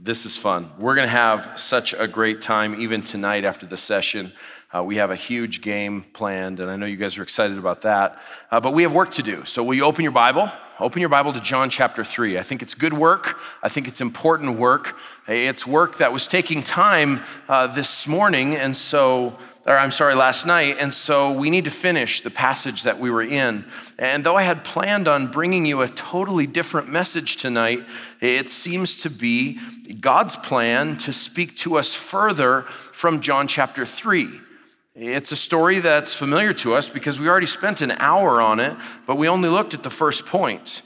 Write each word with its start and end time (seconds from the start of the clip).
this 0.00 0.24
is 0.24 0.36
fun. 0.36 0.70
We're 0.78 0.94
going 0.94 1.06
to 1.06 1.12
have 1.12 1.58
such 1.58 1.92
a 1.92 2.06
great 2.06 2.40
time, 2.40 2.80
even 2.80 3.00
tonight 3.00 3.44
after 3.44 3.66
the 3.66 3.76
session. 3.76 4.32
Uh, 4.72 4.84
we 4.84 4.96
have 4.96 5.10
a 5.10 5.16
huge 5.16 5.60
game 5.60 6.02
planned, 6.12 6.60
and 6.60 6.70
I 6.70 6.76
know 6.76 6.86
you 6.86 6.96
guys 6.96 7.18
are 7.18 7.22
excited 7.22 7.58
about 7.58 7.82
that. 7.82 8.20
Uh, 8.50 8.60
but 8.60 8.74
we 8.74 8.84
have 8.84 8.92
work 8.92 9.10
to 9.12 9.24
do. 9.24 9.44
So, 9.44 9.64
will 9.64 9.74
you 9.74 9.84
open 9.84 10.04
your 10.04 10.12
Bible? 10.12 10.50
Open 10.78 11.00
your 11.00 11.08
Bible 11.08 11.32
to 11.32 11.40
John 11.40 11.68
chapter 11.68 12.04
3. 12.04 12.38
I 12.38 12.44
think 12.44 12.62
it's 12.62 12.76
good 12.76 12.92
work. 12.92 13.40
I 13.60 13.68
think 13.68 13.88
it's 13.88 14.00
important 14.00 14.56
work. 14.56 14.96
It's 15.26 15.66
work 15.66 15.98
that 15.98 16.12
was 16.12 16.28
taking 16.28 16.62
time 16.62 17.22
uh, 17.48 17.66
this 17.66 18.06
morning, 18.06 18.54
and 18.54 18.76
so 18.76 19.36
or 19.68 19.76
I'm 19.76 19.90
sorry, 19.90 20.14
last 20.14 20.46
night. 20.46 20.76
And 20.80 20.94
so 20.94 21.30
we 21.30 21.50
need 21.50 21.66
to 21.66 21.70
finish 21.70 22.22
the 22.22 22.30
passage 22.30 22.84
that 22.84 22.98
we 22.98 23.10
were 23.10 23.22
in. 23.22 23.66
And 23.98 24.24
though 24.24 24.34
I 24.34 24.42
had 24.42 24.64
planned 24.64 25.06
on 25.06 25.30
bringing 25.30 25.66
you 25.66 25.82
a 25.82 25.88
totally 25.88 26.46
different 26.46 26.88
message 26.88 27.36
tonight, 27.36 27.84
it 28.22 28.48
seems 28.48 29.02
to 29.02 29.10
be 29.10 29.60
God's 30.00 30.36
plan 30.36 30.96
to 30.98 31.12
speak 31.12 31.54
to 31.58 31.76
us 31.76 31.94
further 31.94 32.62
from 32.62 33.20
John 33.20 33.46
chapter 33.46 33.84
3. 33.84 34.40
It's 34.94 35.32
a 35.32 35.36
story 35.36 35.80
that's 35.80 36.14
familiar 36.14 36.54
to 36.54 36.74
us 36.74 36.88
because 36.88 37.20
we 37.20 37.28
already 37.28 37.46
spent 37.46 37.82
an 37.82 37.90
hour 37.90 38.40
on 38.40 38.60
it, 38.60 38.74
but 39.06 39.16
we 39.16 39.28
only 39.28 39.50
looked 39.50 39.74
at 39.74 39.82
the 39.82 39.90
first 39.90 40.24
point. 40.24 40.80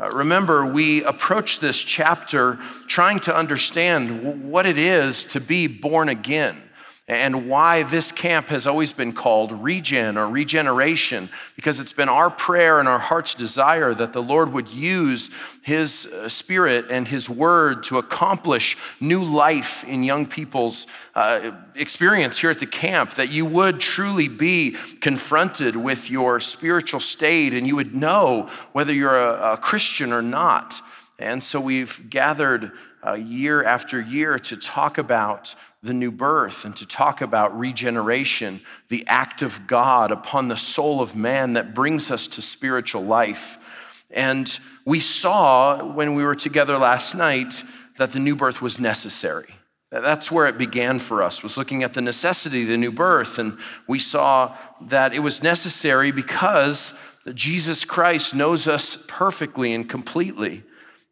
Uh, 0.00 0.10
remember, 0.10 0.64
we 0.64 1.02
approached 1.02 1.60
this 1.60 1.76
chapter 1.76 2.60
trying 2.86 3.18
to 3.18 3.36
understand 3.36 4.48
what 4.48 4.64
it 4.64 4.78
is 4.78 5.24
to 5.24 5.40
be 5.40 5.66
born 5.66 6.08
again 6.08 6.62
and 7.08 7.48
why 7.48 7.84
this 7.84 8.12
camp 8.12 8.48
has 8.48 8.66
always 8.66 8.92
been 8.92 9.12
called 9.12 9.50
regen 9.50 10.18
or 10.18 10.28
regeneration, 10.28 11.30
because 11.56 11.80
it's 11.80 11.94
been 11.94 12.10
our 12.10 12.28
prayer 12.28 12.78
and 12.78 12.86
our 12.86 12.98
heart's 12.98 13.34
desire 13.34 13.94
that 13.94 14.12
the 14.12 14.22
Lord 14.22 14.52
would 14.52 14.68
use 14.68 15.30
His 15.62 16.04
uh, 16.04 16.28
Spirit 16.28 16.90
and 16.90 17.08
His 17.08 17.30
Word 17.30 17.82
to 17.84 17.96
accomplish 17.96 18.76
new 19.00 19.24
life 19.24 19.84
in 19.84 20.04
young 20.04 20.26
people's 20.26 20.86
uh, 21.14 21.52
experience 21.74 22.38
here 22.38 22.50
at 22.50 22.60
the 22.60 22.66
camp, 22.66 23.14
that 23.14 23.30
you 23.30 23.46
would 23.46 23.80
truly 23.80 24.28
be 24.28 24.76
confronted 25.00 25.76
with 25.76 26.10
your 26.10 26.40
spiritual 26.40 27.00
state 27.00 27.54
and 27.54 27.66
you 27.66 27.74
would 27.74 27.94
know 27.94 28.50
whether 28.72 28.92
you're 28.92 29.18
a, 29.18 29.54
a 29.54 29.56
Christian 29.56 30.12
or 30.12 30.20
not. 30.20 30.82
And 31.18 31.42
so 31.42 31.58
we've 31.58 32.08
gathered 32.10 32.72
uh, 33.04 33.14
year 33.14 33.64
after 33.64 34.00
year 34.00 34.38
to 34.38 34.56
talk 34.56 34.98
about 34.98 35.54
the 35.82 35.94
new 35.94 36.10
birth 36.10 36.64
and 36.64 36.76
to 36.76 36.86
talk 36.86 37.20
about 37.20 37.56
regeneration, 37.58 38.60
the 38.88 39.04
act 39.06 39.42
of 39.42 39.66
God 39.66 40.10
upon 40.10 40.48
the 40.48 40.56
soul 40.56 41.00
of 41.00 41.14
man 41.14 41.52
that 41.52 41.74
brings 41.74 42.10
us 42.10 42.26
to 42.28 42.42
spiritual 42.42 43.04
life. 43.04 43.58
And 44.10 44.58
we 44.84 45.00
saw 45.00 45.84
when 45.84 46.14
we 46.14 46.24
were 46.24 46.34
together 46.34 46.78
last 46.78 47.14
night 47.14 47.62
that 47.98 48.12
the 48.12 48.18
new 48.18 48.34
birth 48.34 48.60
was 48.60 48.80
necessary. 48.80 49.54
That's 49.90 50.30
where 50.30 50.46
it 50.46 50.58
began 50.58 50.98
for 50.98 51.22
us, 51.22 51.42
was 51.42 51.56
looking 51.56 51.82
at 51.82 51.94
the 51.94 52.02
necessity 52.02 52.62
of 52.62 52.68
the 52.68 52.76
new 52.76 52.92
birth. 52.92 53.38
And 53.38 53.58
we 53.86 53.98
saw 53.98 54.54
that 54.82 55.14
it 55.14 55.20
was 55.20 55.42
necessary 55.42 56.10
because 56.10 56.92
Jesus 57.34 57.84
Christ 57.84 58.34
knows 58.34 58.68
us 58.68 58.98
perfectly 59.06 59.72
and 59.72 59.88
completely. 59.88 60.62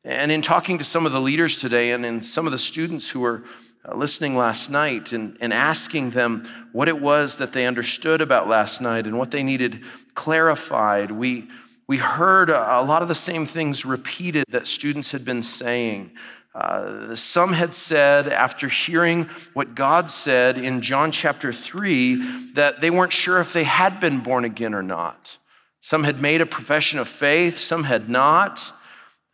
And 0.05 0.31
in 0.31 0.42
talking 0.42 0.78
to 0.78 0.84
some 0.84 1.06
of 1.06 1.12
the 1.12 1.20
leaders 1.20 1.61
today 1.61 1.92
and 1.92 2.05
in 2.05 2.22
some 2.22 2.47
of 2.47 2.53
the 2.53 2.59
students 2.59 3.09
who 3.09 3.20
were 3.20 3.44
uh, 3.44 3.48
listening 3.95 4.37
last 4.37 4.70
night 4.70 5.12
and, 5.12 5.37
and 5.41 5.53
asking 5.53 6.11
them 6.11 6.45
what 6.73 6.89
it 6.89 7.01
was 7.01 7.39
that 7.39 7.53
they 7.53 7.67
understood 7.67 8.20
about 8.20 8.48
last 8.48 8.81
night 8.81 9.06
and 9.06 9.19
what 9.19 9.31
they 9.31 9.43
needed 9.43 9.83
clarified. 10.15 11.11
We, 11.11 11.48
we 11.87 11.98
heard 11.98 12.51
a 12.51 12.83
lot 12.83 13.03
of 13.03 13.09
the 13.09 13.15
same 13.15 13.47
things 13.47 13.84
repeated 13.84 14.45
that 14.48 14.67
students 14.67 15.12
had 15.12 15.25
been 15.25 15.43
saying. 15.43 16.11
Uh, 16.55 17.15
some 17.15 17.53
had 17.53 17.75
said, 17.75 18.28
after 18.28 18.67
hearing 18.67 19.28
what 19.53 19.75
God 19.75 20.11
said 20.11 20.56
in 20.56 20.81
John 20.81 21.12
chapter 21.12 21.53
3, 21.53 22.53
that 22.55 22.81
they 22.81 22.91
weren't 22.91 23.12
sure 23.12 23.41
if 23.41 23.53
they 23.53 23.65
had 23.65 24.00
been 24.00 24.21
born 24.21 24.45
again 24.45 24.73
or 24.73 24.83
not. 24.83 25.37
Some 25.83 26.03
had 26.03 26.21
made 26.21 26.41
a 26.41 26.47
profession 26.47 26.99
of 26.99 27.09
faith, 27.09 27.59
some 27.59 27.84
had 27.84 28.09
not. 28.09 28.72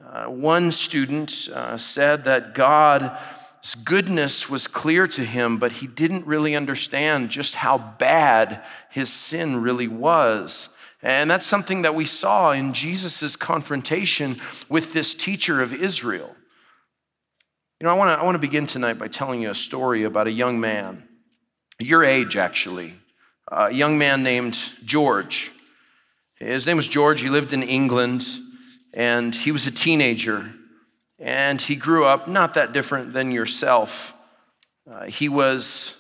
Uh, 0.05 0.25
one 0.25 0.73
student 0.73 1.49
uh, 1.55 1.77
said 1.77 2.25
that 2.25 2.55
God 2.55 3.17
goodness 3.85 4.51
was 4.51 4.67
clear 4.67 5.07
to 5.07 5.25
him, 5.25 5.57
but 5.57 5.73
he 5.73 5.87
didn't 5.87 6.27
really 6.27 6.57
understand 6.57 7.31
just 7.31 7.55
how 7.55 7.79
bad 7.79 8.63
his 8.91 9.13
sin 9.13 9.63
really 9.63 9.89
was. 9.89 10.69
And 11.01 11.31
that's 11.31 11.47
something 11.47 11.83
that 11.83 11.95
we 11.95 12.05
saw 12.05 12.51
in 12.51 12.73
Jesus' 12.73 13.37
confrontation 13.37 14.37
with 14.69 14.93
this 14.93 15.15
teacher 15.15 15.63
of 15.63 15.73
Israel. 15.73 16.35
You 17.81 17.87
know, 17.87 17.91
I 17.91 17.95
want 17.95 18.17
to 18.17 18.21
I 18.21 18.25
wanna 18.25 18.39
begin 18.39 18.67
tonight 18.67 18.95
by 18.95 19.09
telling 19.09 19.43
you 19.43 19.51
a 19.51 19.55
story 19.55 20.05
about 20.05 20.27
a 20.27 20.33
young 20.33 20.61
man, 20.61 21.09
your 21.79 22.05
age 22.05 22.37
actually, 22.37 22.95
a 23.51 23.73
young 23.73 23.99
man 23.99 24.23
named 24.23 24.57
George. 24.85 25.51
His 26.37 26.67
name 26.67 26.77
was 26.77 26.89
George. 26.89 27.21
He 27.21 27.29
lived 27.29 27.53
in 27.53 27.63
England, 27.63 28.27
and 28.93 29.35
he 29.35 29.53
was 29.53 29.67
a 29.67 29.73
teenager 29.73 30.53
and 31.23 31.61
he 31.61 31.77
grew 31.77 32.05
up 32.05 32.27
not 32.27 32.55
that 32.55 32.73
different 32.73 33.13
than 33.13 33.31
yourself. 33.31 34.13
Uh, 34.91 35.05
he 35.05 35.29
was 35.29 35.95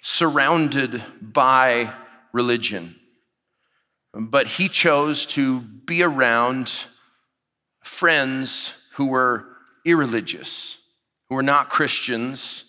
surrounded 0.00 1.02
by 1.20 1.92
religion, 2.32 2.94
but 4.14 4.46
he 4.46 4.68
chose 4.68 5.26
to 5.26 5.60
be 5.60 6.04
around 6.04 6.84
friends 7.82 8.72
who 8.94 9.06
were 9.06 9.46
irreligious, 9.84 10.78
who 11.28 11.34
were 11.34 11.42
not 11.42 11.68
Christians, 11.68 12.62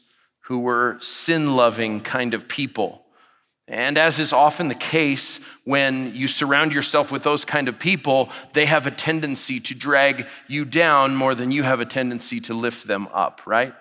who 0.46 0.60
were 0.60 0.98
sin 1.00 1.56
loving 1.56 2.02
kind 2.02 2.34
of 2.34 2.48
people. 2.48 3.04
And 3.68 3.98
as 3.98 4.18
is 4.20 4.32
often 4.32 4.70
the 4.70 4.76
case 4.76 5.42
when 5.66 6.16
you 6.16 6.30
surround 6.30 6.72
yourself 6.72 7.12
with 7.12 7.24
those 7.24 7.44
kind 7.44 7.68
of 7.68 7.78
people, 7.78 8.30
they 8.54 8.66
have 8.66 8.88
a 8.88 8.92
tendency 8.92 9.60
to 9.60 9.76
drag 9.76 10.26
you 10.48 10.64
down 10.64 11.16
more 11.16 11.36
than 11.36 11.52
you 11.52 11.64
have 11.64 11.82
a 11.82 11.86
tendency 11.86 12.40
to 12.42 12.54
lift 12.54 12.88
them 12.88 13.08
up, 13.14 13.42
right? 13.46 13.74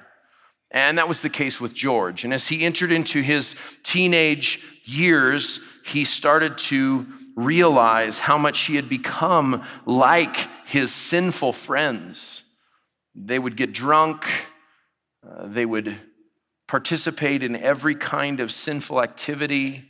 And 0.72 0.98
that 0.98 1.06
was 1.06 1.22
the 1.22 1.30
case 1.30 1.60
with 1.60 1.72
George. 1.72 2.25
And 2.25 2.34
as 2.34 2.48
he 2.48 2.64
entered 2.64 2.91
into 2.91 3.22
his 3.22 3.54
teenage 3.84 4.60
years, 4.84 5.60
he 5.84 6.04
started 6.04 6.58
to 6.58 7.06
realize 7.36 8.19
how 8.19 8.38
much 8.38 8.62
he 8.62 8.75
had 8.75 8.88
become 8.88 9.62
like 9.84 10.48
his 10.66 10.92
sinful 10.92 11.52
friends. 11.52 12.42
They 13.14 13.38
would 13.38 13.56
get 13.56 13.72
drunk, 13.72 14.26
uh, 15.25 15.46
they 15.46 15.64
would 15.64 15.96
participate 16.66 17.43
in 17.43 17.56
every 17.56 17.94
kind 17.94 18.41
of 18.41 18.50
sinful 18.50 19.03
activity. 19.03 19.84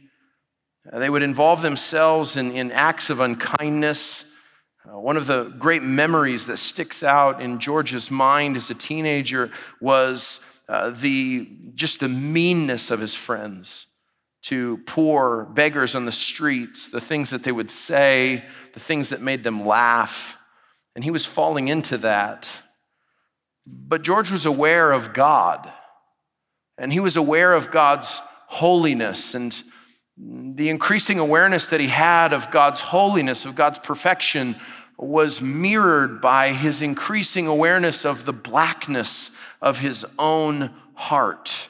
Uh, 0.93 0.99
they 0.99 1.11
would 1.11 1.23
involve 1.23 1.63
themselves 1.63 2.37
in, 2.37 2.53
in 2.53 2.71
acts 2.73 3.11
of 3.11 3.21
unkindness. 3.21 4.25
Uh, 4.87 4.99
one 4.99 5.17
of 5.17 5.27
the 5.27 5.45
great 5.59 5.83
memories 5.83 6.47
that 6.47 6.59
sticks 6.59 7.03
out 7.03 7.41
in 7.41 7.59
George's 7.59 8.11
mind 8.11 8.57
as 8.57 8.71
a 8.71 8.75
teenager 8.75 9.51
was 9.81 10.41
uh, 10.69 10.91
the, 10.91 11.49
just 11.75 12.01
the 12.01 12.09
meanness 12.09 12.91
of 12.91 13.01
his 13.01 13.15
friends 13.15 13.87
to 14.43 14.79
poor 14.87 15.45
beggars 15.45 15.97
on 15.97 16.05
the 16.05 16.13
streets, 16.13 16.89
the 16.89 17.01
things 17.01 17.31
that 17.31 17.43
they 17.43 17.51
would 17.51 17.71
say, 17.71 18.45
the 18.75 18.81
things 18.81 19.09
that 19.09 19.21
made 19.21 19.43
them 19.43 19.67
laugh. 19.67 20.37
And 20.95 21.03
he 21.03 21.11
was 21.11 21.27
falling 21.27 21.67
into 21.67 21.99
that. 21.99 22.49
But 23.67 24.03
George 24.03 24.31
was 24.31 24.47
aware 24.47 24.93
of 24.93 25.13
God. 25.13 25.73
And 26.79 26.93
he 26.93 27.01
was 27.01 27.17
aware 27.17 27.53
of 27.53 27.71
God's 27.71 28.21
holiness 28.47 29.35
and 29.35 29.55
the 30.19 30.71
increasing 30.71 31.19
awareness 31.19 31.67
that 31.67 31.81
he 31.81 31.89
had 31.89 32.33
of 32.33 32.51
God's 32.51 32.81
holiness, 32.81 33.45
of 33.45 33.55
God's 33.55 33.79
perfection, 33.79 34.57
was 34.97 35.43
mirrored 35.43 36.23
by 36.23 36.53
his 36.53 36.81
increasing 36.81 37.47
awareness 37.47 38.07
of 38.07 38.25
the 38.25 38.33
blackness 38.33 39.31
of 39.61 39.79
his 39.79 40.07
own 40.19 40.71
heart. 40.95 41.69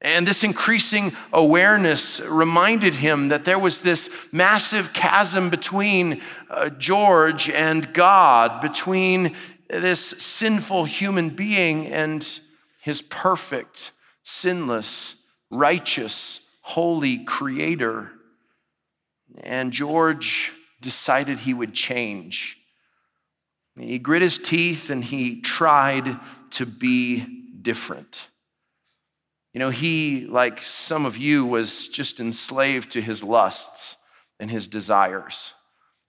And 0.00 0.26
this 0.26 0.44
increasing 0.44 1.12
awareness 1.32 2.20
reminded 2.20 2.94
him 2.94 3.28
that 3.28 3.44
there 3.44 3.58
was 3.58 3.82
this 3.82 4.10
massive 4.32 4.92
chasm 4.92 5.50
between 5.50 6.20
uh, 6.50 6.68
George 6.70 7.50
and 7.50 7.92
God, 7.92 8.60
between 8.60 9.34
this 9.68 10.00
sinful 10.00 10.84
human 10.84 11.30
being 11.30 11.86
and 11.88 12.26
his 12.80 13.02
perfect 13.02 13.90
sinless, 14.28 15.14
righteous, 15.50 16.40
holy 16.60 17.24
creator. 17.24 18.10
And 19.42 19.72
George 19.72 20.52
decided 20.82 21.38
he 21.38 21.54
would 21.54 21.72
change. 21.72 22.58
He 23.78 23.98
grit 23.98 24.20
his 24.20 24.36
teeth 24.36 24.90
and 24.90 25.02
he 25.02 25.40
tried 25.40 26.18
to 26.50 26.66
be 26.66 27.24
different. 27.62 28.28
You 29.54 29.60
know, 29.60 29.70
he, 29.70 30.26
like 30.26 30.62
some 30.62 31.06
of 31.06 31.16
you, 31.16 31.46
was 31.46 31.88
just 31.88 32.20
enslaved 32.20 32.92
to 32.92 33.00
his 33.00 33.24
lusts 33.24 33.96
and 34.38 34.50
his 34.50 34.68
desires. 34.68 35.54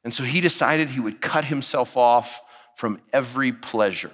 And 0.04 0.14
so 0.14 0.26
he 0.26 0.42
decided 0.42 0.90
he 0.90 1.00
would 1.00 1.22
cut 1.22 1.46
himself 1.46 1.96
off 1.96 2.42
from 2.76 3.00
every 3.14 3.54
pleasure. 3.54 4.12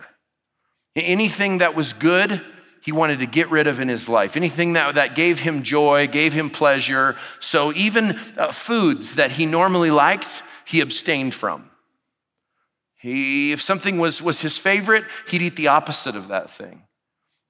Anything 0.95 1.57
that 1.57 1.75
was 1.75 1.91
good, 1.93 2.43
he 2.85 2.91
wanted 2.91 3.17
to 3.17 3.25
get 3.25 3.49
rid 3.49 3.65
of 3.65 3.79
in 3.79 3.87
his 3.87 4.07
life. 4.07 4.37
Anything 4.37 4.73
that, 4.73 4.93
that 4.93 5.15
gave 5.15 5.39
him 5.39 5.63
joy, 5.63 6.05
gave 6.07 6.33
him 6.33 6.51
pleasure. 6.51 7.15
So 7.39 7.73
even 7.73 8.19
uh, 8.37 8.51
foods 8.51 9.15
that 9.15 9.31
he 9.31 9.47
normally 9.47 9.89
liked, 9.89 10.43
he 10.65 10.81
abstained 10.81 11.33
from. 11.33 11.71
He, 12.97 13.51
if 13.51 13.59
something 13.59 13.97
was, 13.97 14.21
was 14.21 14.41
his 14.41 14.59
favorite, 14.59 15.03
he'd 15.29 15.41
eat 15.41 15.55
the 15.55 15.69
opposite 15.69 16.15
of 16.15 16.27
that 16.27 16.51
thing 16.51 16.83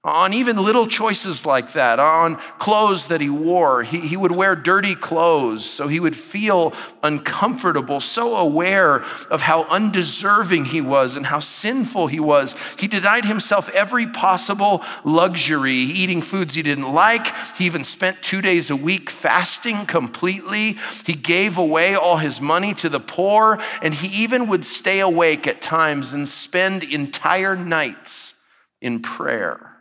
on 0.05 0.33
even 0.33 0.57
little 0.57 0.85
choices 0.85 1.47
like 1.47 1.73
that, 1.73 1.99
on 1.99 2.35
clothes 2.59 3.07
that 3.07 3.21
he 3.21 3.29
wore. 3.29 3.81
He, 3.81 3.99
he 4.01 4.15
would 4.15 4.31
wear 4.31 4.55
dirty 4.55 4.93
clothes 4.93 5.65
so 5.65 5.87
he 5.87 5.99
would 5.99 6.15
feel 6.15 6.73
uncomfortable, 7.01 7.99
so 7.99 8.35
aware 8.35 9.03
of 9.31 9.41
how 9.41 9.63
undeserving 9.63 10.65
he 10.65 10.79
was 10.79 11.15
and 11.15 11.25
how 11.25 11.39
sinful 11.39 12.05
he 12.07 12.19
was. 12.19 12.55
He 12.77 12.87
denied 12.87 13.25
himself 13.25 13.67
every 13.69 14.05
possible 14.05 14.83
luxury, 15.03 15.73
eating 15.73 16.21
foods 16.21 16.53
he 16.53 16.61
didn't 16.61 16.93
like. 16.93 17.35
He 17.57 17.65
even 17.65 17.83
spent 17.83 18.21
two 18.21 18.43
days 18.43 18.69
a 18.69 18.75
week 18.75 19.09
fasting 19.09 19.87
completely. 19.87 20.77
He 21.03 21.13
gave 21.13 21.57
away 21.57 21.95
all 21.95 22.17
his 22.17 22.39
money 22.39 22.75
to 22.75 22.89
the 22.89 22.99
poor, 22.99 23.59
and 23.81 23.95
he 23.95 24.23
even 24.23 24.47
would 24.49 24.65
stay 24.65 24.99
awake 24.99 25.47
at 25.47 25.63
times 25.63 26.13
and 26.13 26.29
spend 26.29 26.83
entire 26.83 27.55
nights 27.55 28.35
in 28.81 29.01
prayer. 29.01 29.74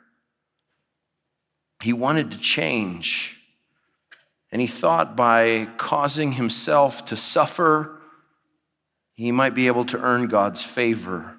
He 1.85 1.93
wanted 1.93 2.31
to 2.31 2.39
change. 2.39 3.37
And 4.51 4.59
he 4.59 4.67
thought 4.67 5.17
by 5.17 5.69
causing 5.77 6.33
himself 6.33 7.05
to 7.07 7.17
suffer, 7.17 8.01
he 9.13 9.31
might 9.31 9.55
be 9.55 9.67
able 9.67 9.85
to 9.87 10.01
earn 10.01 10.29
God's 10.29 10.63
favor. 10.63 11.37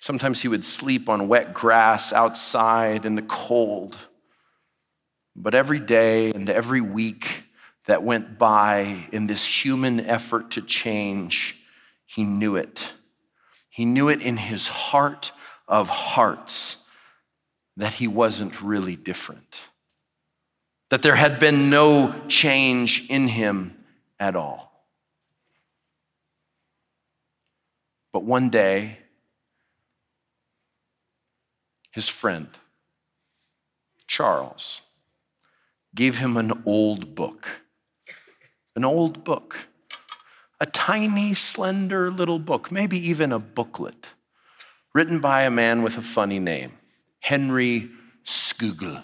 Sometimes 0.00 0.40
he 0.40 0.48
would 0.48 0.64
sleep 0.64 1.10
on 1.10 1.28
wet 1.28 1.52
grass 1.52 2.14
outside 2.14 3.04
in 3.04 3.14
the 3.14 3.20
cold. 3.20 3.94
But 5.34 5.54
every 5.54 5.78
day 5.78 6.30
and 6.30 6.48
every 6.48 6.80
week 6.80 7.44
that 7.84 8.04
went 8.04 8.38
by 8.38 9.06
in 9.12 9.26
this 9.26 9.44
human 9.44 10.00
effort 10.00 10.52
to 10.52 10.62
change, 10.62 11.60
he 12.06 12.24
knew 12.24 12.56
it. 12.56 12.94
He 13.68 13.84
knew 13.84 14.08
it 14.08 14.22
in 14.22 14.38
his 14.38 14.66
heart 14.66 15.32
of 15.68 15.90
hearts 15.90 16.78
that 17.76 17.94
he 17.94 18.08
wasn't 18.08 18.62
really 18.62 18.96
different, 18.96 19.56
that 20.90 21.02
there 21.02 21.16
had 21.16 21.38
been 21.38 21.68
no 21.68 22.14
change 22.28 23.08
in 23.08 23.28
him 23.28 23.76
at 24.18 24.34
all. 24.34 24.72
But 28.12 28.24
one 28.24 28.48
day, 28.48 28.98
his 31.90 32.08
friend, 32.08 32.48
Charles, 34.06 34.80
gave 35.94 36.18
him 36.18 36.36
an 36.36 36.62
old 36.64 37.14
book. 37.14 37.46
An 38.74 38.84
old 38.84 39.24
book. 39.24 39.68
A 40.60 40.66
tiny, 40.66 41.34
slender 41.34 42.10
little 42.10 42.38
book, 42.38 42.72
maybe 42.72 42.98
even 43.08 43.32
a 43.32 43.38
booklet, 43.38 44.08
written 44.94 45.20
by 45.20 45.42
a 45.42 45.50
man 45.50 45.82
with 45.82 45.98
a 45.98 46.02
funny 46.02 46.38
name. 46.38 46.72
Henry 47.26 47.90
Scougal. 48.24 49.02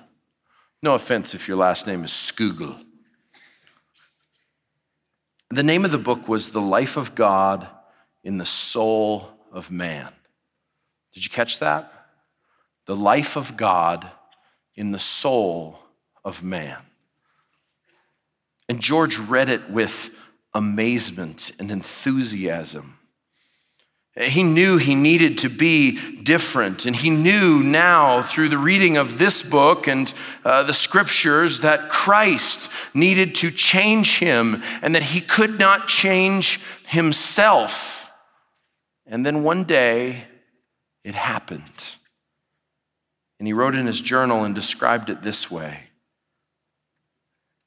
No 0.81 0.95
offense 0.95 1.35
if 1.35 1.49
your 1.49 1.57
last 1.57 1.89
name 1.89 2.05
is 2.05 2.13
Scougal. 2.13 2.81
The 5.51 5.65
name 5.65 5.85
of 5.85 5.91
the 5.91 5.99
book 5.99 6.29
was 6.29 6.51
The 6.53 6.61
Life 6.61 6.97
of 6.97 7.17
God 7.17 7.67
in 8.23 8.37
the 8.39 8.47
Soul 8.47 9.29
of 9.51 9.73
Man. 9.73 10.09
Did 11.13 11.25
you 11.25 11.31
catch 11.31 11.59
that? 11.59 11.93
The 12.87 12.95
life 12.95 13.35
of 13.35 13.57
God 13.57 14.09
in 14.77 14.93
the 14.93 15.01
soul 15.01 15.81
of 16.25 16.45
man. 16.45 16.79
And 18.69 18.81
George 18.81 19.19
read 19.19 19.49
it 19.49 19.69
with 19.69 20.11
amazement 20.55 21.51
and 21.59 21.73
enthusiasm. 21.73 22.99
He 24.15 24.43
knew 24.43 24.77
he 24.77 24.95
needed 24.95 25.39
to 25.39 25.49
be 25.49 25.99
different. 26.23 26.85
And 26.85 26.95
he 26.95 27.09
knew 27.09 27.63
now 27.63 28.21
through 28.21 28.51
the 28.51 28.59
reading 28.59 28.99
of 28.99 29.17
this 29.17 29.43
book 29.43 29.89
and 29.89 30.13
uh, 30.45 30.65
the 30.65 30.75
scriptures 30.75 31.63
that 31.63 31.89
Christ 31.89 32.69
needed 32.93 33.35
to 33.37 33.51
change 33.51 34.19
him 34.19 34.63
and 34.83 34.95
that 34.95 35.03
he 35.03 35.23
could 35.23 35.59
not 35.59 35.89
change 35.89 36.61
himself. 36.87 38.11
And 39.07 39.25
then 39.25 39.45
one 39.45 39.65
day 39.65 40.25
it 41.05 41.15
happened. 41.15 41.63
And 43.39 43.47
he 43.47 43.55
wrote 43.55 43.75
in 43.75 43.87
his 43.87 44.01
journal 44.01 44.45
and 44.45 44.55
described 44.55 45.09
it 45.09 45.23
this 45.23 45.51
way. 45.51 45.85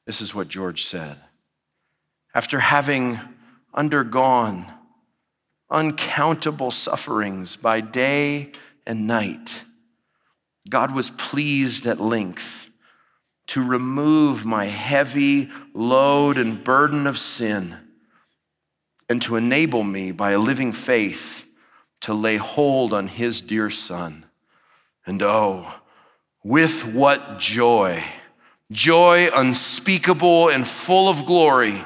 This 0.05 0.21
is 0.21 0.35
what 0.35 0.47
George 0.47 0.85
said. 0.85 1.17
After 2.35 2.59
having 2.59 3.19
undergone 3.73 4.71
uncountable 5.69 6.71
sufferings 6.71 7.55
by 7.55 7.81
day 7.81 8.51
and 8.85 9.07
night, 9.07 9.63
God 10.69 10.93
was 10.93 11.11
pleased 11.11 11.85
at 11.85 11.99
length 11.99 12.69
to 13.47 13.63
remove 13.63 14.45
my 14.45 14.65
heavy 14.65 15.49
load 15.73 16.37
and 16.37 16.63
burden 16.63 17.05
of 17.05 17.17
sin 17.17 17.77
and 19.07 19.21
to 19.21 19.35
enable 19.35 19.83
me 19.83 20.11
by 20.11 20.31
a 20.31 20.39
living 20.39 20.71
faith 20.71 21.45
to 22.01 22.13
lay 22.13 22.37
hold 22.37 22.93
on 22.93 23.07
his 23.07 23.41
dear 23.41 23.69
son. 23.69 24.25
And 25.05 25.21
oh, 25.21 25.71
with 26.43 26.85
what 26.85 27.37
joy, 27.37 28.03
joy 28.71 29.29
unspeakable 29.33 30.49
and 30.49 30.67
full 30.67 31.07
of 31.07 31.25
glory, 31.25 31.85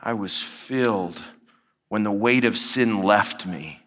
I 0.00 0.12
was 0.12 0.40
filled 0.40 1.20
when 1.88 2.02
the 2.02 2.10
weight 2.10 2.44
of 2.44 2.58
sin 2.58 3.02
left 3.02 3.46
me, 3.46 3.80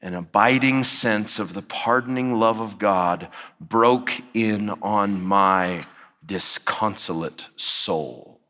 an 0.00 0.14
abiding 0.14 0.84
sense 0.84 1.38
of 1.38 1.54
the 1.54 1.62
pardoning 1.62 2.38
love 2.38 2.60
of 2.60 2.78
God 2.78 3.28
broke 3.60 4.12
in 4.34 4.70
on 4.82 5.22
my 5.22 5.86
disconsolate 6.24 7.48
soul. 7.56 8.40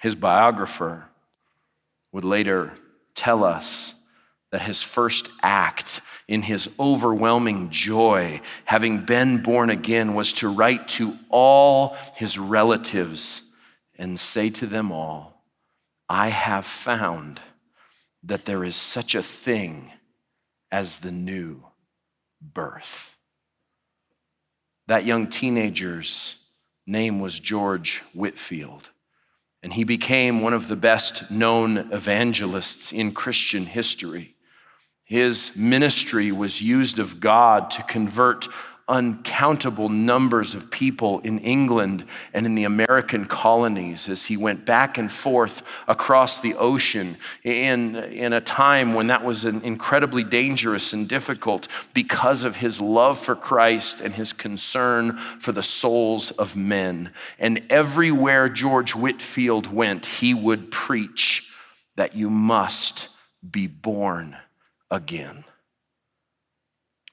His 0.00 0.14
biographer 0.14 1.06
would 2.12 2.24
later 2.24 2.72
tell 3.14 3.44
us 3.44 3.94
that 4.50 4.62
his 4.62 4.82
first 4.82 5.28
act 5.42 6.00
in 6.28 6.42
his 6.42 6.68
overwhelming 6.78 7.70
joy, 7.70 8.40
having 8.64 9.04
been 9.04 9.42
born 9.42 9.70
again, 9.70 10.14
was 10.14 10.32
to 10.34 10.48
write 10.48 10.88
to 10.88 11.18
all 11.28 11.96
his 12.14 12.38
relatives 12.38 13.42
and 13.98 14.18
say 14.20 14.50
to 14.50 14.66
them 14.66 14.92
all, 14.92 15.35
I 16.08 16.28
have 16.28 16.64
found 16.64 17.40
that 18.22 18.44
there 18.44 18.64
is 18.64 18.76
such 18.76 19.14
a 19.14 19.22
thing 19.22 19.92
as 20.70 20.98
the 20.98 21.12
new 21.12 21.62
birth. 22.40 23.16
That 24.86 25.04
young 25.04 25.28
teenager's 25.28 26.36
name 26.86 27.20
was 27.20 27.40
George 27.40 28.02
Whitefield, 28.12 28.90
and 29.62 29.72
he 29.72 29.84
became 29.84 30.40
one 30.40 30.52
of 30.52 30.68
the 30.68 30.76
best 30.76 31.30
known 31.30 31.92
evangelists 31.92 32.92
in 32.92 33.12
Christian 33.12 33.66
history. 33.66 34.36
His 35.04 35.52
ministry 35.56 36.30
was 36.30 36.60
used 36.60 36.98
of 36.98 37.20
God 37.20 37.70
to 37.72 37.82
convert 37.82 38.48
uncountable 38.88 39.88
numbers 39.88 40.54
of 40.54 40.70
people 40.70 41.18
in 41.20 41.40
England 41.40 42.04
and 42.32 42.46
in 42.46 42.54
the 42.54 42.64
American 42.64 43.26
colonies 43.26 44.08
as 44.08 44.24
he 44.24 44.36
went 44.36 44.64
back 44.64 44.96
and 44.96 45.10
forth 45.10 45.62
across 45.88 46.40
the 46.40 46.54
ocean 46.54 47.16
in, 47.42 47.96
in 47.96 48.32
a 48.32 48.40
time 48.40 48.94
when 48.94 49.08
that 49.08 49.24
was 49.24 49.44
incredibly 49.44 50.22
dangerous 50.22 50.92
and 50.92 51.08
difficult 51.08 51.66
because 51.94 52.44
of 52.44 52.54
his 52.54 52.80
love 52.80 53.18
for 53.18 53.34
Christ 53.34 54.00
and 54.00 54.14
his 54.14 54.32
concern 54.32 55.18
for 55.40 55.50
the 55.50 55.64
souls 55.64 56.30
of 56.32 56.54
men. 56.54 57.12
And 57.40 57.62
everywhere 57.68 58.48
George 58.48 58.94
Whitefield 58.94 59.66
went, 59.66 60.06
he 60.06 60.32
would 60.32 60.70
preach 60.70 61.48
that 61.96 62.14
you 62.14 62.30
must 62.30 63.08
be 63.48 63.66
born 63.66 64.36
again. 64.90 65.44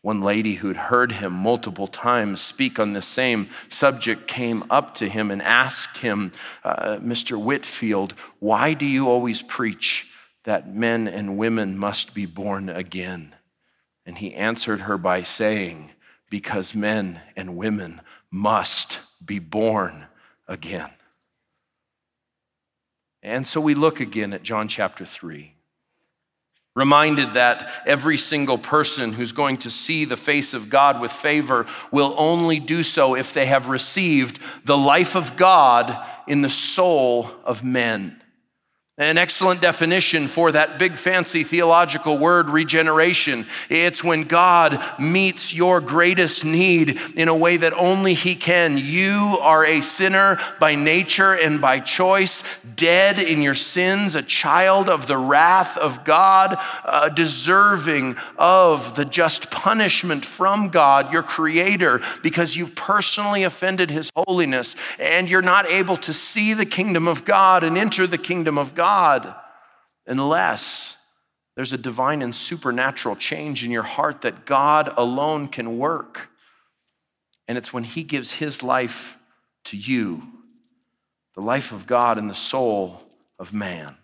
One 0.03 0.19
lady 0.19 0.55
who'd 0.55 0.75
heard 0.75 1.13
him 1.13 1.31
multiple 1.31 1.87
times 1.87 2.41
speak 2.41 2.77
on 2.77 2.91
the 2.91 3.01
same 3.01 3.47
subject 3.69 4.27
came 4.27 4.65
up 4.69 4.95
to 4.95 5.07
him 5.07 5.31
and 5.31 5.41
asked 5.41 5.99
him, 5.99 6.33
uh, 6.61 6.97
Mr. 6.97 7.41
Whitefield, 7.41 8.13
why 8.39 8.73
do 8.73 8.85
you 8.85 9.07
always 9.07 9.41
preach 9.41 10.09
that 10.43 10.75
men 10.75 11.07
and 11.07 11.37
women 11.37 11.77
must 11.77 12.13
be 12.13 12.25
born 12.25 12.67
again? 12.67 13.33
And 14.05 14.17
he 14.17 14.33
answered 14.33 14.81
her 14.81 14.97
by 14.97 15.23
saying, 15.23 15.91
Because 16.29 16.75
men 16.75 17.21
and 17.37 17.55
women 17.55 18.01
must 18.29 18.99
be 19.25 19.39
born 19.39 20.07
again. 20.49 20.89
And 23.21 23.47
so 23.47 23.61
we 23.61 23.73
look 23.73 24.01
again 24.01 24.33
at 24.33 24.43
John 24.43 24.67
chapter 24.67 25.05
3. 25.05 25.52
Reminded 26.75 27.35
that 27.35 27.69
every 27.85 28.17
single 28.17 28.57
person 28.57 29.13
who's 29.13 29.31
going 29.31 29.57
to 29.57 29.69
see 29.69 30.05
the 30.05 30.17
face 30.17 30.55
of 30.55 30.69
God 30.69 30.99
with 30.99 31.11
favor 31.11 31.67
will 31.91 32.15
only 32.17 32.59
do 32.59 32.81
so 32.81 33.15
if 33.15 33.33
they 33.33 33.45
have 33.45 33.69
received 33.69 34.39
the 34.65 34.77
life 34.77 35.15
of 35.15 35.35
God 35.35 36.03
in 36.27 36.41
the 36.41 36.49
soul 36.49 37.29
of 37.43 37.63
men. 37.63 38.22
An 38.99 39.17
excellent 39.17 39.59
definition 39.59 40.27
for 40.27 40.51
that 40.51 40.77
big 40.77 40.97
fancy 40.97 41.43
theological 41.43 42.19
word 42.19 42.47
regeneration. 42.47 43.47
It's 43.67 44.03
when 44.03 44.25
God 44.25 44.79
meets 44.99 45.51
your 45.51 45.81
greatest 45.81 46.45
need 46.45 47.01
in 47.15 47.27
a 47.27 47.35
way 47.35 47.57
that 47.57 47.73
only 47.73 48.13
He 48.13 48.35
can. 48.35 48.77
You 48.77 49.39
are 49.41 49.65
a 49.65 49.81
sinner 49.81 50.37
by 50.59 50.75
nature 50.75 51.33
and 51.33 51.59
by 51.59 51.79
choice, 51.79 52.43
dead 52.75 53.17
in 53.17 53.41
your 53.41 53.55
sins, 53.55 54.13
a 54.13 54.21
child 54.21 54.89
of 54.89 55.07
the 55.07 55.17
wrath 55.17 55.75
of 55.75 56.03
God, 56.03 56.59
uh, 56.85 57.09
deserving 57.09 58.15
of 58.37 58.95
the 58.95 59.05
just 59.05 59.49
punishment 59.49 60.23
from 60.23 60.69
God, 60.69 61.11
your 61.11 61.23
Creator, 61.23 62.01
because 62.21 62.55
you've 62.55 62.75
personally 62.75 63.41
offended 63.41 63.89
His 63.89 64.11
holiness 64.15 64.75
and 64.99 65.27
you're 65.27 65.41
not 65.41 65.65
able 65.65 65.97
to 65.97 66.13
see 66.13 66.53
the 66.53 66.67
kingdom 66.67 67.07
of 67.07 67.25
God 67.25 67.63
and 67.63 67.75
enter 67.75 68.05
the 68.05 68.19
kingdom 68.19 68.59
of 68.59 68.75
God. 68.75 68.82
God 68.83 69.33
unless 70.05 70.97
there's 71.55 71.71
a 71.71 71.77
divine 71.77 72.21
and 72.21 72.35
supernatural 72.35 73.15
change 73.15 73.63
in 73.63 73.71
your 73.71 73.83
heart 73.83 74.23
that 74.23 74.45
God 74.45 74.93
alone 74.97 75.47
can 75.47 75.77
work. 75.77 76.27
And 77.47 77.57
it's 77.57 77.71
when 77.71 77.85
He 77.85 78.03
gives 78.03 78.33
His 78.33 78.61
life 78.61 79.17
to 79.65 79.77
you, 79.77 80.21
the 81.33 81.41
life 81.41 81.71
of 81.71 81.87
God 81.87 82.17
in 82.17 82.27
the 82.27 82.35
soul 82.35 83.01
of 83.39 83.53
man. 83.53 83.95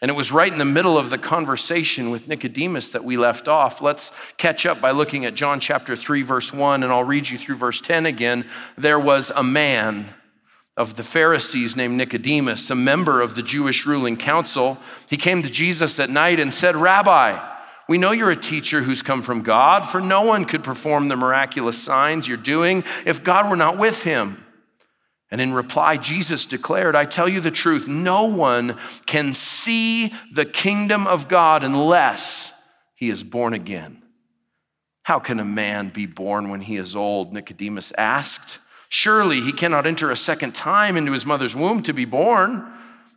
And 0.00 0.10
it 0.10 0.14
was 0.14 0.32
right 0.32 0.50
in 0.50 0.58
the 0.58 0.64
middle 0.64 0.96
of 0.96 1.10
the 1.10 1.18
conversation 1.18 2.08
with 2.08 2.26
Nicodemus 2.26 2.92
that 2.92 3.04
we 3.04 3.18
left 3.18 3.48
off. 3.48 3.82
Let's 3.82 4.12
catch 4.38 4.64
up 4.64 4.80
by 4.80 4.92
looking 4.92 5.26
at 5.26 5.34
John 5.34 5.60
chapter 5.60 5.94
3, 5.94 6.22
verse 6.22 6.54
1, 6.54 6.82
and 6.82 6.90
I'll 6.90 7.04
read 7.04 7.28
you 7.28 7.36
through 7.36 7.56
verse 7.56 7.82
10 7.82 8.06
again. 8.06 8.46
There 8.78 8.98
was 8.98 9.30
a 9.34 9.42
man 9.42 10.08
of 10.76 10.96
the 10.96 11.04
Pharisees 11.04 11.76
named 11.76 11.96
Nicodemus, 11.96 12.68
a 12.70 12.74
member 12.74 13.20
of 13.20 13.36
the 13.36 13.42
Jewish 13.42 13.86
ruling 13.86 14.16
council. 14.16 14.78
He 15.08 15.16
came 15.16 15.42
to 15.42 15.50
Jesus 15.50 16.00
at 16.00 16.10
night 16.10 16.40
and 16.40 16.52
said, 16.52 16.74
Rabbi, 16.74 17.38
we 17.88 17.98
know 17.98 18.12
you're 18.12 18.30
a 18.30 18.36
teacher 18.36 18.82
who's 18.82 19.02
come 19.02 19.22
from 19.22 19.42
God, 19.42 19.82
for 19.82 20.00
no 20.00 20.22
one 20.22 20.46
could 20.46 20.64
perform 20.64 21.08
the 21.08 21.16
miraculous 21.16 21.78
signs 21.78 22.26
you're 22.26 22.36
doing 22.36 22.82
if 23.06 23.22
God 23.22 23.48
were 23.48 23.56
not 23.56 23.78
with 23.78 24.02
him. 24.02 24.44
And 25.30 25.40
in 25.40 25.52
reply, 25.52 25.96
Jesus 25.96 26.46
declared, 26.46 26.96
I 26.96 27.04
tell 27.04 27.28
you 27.28 27.40
the 27.40 27.50
truth, 27.50 27.88
no 27.88 28.26
one 28.26 28.78
can 29.06 29.32
see 29.32 30.12
the 30.32 30.44
kingdom 30.44 31.06
of 31.06 31.28
God 31.28 31.64
unless 31.64 32.52
he 32.94 33.10
is 33.10 33.22
born 33.22 33.52
again. 33.52 34.02
How 35.02 35.18
can 35.18 35.38
a 35.38 35.44
man 35.44 35.90
be 35.90 36.06
born 36.06 36.48
when 36.48 36.60
he 36.60 36.76
is 36.76 36.96
old? 36.96 37.32
Nicodemus 37.32 37.92
asked. 37.98 38.58
Surely 38.94 39.40
he 39.40 39.50
cannot 39.50 39.88
enter 39.88 40.12
a 40.12 40.16
second 40.16 40.54
time 40.54 40.96
into 40.96 41.10
his 41.10 41.26
mother's 41.26 41.56
womb 41.56 41.82
to 41.82 41.92
be 41.92 42.04
born. 42.04 42.64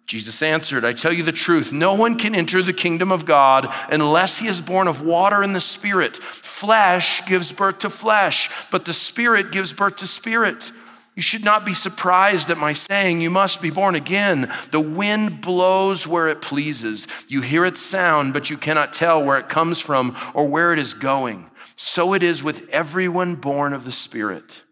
Jesus 0.08 0.42
answered, 0.42 0.84
I 0.84 0.94
tell 0.94 1.14
you 1.14 1.22
the 1.22 1.32
truth, 1.32 1.72
no 1.72 1.94
one 1.94 2.18
can 2.18 2.34
enter 2.34 2.64
the 2.64 2.74
kingdom 2.74 3.12
of 3.12 3.26
God 3.26 3.72
unless 3.92 4.40
he 4.40 4.48
is 4.48 4.60
born 4.60 4.88
of 4.88 5.04
water 5.04 5.44
and 5.44 5.56
the 5.56 5.62
Spirit. 5.62 6.18
Flesh 6.18 7.24
gives 7.28 7.54
birth 7.54 7.78
to 7.80 7.92
flesh, 7.92 8.50
but 8.72 8.86
the 8.86 8.92
Spirit 8.92 9.52
gives 9.52 9.72
birth 9.72 9.98
to 9.98 10.08
spirit. 10.08 10.72
You 11.16 11.22
should 11.22 11.46
not 11.46 11.64
be 11.64 11.76
surprised 11.76 12.50
at 12.50 12.58
my 12.58 12.74
saying, 12.74 13.22
You 13.22 13.30
must 13.30 13.62
be 13.62 13.70
born 13.70 13.94
again. 13.94 14.52
The 14.72 14.80
wind 14.80 15.42
blows 15.42 16.08
where 16.08 16.28
it 16.28 16.42
pleases. 16.42 17.06
You 17.28 17.42
hear 17.42 17.66
its 17.66 17.82
sound, 17.82 18.34
but 18.34 18.50
you 18.50 18.58
cannot 18.58 18.94
tell 18.94 19.24
where 19.24 19.38
it 19.38 19.48
comes 19.48 19.80
from 19.80 20.18
or 20.34 20.48
where 20.48 20.74
it 20.74 20.80
is 20.80 20.96
going. 20.96 21.52
So 21.76 22.14
it 22.14 22.24
is 22.24 22.42
with 22.42 22.68
everyone 22.70 23.36
born 23.36 23.74
of 23.74 23.86
the 23.86 23.92
Spirit. 23.92 24.64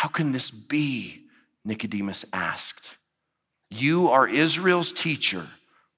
How 0.00 0.08
can 0.08 0.32
this 0.32 0.50
be? 0.50 1.24
Nicodemus 1.62 2.24
asked. 2.32 2.96
You 3.68 4.08
are 4.08 4.26
Israel's 4.26 4.92
teacher, 4.92 5.46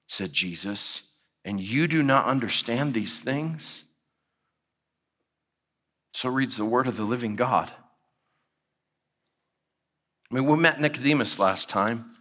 said 0.09 0.33
Jesus, 0.33 1.03
and 1.45 1.57
you 1.57 1.87
do 1.87 2.03
not 2.03 2.25
understand 2.25 2.93
these 2.93 3.21
things? 3.21 3.85
So 6.13 6.27
reads 6.27 6.57
the 6.57 6.65
word 6.65 6.85
of 6.85 6.97
the 6.97 7.05
living 7.05 7.37
God. 7.37 7.71
I 10.29 10.35
mean, 10.35 10.47
we 10.47 10.57
met 10.57 10.81
Nicodemus 10.81 11.39
last 11.39 11.69
time, 11.69 12.11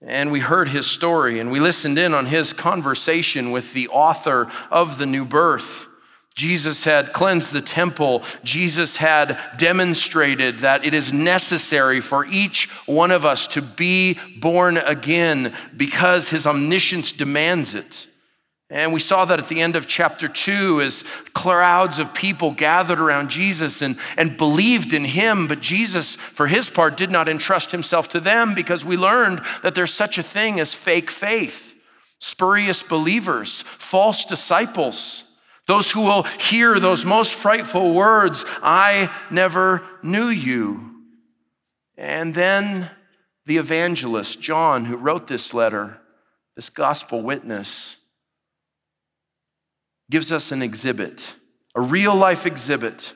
and 0.00 0.32
we 0.32 0.40
heard 0.40 0.70
his 0.70 0.86
story, 0.86 1.38
and 1.38 1.52
we 1.52 1.60
listened 1.60 1.98
in 1.98 2.14
on 2.14 2.24
his 2.24 2.54
conversation 2.54 3.50
with 3.50 3.74
the 3.74 3.88
author 3.88 4.50
of 4.70 4.96
the 4.96 5.04
new 5.04 5.26
birth. 5.26 5.85
Jesus 6.36 6.84
had 6.84 7.14
cleansed 7.14 7.52
the 7.52 7.62
temple. 7.62 8.22
Jesus 8.44 8.98
had 8.98 9.40
demonstrated 9.56 10.58
that 10.58 10.84
it 10.84 10.92
is 10.92 11.10
necessary 11.10 12.02
for 12.02 12.26
each 12.26 12.68
one 12.84 13.10
of 13.10 13.24
us 13.24 13.46
to 13.48 13.62
be 13.62 14.18
born 14.38 14.76
again 14.76 15.54
because 15.74 16.28
his 16.28 16.46
omniscience 16.46 17.12
demands 17.12 17.74
it. 17.74 18.06
And 18.68 18.92
we 18.92 19.00
saw 19.00 19.24
that 19.24 19.38
at 19.38 19.48
the 19.48 19.62
end 19.62 19.76
of 19.76 19.86
chapter 19.86 20.28
two 20.28 20.82
as 20.82 21.04
crowds 21.32 21.98
of 21.98 22.12
people 22.12 22.50
gathered 22.50 23.00
around 23.00 23.30
Jesus 23.30 23.80
and, 23.80 23.96
and 24.18 24.36
believed 24.36 24.92
in 24.92 25.06
him. 25.06 25.46
But 25.48 25.60
Jesus, 25.60 26.16
for 26.16 26.48
his 26.48 26.68
part, 26.68 26.98
did 26.98 27.10
not 27.10 27.30
entrust 27.30 27.70
himself 27.70 28.08
to 28.10 28.20
them 28.20 28.54
because 28.54 28.84
we 28.84 28.98
learned 28.98 29.40
that 29.62 29.74
there's 29.74 29.94
such 29.94 30.18
a 30.18 30.22
thing 30.22 30.60
as 30.60 30.74
fake 30.74 31.10
faith, 31.10 31.74
spurious 32.18 32.82
believers, 32.82 33.62
false 33.78 34.26
disciples. 34.26 35.22
Those 35.66 35.90
who 35.90 36.02
will 36.02 36.22
hear 36.22 36.78
those 36.78 37.04
most 37.04 37.34
frightful 37.34 37.92
words, 37.92 38.44
I 38.62 39.10
never 39.30 39.82
knew 40.02 40.28
you. 40.28 40.92
And 41.96 42.34
then 42.34 42.90
the 43.46 43.56
evangelist, 43.56 44.40
John, 44.40 44.84
who 44.84 44.96
wrote 44.96 45.26
this 45.26 45.52
letter, 45.52 45.98
this 46.54 46.70
gospel 46.70 47.22
witness, 47.22 47.96
gives 50.10 50.30
us 50.30 50.52
an 50.52 50.62
exhibit, 50.62 51.34
a 51.74 51.80
real 51.80 52.14
life 52.14 52.46
exhibit, 52.46 53.12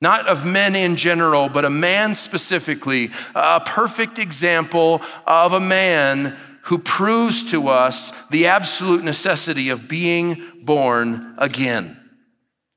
not 0.00 0.26
of 0.26 0.44
men 0.44 0.74
in 0.74 0.96
general, 0.96 1.48
but 1.48 1.64
a 1.64 1.70
man 1.70 2.16
specifically, 2.16 3.12
a 3.36 3.60
perfect 3.60 4.18
example 4.18 5.00
of 5.24 5.52
a 5.52 5.60
man 5.60 6.36
who 6.62 6.78
proves 6.78 7.50
to 7.50 7.68
us 7.68 8.12
the 8.30 8.46
absolute 8.46 9.04
necessity 9.04 9.68
of 9.68 9.88
being 9.88 10.42
born 10.62 11.34
again. 11.38 11.98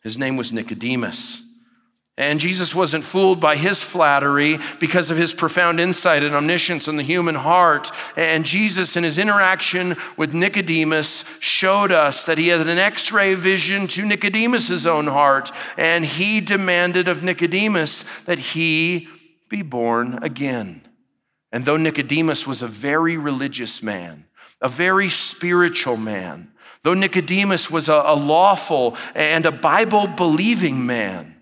His 0.01 0.17
name 0.17 0.37
was 0.37 0.53
Nicodemus. 0.53 1.41
And 2.17 2.39
Jesus 2.39 2.73
wasn't 2.73 3.03
fooled 3.03 3.41
by 3.41 3.57
his 3.57 3.81
flattery 3.81 4.59
because 4.79 5.11
of 5.11 5.17
his 5.17 5.33
profound 5.33 5.81
insight 5.81 6.23
and 6.23 6.33
omniscience 6.33 6.87
in 6.87 6.95
the 6.95 7.03
human 7.03 7.35
heart. 7.35 7.91
And 8.15 8.45
Jesus, 8.45 8.95
in 8.95 9.03
his 9.03 9.17
interaction 9.17 9.97
with 10.15 10.33
Nicodemus, 10.33 11.25
showed 11.41 11.91
us 11.91 12.25
that 12.25 12.37
he 12.37 12.47
had 12.47 12.67
an 12.67 12.77
x 12.77 13.11
ray 13.11 13.33
vision 13.33 13.87
to 13.87 14.05
Nicodemus's 14.05 14.87
own 14.87 15.07
heart. 15.07 15.51
And 15.75 16.05
he 16.05 16.39
demanded 16.39 17.09
of 17.09 17.21
Nicodemus 17.21 18.05
that 18.25 18.39
he 18.39 19.09
be 19.49 19.61
born 19.61 20.19
again. 20.21 20.84
And 21.55 21.63
though 21.63 21.77
Nicodemus 21.77 22.45
was 22.45 22.61
a 22.61 22.67
very 22.67 23.15
religious 23.15 23.81
man, 23.81 24.25
a 24.61 24.67
very 24.67 25.09
spiritual 25.09 25.95
man, 25.95 26.51
though 26.83 26.93
Nicodemus 26.93 27.71
was 27.71 27.87
a, 27.87 27.93
a 27.93 28.13
lawful 28.13 28.97
and 29.15 29.45
a 29.45 29.53
Bible 29.53 30.05
believing 30.05 30.85
man, 30.85 31.34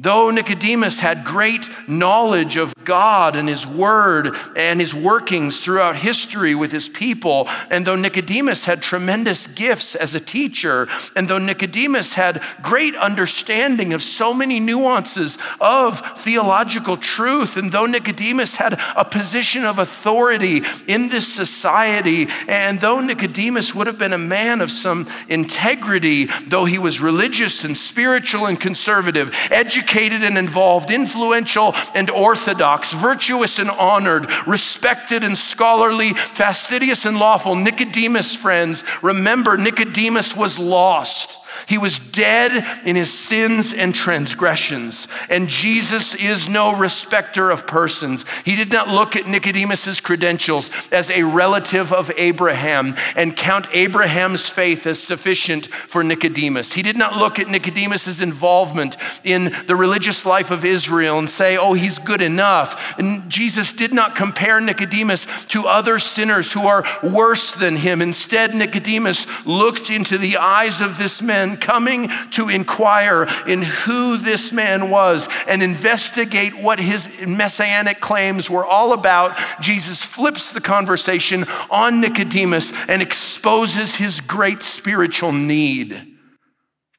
Though 0.00 0.30
Nicodemus 0.30 0.98
had 0.98 1.24
great 1.24 1.70
knowledge 1.86 2.56
of 2.56 2.74
God 2.82 3.36
and 3.36 3.48
His 3.48 3.64
Word 3.64 4.34
and 4.56 4.80
His 4.80 4.92
workings 4.92 5.60
throughout 5.60 5.94
history 5.94 6.52
with 6.56 6.72
His 6.72 6.88
people, 6.88 7.48
and 7.70 7.86
though 7.86 7.94
Nicodemus 7.94 8.64
had 8.64 8.82
tremendous 8.82 9.46
gifts 9.46 9.94
as 9.94 10.16
a 10.16 10.20
teacher, 10.20 10.88
and 11.14 11.28
though 11.28 11.38
Nicodemus 11.38 12.14
had 12.14 12.42
great 12.60 12.96
understanding 12.96 13.94
of 13.94 14.02
so 14.02 14.34
many 14.34 14.58
nuances 14.58 15.38
of 15.60 16.18
theological 16.18 16.96
truth, 16.96 17.56
and 17.56 17.70
though 17.70 17.86
Nicodemus 17.86 18.56
had 18.56 18.80
a 18.96 19.04
position 19.04 19.64
of 19.64 19.78
authority 19.78 20.64
in 20.88 21.08
this 21.08 21.32
society, 21.32 22.26
and 22.48 22.80
though 22.80 22.98
Nicodemus 22.98 23.76
would 23.76 23.86
have 23.86 23.98
been 23.98 24.12
a 24.12 24.18
man 24.18 24.60
of 24.60 24.72
some 24.72 25.06
integrity, 25.28 26.28
though 26.48 26.64
he 26.64 26.80
was 26.80 27.00
religious 27.00 27.62
and 27.62 27.78
spiritual 27.78 28.46
and 28.46 28.60
conservative, 28.60 29.32
educated, 29.52 29.83
educated 29.84 30.22
and 30.22 30.38
involved, 30.38 30.90
influential 30.90 31.74
and 31.94 32.08
orthodox, 32.10 32.92
virtuous 32.92 33.58
and 33.58 33.70
honored, 33.70 34.26
respected 34.46 35.22
and 35.22 35.36
scholarly, 35.36 36.14
fastidious 36.14 37.04
and 37.04 37.18
lawful. 37.18 37.54
Nicodemus, 37.54 38.34
friends, 38.34 38.82
remember, 39.02 39.56
Nicodemus 39.56 40.34
was 40.34 40.58
lost. 40.58 41.38
He 41.66 41.78
was 41.78 41.98
dead 41.98 42.82
in 42.84 42.96
his 42.96 43.12
sins 43.12 43.72
and 43.72 43.94
transgressions. 43.94 45.08
And 45.28 45.48
Jesus 45.48 46.14
is 46.14 46.48
no 46.48 46.76
respecter 46.76 47.50
of 47.50 47.66
persons. 47.66 48.24
He 48.44 48.56
did 48.56 48.72
not 48.72 48.88
look 48.88 49.16
at 49.16 49.26
Nicodemus's 49.26 50.00
credentials 50.00 50.70
as 50.92 51.10
a 51.10 51.22
relative 51.22 51.92
of 51.92 52.10
Abraham 52.16 52.96
and 53.16 53.36
count 53.36 53.66
Abraham's 53.72 54.48
faith 54.48 54.86
as 54.86 55.02
sufficient 55.02 55.66
for 55.66 56.02
Nicodemus. 56.02 56.72
He 56.72 56.82
did 56.82 56.96
not 56.96 57.16
look 57.16 57.38
at 57.38 57.48
Nicodemus's 57.48 58.20
involvement 58.20 58.96
in 59.24 59.54
the 59.66 59.76
religious 59.76 60.24
life 60.26 60.50
of 60.50 60.64
Israel 60.64 61.18
and 61.18 61.28
say, 61.28 61.56
oh, 61.56 61.72
he's 61.74 61.98
good 61.98 62.20
enough. 62.20 62.94
And 62.98 63.30
Jesus 63.30 63.72
did 63.72 63.92
not 63.92 64.16
compare 64.16 64.60
Nicodemus 64.60 65.26
to 65.46 65.66
other 65.66 65.98
sinners 65.98 66.52
who 66.52 66.66
are 66.66 66.84
worse 67.02 67.54
than 67.54 67.76
him. 67.76 68.00
Instead, 68.02 68.54
Nicodemus 68.54 69.26
looked 69.44 69.90
into 69.90 70.18
the 70.18 70.36
eyes 70.36 70.80
of 70.80 70.98
this 70.98 71.22
man 71.22 71.43
coming 71.56 72.10
to 72.30 72.48
inquire 72.48 73.24
in 73.46 73.62
who 73.62 74.16
this 74.16 74.52
man 74.52 74.90
was 74.90 75.28
and 75.46 75.62
investigate 75.62 76.54
what 76.54 76.78
his 76.78 77.08
messianic 77.26 78.00
claims 78.00 78.48
were 78.50 78.64
all 78.64 78.92
about. 78.92 79.38
Jesus 79.60 80.02
flips 80.04 80.52
the 80.52 80.60
conversation 80.60 81.44
on 81.70 82.00
Nicodemus 82.00 82.72
and 82.88 83.00
exposes 83.02 83.96
his 83.96 84.20
great 84.20 84.62
spiritual 84.62 85.32
need 85.32 86.13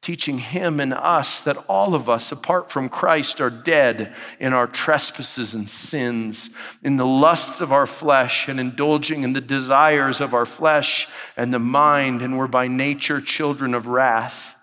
teaching 0.06 0.38
him 0.38 0.78
and 0.78 0.94
us 0.94 1.40
that 1.42 1.56
all 1.66 1.92
of 1.92 2.08
us, 2.08 2.30
apart 2.30 2.70
from 2.70 2.88
Christ, 2.88 3.40
are 3.40 3.50
dead 3.50 4.14
in 4.38 4.52
our 4.52 4.68
trespasses 4.68 5.52
and 5.52 5.68
sins, 5.68 6.48
in 6.84 6.96
the 6.96 7.04
lusts 7.04 7.60
of 7.60 7.72
our 7.72 7.88
flesh, 7.88 8.46
and 8.46 8.60
indulging 8.60 9.24
in 9.24 9.32
the 9.32 9.40
desires 9.40 10.20
of 10.20 10.32
our 10.32 10.46
flesh 10.46 11.08
and 11.36 11.52
the 11.52 11.58
mind, 11.58 12.22
and 12.22 12.38
we're 12.38 12.46
by 12.46 12.68
nature 12.68 13.20
children 13.20 13.74
of 13.74 13.88
wrath, 13.88 14.54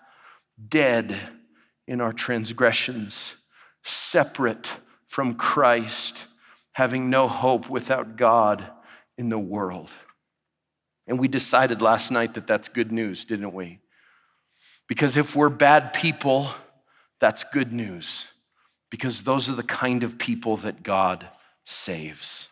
dead 0.66 1.14
in 1.86 2.00
our 2.00 2.14
transgressions, 2.14 3.36
separate 3.82 4.72
from 5.06 5.34
Christ, 5.34 6.24
having 6.72 7.10
no 7.10 7.28
hope 7.28 7.68
without 7.68 8.16
God 8.16 8.66
in 9.18 9.28
the 9.28 9.38
world. 9.38 9.90
And 11.06 11.18
we 11.18 11.28
decided 11.28 11.82
last 11.82 12.10
night 12.10 12.32
that 12.32 12.46
that's 12.46 12.68
good 12.68 12.92
news, 12.92 13.26
didn't 13.26 13.52
we? 13.52 13.80
Because 14.88 15.16
if 15.16 15.34
we're 15.34 15.48
bad 15.48 15.92
people, 15.92 16.50
that's 17.20 17.44
good 17.44 17.72
news, 17.72 18.26
because 18.90 19.22
those 19.22 19.48
are 19.48 19.54
the 19.54 19.62
kind 19.62 20.02
of 20.02 20.18
people 20.18 20.58
that 20.58 20.82
God 20.82 21.26
saves. 21.64 22.48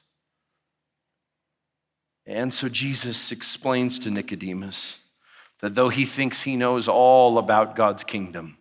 And 2.27 2.55
so 2.55 2.69
Jesus 2.69 3.33
explains 3.33 3.99
to 4.01 4.11
Nicodemus 4.11 4.99
that 5.61 5.75
though 5.75 5.89
he 5.89 6.07
thinks 6.07 6.43
he 6.43 6.57
knows 6.57 6.89
all 6.89 7.39
about 7.39 7.77
God's 7.77 8.05
kingdom, 8.05 8.57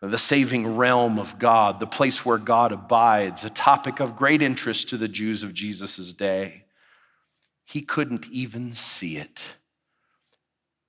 the 0.00 0.18
saving 0.18 0.76
realm 0.76 1.18
of 1.18 1.38
God, 1.38 1.80
the 1.80 1.86
place 1.86 2.24
where 2.24 2.38
God 2.38 2.72
abides, 2.72 3.44
a 3.44 3.50
topic 3.50 4.00
of 4.00 4.16
great 4.16 4.42
interest 4.42 4.88
to 4.90 4.96
the 4.96 5.08
Jews 5.08 5.42
of 5.42 5.54
Jesus' 5.54 6.12
day, 6.12 6.64
he 7.64 7.80
couldn't 7.80 8.26
even 8.28 8.74
see 8.74 9.16
it, 9.16 9.42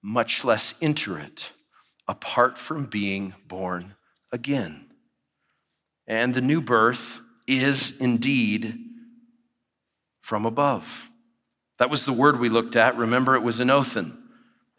much 0.01 0.43
less 0.43 0.73
enter 0.81 1.17
it 1.17 1.51
apart 2.07 2.57
from 2.57 2.85
being 2.85 3.33
born 3.47 3.95
again. 4.31 4.85
And 6.07 6.33
the 6.33 6.41
new 6.41 6.61
birth 6.61 7.21
is 7.47 7.93
indeed 7.99 8.77
from 10.21 10.45
above. 10.45 11.09
That 11.77 11.89
was 11.89 12.05
the 12.05 12.13
word 12.13 12.39
we 12.39 12.49
looked 12.49 12.75
at. 12.75 12.97
Remember, 12.97 13.35
it 13.35 13.43
was 13.43 13.59
anothen. 13.59 14.17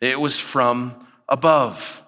It 0.01 0.19
was 0.19 0.39
from 0.39 1.07
above. 1.29 2.03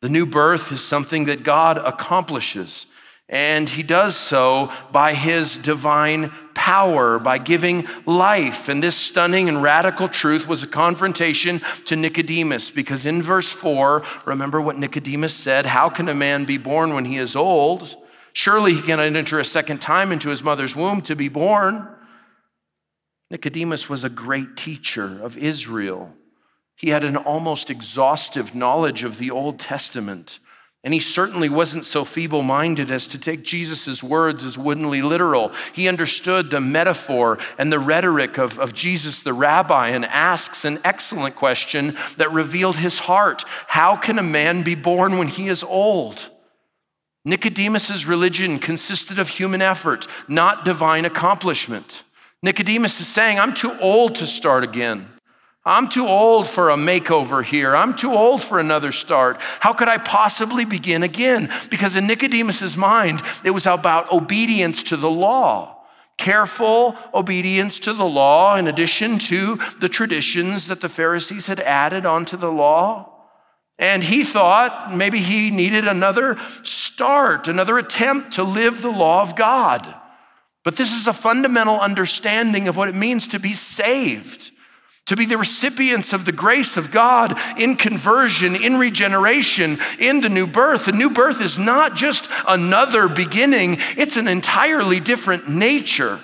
The 0.00 0.08
new 0.08 0.26
birth 0.26 0.72
is 0.72 0.82
something 0.82 1.26
that 1.26 1.44
God 1.44 1.78
accomplishes. 1.78 2.86
And 3.32 3.66
he 3.66 3.82
does 3.82 4.14
so 4.14 4.70
by 4.92 5.14
his 5.14 5.56
divine 5.56 6.30
power, 6.52 7.18
by 7.18 7.38
giving 7.38 7.88
life. 8.04 8.68
And 8.68 8.82
this 8.82 8.94
stunning 8.94 9.48
and 9.48 9.62
radical 9.62 10.06
truth 10.06 10.46
was 10.46 10.62
a 10.62 10.66
confrontation 10.66 11.62
to 11.86 11.96
Nicodemus, 11.96 12.70
because 12.70 13.06
in 13.06 13.22
verse 13.22 13.48
4, 13.48 14.02
remember 14.26 14.60
what 14.60 14.78
Nicodemus 14.78 15.32
said 15.32 15.64
How 15.64 15.88
can 15.88 16.10
a 16.10 16.14
man 16.14 16.44
be 16.44 16.58
born 16.58 16.92
when 16.92 17.06
he 17.06 17.16
is 17.16 17.34
old? 17.34 17.96
Surely 18.34 18.74
he 18.74 18.82
cannot 18.82 19.16
enter 19.16 19.40
a 19.40 19.44
second 19.46 19.80
time 19.80 20.12
into 20.12 20.28
his 20.28 20.44
mother's 20.44 20.76
womb 20.76 21.00
to 21.00 21.16
be 21.16 21.30
born. 21.30 21.88
Nicodemus 23.30 23.88
was 23.88 24.04
a 24.04 24.10
great 24.10 24.58
teacher 24.58 25.18
of 25.22 25.38
Israel. 25.38 26.12
He 26.76 26.90
had 26.90 27.02
an 27.02 27.16
almost 27.16 27.70
exhaustive 27.70 28.54
knowledge 28.54 29.04
of 29.04 29.16
the 29.16 29.30
Old 29.30 29.58
Testament. 29.58 30.38
And 30.84 30.92
he 30.92 30.98
certainly 30.98 31.48
wasn't 31.48 31.84
so 31.84 32.04
feeble 32.04 32.42
minded 32.42 32.90
as 32.90 33.06
to 33.08 33.18
take 33.18 33.44
Jesus' 33.44 34.02
words 34.02 34.44
as 34.44 34.58
woodenly 34.58 35.00
literal. 35.00 35.52
He 35.72 35.86
understood 35.86 36.50
the 36.50 36.60
metaphor 36.60 37.38
and 37.56 37.72
the 37.72 37.78
rhetoric 37.78 38.36
of, 38.36 38.58
of 38.58 38.74
Jesus 38.74 39.22
the 39.22 39.32
rabbi 39.32 39.90
and 39.90 40.04
asks 40.04 40.64
an 40.64 40.80
excellent 40.82 41.36
question 41.36 41.96
that 42.16 42.32
revealed 42.32 42.78
his 42.78 42.98
heart 42.98 43.44
How 43.68 43.94
can 43.94 44.18
a 44.18 44.24
man 44.24 44.62
be 44.62 44.74
born 44.74 45.18
when 45.18 45.28
he 45.28 45.48
is 45.48 45.62
old? 45.62 46.30
Nicodemus' 47.24 48.04
religion 48.04 48.58
consisted 48.58 49.20
of 49.20 49.28
human 49.28 49.62
effort, 49.62 50.08
not 50.26 50.64
divine 50.64 51.04
accomplishment. 51.04 52.02
Nicodemus 52.42 53.00
is 53.00 53.06
saying, 53.06 53.38
I'm 53.38 53.54
too 53.54 53.78
old 53.78 54.16
to 54.16 54.26
start 54.26 54.64
again. 54.64 55.08
I'm 55.64 55.88
too 55.88 56.06
old 56.06 56.48
for 56.48 56.70
a 56.70 56.76
makeover 56.76 57.44
here. 57.44 57.76
I'm 57.76 57.94
too 57.94 58.12
old 58.12 58.42
for 58.42 58.58
another 58.58 58.90
start. 58.90 59.36
How 59.60 59.72
could 59.72 59.88
I 59.88 59.98
possibly 59.98 60.64
begin 60.64 61.04
again? 61.04 61.50
Because 61.70 61.94
in 61.94 62.08
Nicodemus's 62.08 62.76
mind, 62.76 63.22
it 63.44 63.50
was 63.50 63.66
about 63.66 64.10
obedience 64.12 64.82
to 64.84 64.96
the 64.96 65.10
law. 65.10 65.78
Careful 66.18 66.96
obedience 67.14 67.78
to 67.80 67.92
the 67.92 68.04
law, 68.04 68.56
in 68.56 68.66
addition 68.66 69.18
to 69.20 69.58
the 69.78 69.88
traditions 69.88 70.66
that 70.66 70.80
the 70.80 70.88
Pharisees 70.88 71.46
had 71.46 71.60
added 71.60 72.06
onto 72.06 72.36
the 72.36 72.50
law. 72.50 73.08
And 73.78 74.02
he 74.02 74.24
thought 74.24 74.94
maybe 74.94 75.20
he 75.20 75.50
needed 75.50 75.86
another 75.86 76.38
start, 76.64 77.48
another 77.48 77.78
attempt 77.78 78.32
to 78.32 78.42
live 78.42 78.82
the 78.82 78.90
law 78.90 79.22
of 79.22 79.36
God. 79.36 79.94
But 80.64 80.76
this 80.76 80.92
is 80.92 81.06
a 81.06 81.12
fundamental 81.12 81.80
understanding 81.80 82.68
of 82.68 82.76
what 82.76 82.88
it 82.88 82.94
means 82.94 83.28
to 83.28 83.40
be 83.40 83.54
saved 83.54 84.51
to 85.06 85.16
be 85.16 85.26
the 85.26 85.38
recipients 85.38 86.12
of 86.12 86.24
the 86.24 86.32
grace 86.32 86.76
of 86.76 86.90
God 86.90 87.38
in 87.58 87.76
conversion, 87.76 88.54
in 88.54 88.78
regeneration, 88.78 89.78
in 89.98 90.20
the 90.20 90.28
new 90.28 90.46
birth. 90.46 90.84
The 90.84 90.92
new 90.92 91.10
birth 91.10 91.40
is 91.40 91.58
not 91.58 91.96
just 91.96 92.28
another 92.46 93.08
beginning, 93.08 93.78
it's 93.96 94.16
an 94.16 94.28
entirely 94.28 95.00
different 95.00 95.48
nature. 95.48 96.20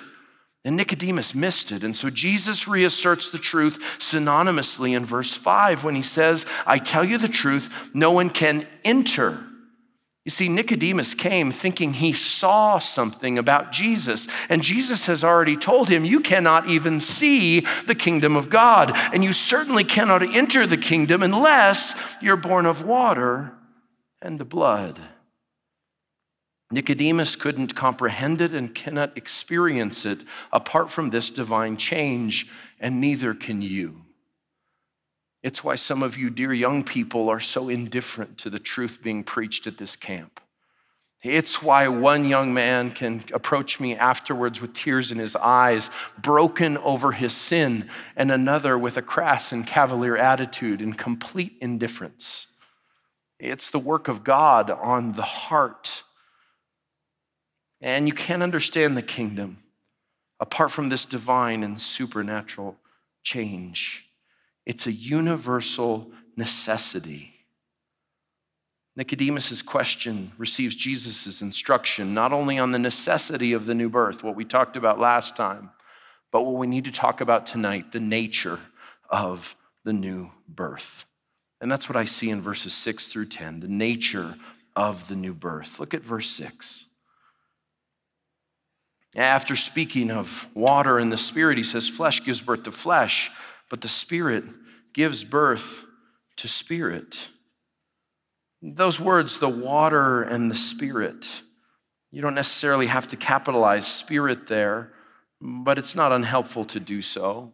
And 0.65 0.75
Nicodemus 0.75 1.33
missed 1.33 1.71
it. 1.71 1.83
And 1.83 1.95
so 1.95 2.09
Jesus 2.09 2.67
reasserts 2.67 3.31
the 3.31 3.37
truth 3.37 3.79
synonymously 3.97 4.95
in 4.95 5.05
verse 5.05 5.33
5 5.33 5.83
when 5.83 5.95
he 5.95 6.01
says, 6.01 6.45
I 6.65 6.79
tell 6.79 7.03
you 7.03 7.17
the 7.17 7.29
truth, 7.29 7.69
no 7.93 8.11
one 8.11 8.29
can 8.29 8.67
enter 8.83 9.43
you 10.29 10.31
see, 10.31 10.47
Nicodemus 10.47 11.15
came 11.15 11.51
thinking 11.51 11.91
he 11.91 12.13
saw 12.13 12.77
something 12.77 13.39
about 13.39 13.71
Jesus, 13.71 14.27
and 14.47 14.61
Jesus 14.61 15.07
has 15.07 15.23
already 15.23 15.57
told 15.57 15.89
him, 15.89 16.05
You 16.05 16.19
cannot 16.19 16.67
even 16.67 16.99
see 16.99 17.61
the 17.87 17.95
kingdom 17.95 18.35
of 18.35 18.47
God, 18.47 18.95
and 19.11 19.23
you 19.23 19.33
certainly 19.33 19.83
cannot 19.83 20.21
enter 20.21 20.67
the 20.67 20.77
kingdom 20.77 21.23
unless 21.23 21.95
you're 22.21 22.37
born 22.37 22.67
of 22.67 22.85
water 22.85 23.53
and 24.21 24.39
the 24.39 24.45
blood. 24.45 25.01
Nicodemus 26.69 27.35
couldn't 27.35 27.73
comprehend 27.73 28.39
it 28.39 28.53
and 28.53 28.75
cannot 28.75 29.17
experience 29.17 30.05
it 30.05 30.23
apart 30.53 30.91
from 30.91 31.09
this 31.09 31.31
divine 31.31 31.75
change, 31.75 32.45
and 32.79 33.01
neither 33.01 33.33
can 33.33 33.63
you. 33.63 34.03
It's 35.41 35.63
why 35.63 35.75
some 35.75 36.03
of 36.03 36.17
you, 36.17 36.29
dear 36.29 36.53
young 36.53 36.83
people, 36.83 37.29
are 37.29 37.39
so 37.39 37.69
indifferent 37.69 38.37
to 38.39 38.49
the 38.49 38.59
truth 38.59 38.99
being 39.01 39.23
preached 39.23 39.67
at 39.67 39.77
this 39.77 39.95
camp. 39.95 40.41
It's 41.21 41.61
why 41.61 41.87
one 41.89 42.29
young 42.29 42.53
man 42.53 42.91
can 42.91 43.21
approach 43.33 43.79
me 43.79 43.95
afterwards 43.95 44.61
with 44.61 44.73
tears 44.73 45.11
in 45.11 45.19
his 45.19 45.35
eyes, 45.35 45.89
broken 46.17 46.77
over 46.77 47.11
his 47.11 47.33
sin, 47.33 47.89
and 48.15 48.31
another 48.31 48.77
with 48.77 48.95
a 48.95 49.01
crass 49.01 49.51
and 49.51 49.67
cavalier 49.67 50.15
attitude 50.15 50.81
and 50.81 50.97
complete 50.97 51.57
indifference. 51.61 52.47
It's 53.37 53.69
the 53.69 53.79
work 53.79 54.07
of 54.07 54.23
God 54.23 54.69
on 54.69 55.13
the 55.13 55.21
heart. 55.21 56.03
And 57.81 58.07
you 58.07 58.13
can't 58.13 58.43
understand 58.43 58.97
the 58.97 59.01
kingdom 59.01 59.57
apart 60.39 60.71
from 60.71 60.87
this 60.87 61.05
divine 61.05 61.63
and 61.63 61.79
supernatural 61.79 62.77
change. 63.23 64.08
It's 64.69 64.85
a 64.85 64.91
universal 64.91 66.11
necessity. 66.37 67.33
Nicodemus' 68.95 69.63
question 69.63 70.31
receives 70.37 70.75
Jesus' 70.75 71.41
instruction 71.41 72.13
not 72.13 72.31
only 72.31 72.59
on 72.59 72.71
the 72.71 72.77
necessity 72.77 73.53
of 73.53 73.65
the 73.65 73.73
new 73.73 73.89
birth, 73.89 74.21
what 74.21 74.35
we 74.35 74.45
talked 74.45 74.77
about 74.77 74.99
last 74.99 75.35
time, 75.35 75.71
but 76.31 76.43
what 76.43 76.53
we 76.53 76.67
need 76.67 76.83
to 76.83 76.91
talk 76.91 77.19
about 77.19 77.47
tonight 77.47 77.91
the 77.91 77.99
nature 77.99 78.59
of 79.09 79.55
the 79.85 79.93
new 79.93 80.29
birth. 80.47 81.03
And 81.59 81.71
that's 81.71 81.89
what 81.89 81.97
I 81.97 82.05
see 82.05 82.29
in 82.29 82.39
verses 82.39 82.75
6 82.75 83.07
through 83.07 83.25
10, 83.25 83.61
the 83.61 83.67
nature 83.67 84.35
of 84.75 85.07
the 85.07 85.15
new 85.15 85.33
birth. 85.33 85.79
Look 85.79 85.95
at 85.95 86.03
verse 86.03 86.29
6. 86.29 86.85
After 89.15 89.55
speaking 89.55 90.11
of 90.11 90.47
water 90.53 90.99
and 90.99 91.11
the 91.11 91.17
Spirit, 91.17 91.57
he 91.57 91.63
says, 91.63 91.89
Flesh 91.89 92.23
gives 92.23 92.41
birth 92.41 92.63
to 92.63 92.71
flesh, 92.71 93.31
but 93.69 93.81
the 93.81 93.87
Spirit 93.87 94.43
gives 94.93 95.23
birth 95.23 95.83
to 96.37 96.47
spirit. 96.47 97.27
Those 98.61 98.99
words, 98.99 99.39
the 99.39 99.49
water 99.49 100.23
and 100.23 100.49
the 100.49 100.55
Spirit, 100.55 101.41
you 102.11 102.21
don't 102.21 102.35
necessarily 102.35 102.87
have 102.87 103.07
to 103.09 103.17
capitalize 103.17 103.85
spirit 103.85 104.47
there, 104.47 104.91
but 105.41 105.77
it's 105.77 105.95
not 105.95 106.11
unhelpful 106.11 106.65
to 106.65 106.79
do 106.79 107.01
so. 107.01 107.51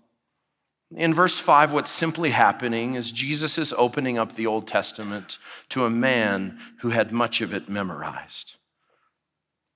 In 0.96 1.14
verse 1.14 1.38
5, 1.38 1.74
what's 1.74 1.92
simply 1.92 2.30
happening 2.30 2.96
is 2.96 3.12
Jesus 3.12 3.58
is 3.58 3.74
opening 3.78 4.18
up 4.18 4.34
the 4.34 4.48
Old 4.48 4.68
Testament 4.68 5.40
to 5.70 5.86
a 5.86 5.90
man 5.90 6.60
who 6.80 6.90
had 6.90 7.12
much 7.12 7.42
of 7.42 7.54
it 7.54 7.68
memorized. 7.68 8.56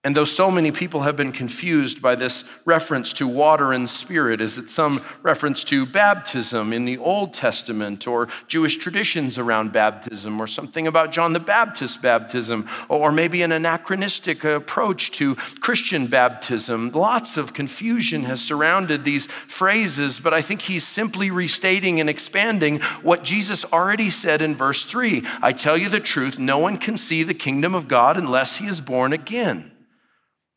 And 0.06 0.16
though 0.16 0.24
so 0.24 0.50
many 0.50 0.72
people 0.72 1.02
have 1.02 1.18
been 1.18 1.34
confused 1.34 2.02
by 2.02 2.16
this 2.16 2.46
reference 2.64 3.12
to 3.14 3.28
water 3.28 3.74
and 3.74 3.90
spirit, 3.90 4.40
is 4.40 4.58
it 4.58 4.70
some 4.70 5.04
reference 5.24 5.66
to 5.66 5.86
baptism 5.86 6.72
in 6.72 6.86
the 6.86 6.98
Old 6.98 7.34
Testament 7.34 8.08
or 8.08 8.30
Jewish 8.48 8.78
traditions 8.78 9.38
around 9.38 9.74
baptism 9.74 10.40
or 10.40 10.48
something 10.48 10.88
about 10.88 11.12
John 11.12 11.34
the 11.34 11.42
Baptist's 11.42 11.98
baptism 11.98 12.66
or 12.88 13.12
maybe 13.12 13.42
an 13.42 13.52
anachronistic 13.52 14.46
approach 14.46 15.12
to 15.12 15.36
Christian 15.36 16.08
baptism? 16.08 16.92
Lots 16.92 17.36
of 17.36 17.54
confusion 17.54 18.24
has 18.24 18.40
surrounded 18.40 19.04
these 19.04 19.26
phrases, 19.50 20.22
but 20.22 20.34
I 20.34 20.42
think 20.42 20.62
he's 20.62 20.88
simply 20.88 21.30
restating 21.30 22.00
and 22.00 22.10
expanding 22.10 22.80
what 23.02 23.26
Jesus 23.26 23.66
already 23.66 24.12
said 24.12 24.42
in 24.42 24.56
verse 24.56 24.86
3 24.86 25.26
I 25.42 25.52
tell 25.52 25.78
you 25.78 25.90
the 25.90 26.00
truth, 26.00 26.40
no 26.40 26.58
one 26.58 26.78
can 26.78 26.98
see 26.98 27.24
the 27.24 27.34
kingdom 27.34 27.76
of 27.76 27.90
God 27.90 28.16
unless 28.16 28.56
he 28.56 28.68
is 28.68 28.80
born 28.80 29.12
again. 29.12 29.69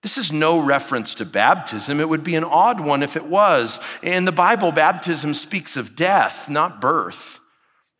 This 0.02 0.18
is 0.18 0.32
no 0.32 0.58
reference 0.58 1.14
to 1.16 1.24
baptism. 1.24 2.00
It 2.00 2.08
would 2.08 2.24
be 2.24 2.34
an 2.34 2.44
odd 2.44 2.80
one 2.80 3.04
if 3.04 3.16
it 3.16 3.24
was. 3.24 3.78
In 4.02 4.24
the 4.24 4.32
Bible, 4.32 4.72
baptism 4.72 5.32
speaks 5.32 5.76
of 5.76 5.94
death, 5.94 6.48
not 6.48 6.80
birth. 6.80 7.38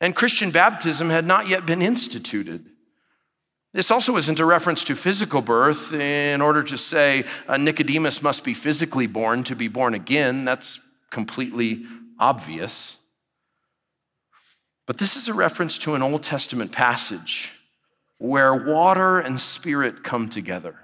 And 0.00 0.16
Christian 0.16 0.50
baptism 0.50 1.10
had 1.10 1.24
not 1.24 1.48
yet 1.48 1.64
been 1.64 1.80
instituted. 1.80 2.66
This 3.72 3.90
also 3.90 4.16
isn't 4.16 4.40
a 4.40 4.44
reference 4.44 4.82
to 4.84 4.96
physical 4.96 5.40
birth 5.40 5.92
in 5.92 6.42
order 6.42 6.62
to 6.64 6.76
say 6.76 7.24
uh, 7.46 7.56
Nicodemus 7.56 8.20
must 8.20 8.42
be 8.42 8.52
physically 8.52 9.06
born 9.06 9.44
to 9.44 9.54
be 9.54 9.68
born 9.68 9.94
again. 9.94 10.44
That's 10.44 10.80
completely 11.10 11.84
obvious. 12.18 12.96
But 14.86 14.98
this 14.98 15.16
is 15.16 15.28
a 15.28 15.34
reference 15.34 15.78
to 15.78 15.94
an 15.94 16.02
Old 16.02 16.24
Testament 16.24 16.72
passage 16.72 17.52
where 18.18 18.54
water 18.54 19.20
and 19.20 19.40
spirit 19.40 20.02
come 20.02 20.28
together. 20.28 20.76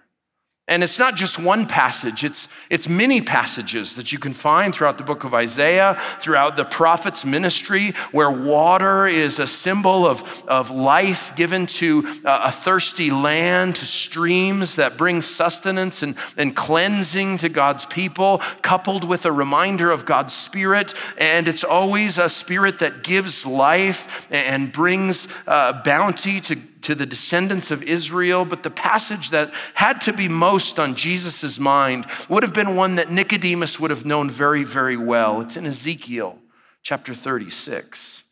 And 0.68 0.84
it's 0.84 0.98
not 0.98 1.16
just 1.16 1.38
one 1.38 1.66
passage, 1.66 2.24
it's, 2.24 2.46
it's 2.68 2.88
many 2.88 3.22
passages 3.22 3.96
that 3.96 4.12
you 4.12 4.18
can 4.18 4.34
find 4.34 4.74
throughout 4.74 4.98
the 4.98 5.04
book 5.04 5.24
of 5.24 5.32
Isaiah, 5.32 5.98
throughout 6.20 6.56
the 6.56 6.66
prophet's 6.66 7.24
ministry, 7.24 7.94
where 8.12 8.30
water 8.30 9.06
is 9.06 9.38
a 9.38 9.46
symbol 9.46 10.06
of, 10.06 10.44
of 10.46 10.70
life 10.70 11.34
given 11.36 11.66
to 11.66 12.06
a 12.22 12.52
thirsty 12.52 13.10
land, 13.10 13.76
to 13.76 13.86
streams 13.86 14.76
that 14.76 14.98
bring 14.98 15.22
sustenance 15.22 16.02
and, 16.02 16.16
and 16.36 16.54
cleansing 16.54 17.38
to 17.38 17.48
God's 17.48 17.86
people, 17.86 18.42
coupled 18.60 19.04
with 19.04 19.24
a 19.24 19.32
reminder 19.32 19.90
of 19.90 20.04
God's 20.04 20.34
Spirit. 20.34 20.92
And 21.16 21.48
it's 21.48 21.64
always 21.64 22.18
a 22.18 22.28
Spirit 22.28 22.80
that 22.80 23.02
gives 23.02 23.46
life 23.46 24.26
and 24.30 24.70
brings 24.70 25.28
uh, 25.46 25.82
bounty 25.82 26.42
to 26.42 26.56
to 26.82 26.94
the 26.94 27.06
descendants 27.06 27.70
of 27.70 27.82
Israel, 27.82 28.44
but 28.44 28.62
the 28.62 28.70
passage 28.70 29.30
that 29.30 29.52
had 29.74 30.00
to 30.02 30.12
be 30.12 30.28
most 30.28 30.78
on 30.78 30.94
Jesus' 30.94 31.58
mind 31.58 32.06
would 32.28 32.42
have 32.42 32.52
been 32.52 32.76
one 32.76 32.96
that 32.96 33.10
Nicodemus 33.10 33.80
would 33.80 33.90
have 33.90 34.04
known 34.04 34.30
very, 34.30 34.64
very 34.64 34.96
well. 34.96 35.40
It's 35.40 35.56
in 35.56 35.66
Ezekiel 35.66 36.38
chapter 36.82 37.14
36. 37.14 38.24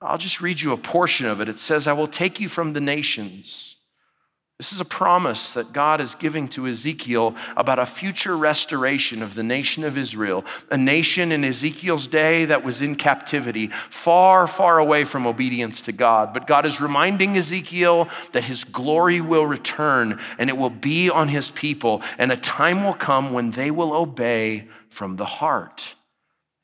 I'll 0.00 0.18
just 0.18 0.40
read 0.40 0.60
you 0.60 0.72
a 0.72 0.76
portion 0.76 1.26
of 1.26 1.40
it. 1.40 1.48
It 1.48 1.58
says, 1.58 1.86
I 1.86 1.92
will 1.94 2.08
take 2.08 2.40
you 2.40 2.48
from 2.48 2.72
the 2.72 2.80
nations 2.80 3.76
this 4.58 4.72
is 4.72 4.78
a 4.78 4.84
promise 4.84 5.52
that 5.54 5.72
God 5.72 6.00
is 6.00 6.14
giving 6.14 6.46
to 6.50 6.68
Ezekiel 6.68 7.34
about 7.56 7.80
a 7.80 7.86
future 7.86 8.36
restoration 8.36 9.20
of 9.20 9.34
the 9.34 9.42
nation 9.42 9.82
of 9.82 9.98
Israel, 9.98 10.44
a 10.70 10.78
nation 10.78 11.32
in 11.32 11.42
Ezekiel's 11.42 12.06
day 12.06 12.44
that 12.44 12.62
was 12.62 12.80
in 12.80 12.94
captivity, 12.94 13.66
far, 13.90 14.46
far 14.46 14.78
away 14.78 15.04
from 15.04 15.26
obedience 15.26 15.80
to 15.82 15.92
God. 15.92 16.32
But 16.32 16.46
God 16.46 16.66
is 16.66 16.80
reminding 16.80 17.36
Ezekiel 17.36 18.08
that 18.30 18.44
his 18.44 18.62
glory 18.62 19.20
will 19.20 19.44
return 19.44 20.20
and 20.38 20.48
it 20.48 20.56
will 20.56 20.70
be 20.70 21.10
on 21.10 21.26
his 21.26 21.50
people, 21.50 22.02
and 22.16 22.30
a 22.30 22.36
time 22.36 22.84
will 22.84 22.94
come 22.94 23.32
when 23.32 23.50
they 23.50 23.72
will 23.72 23.92
obey 23.92 24.68
from 24.88 25.16
the 25.16 25.24
heart. 25.24 25.94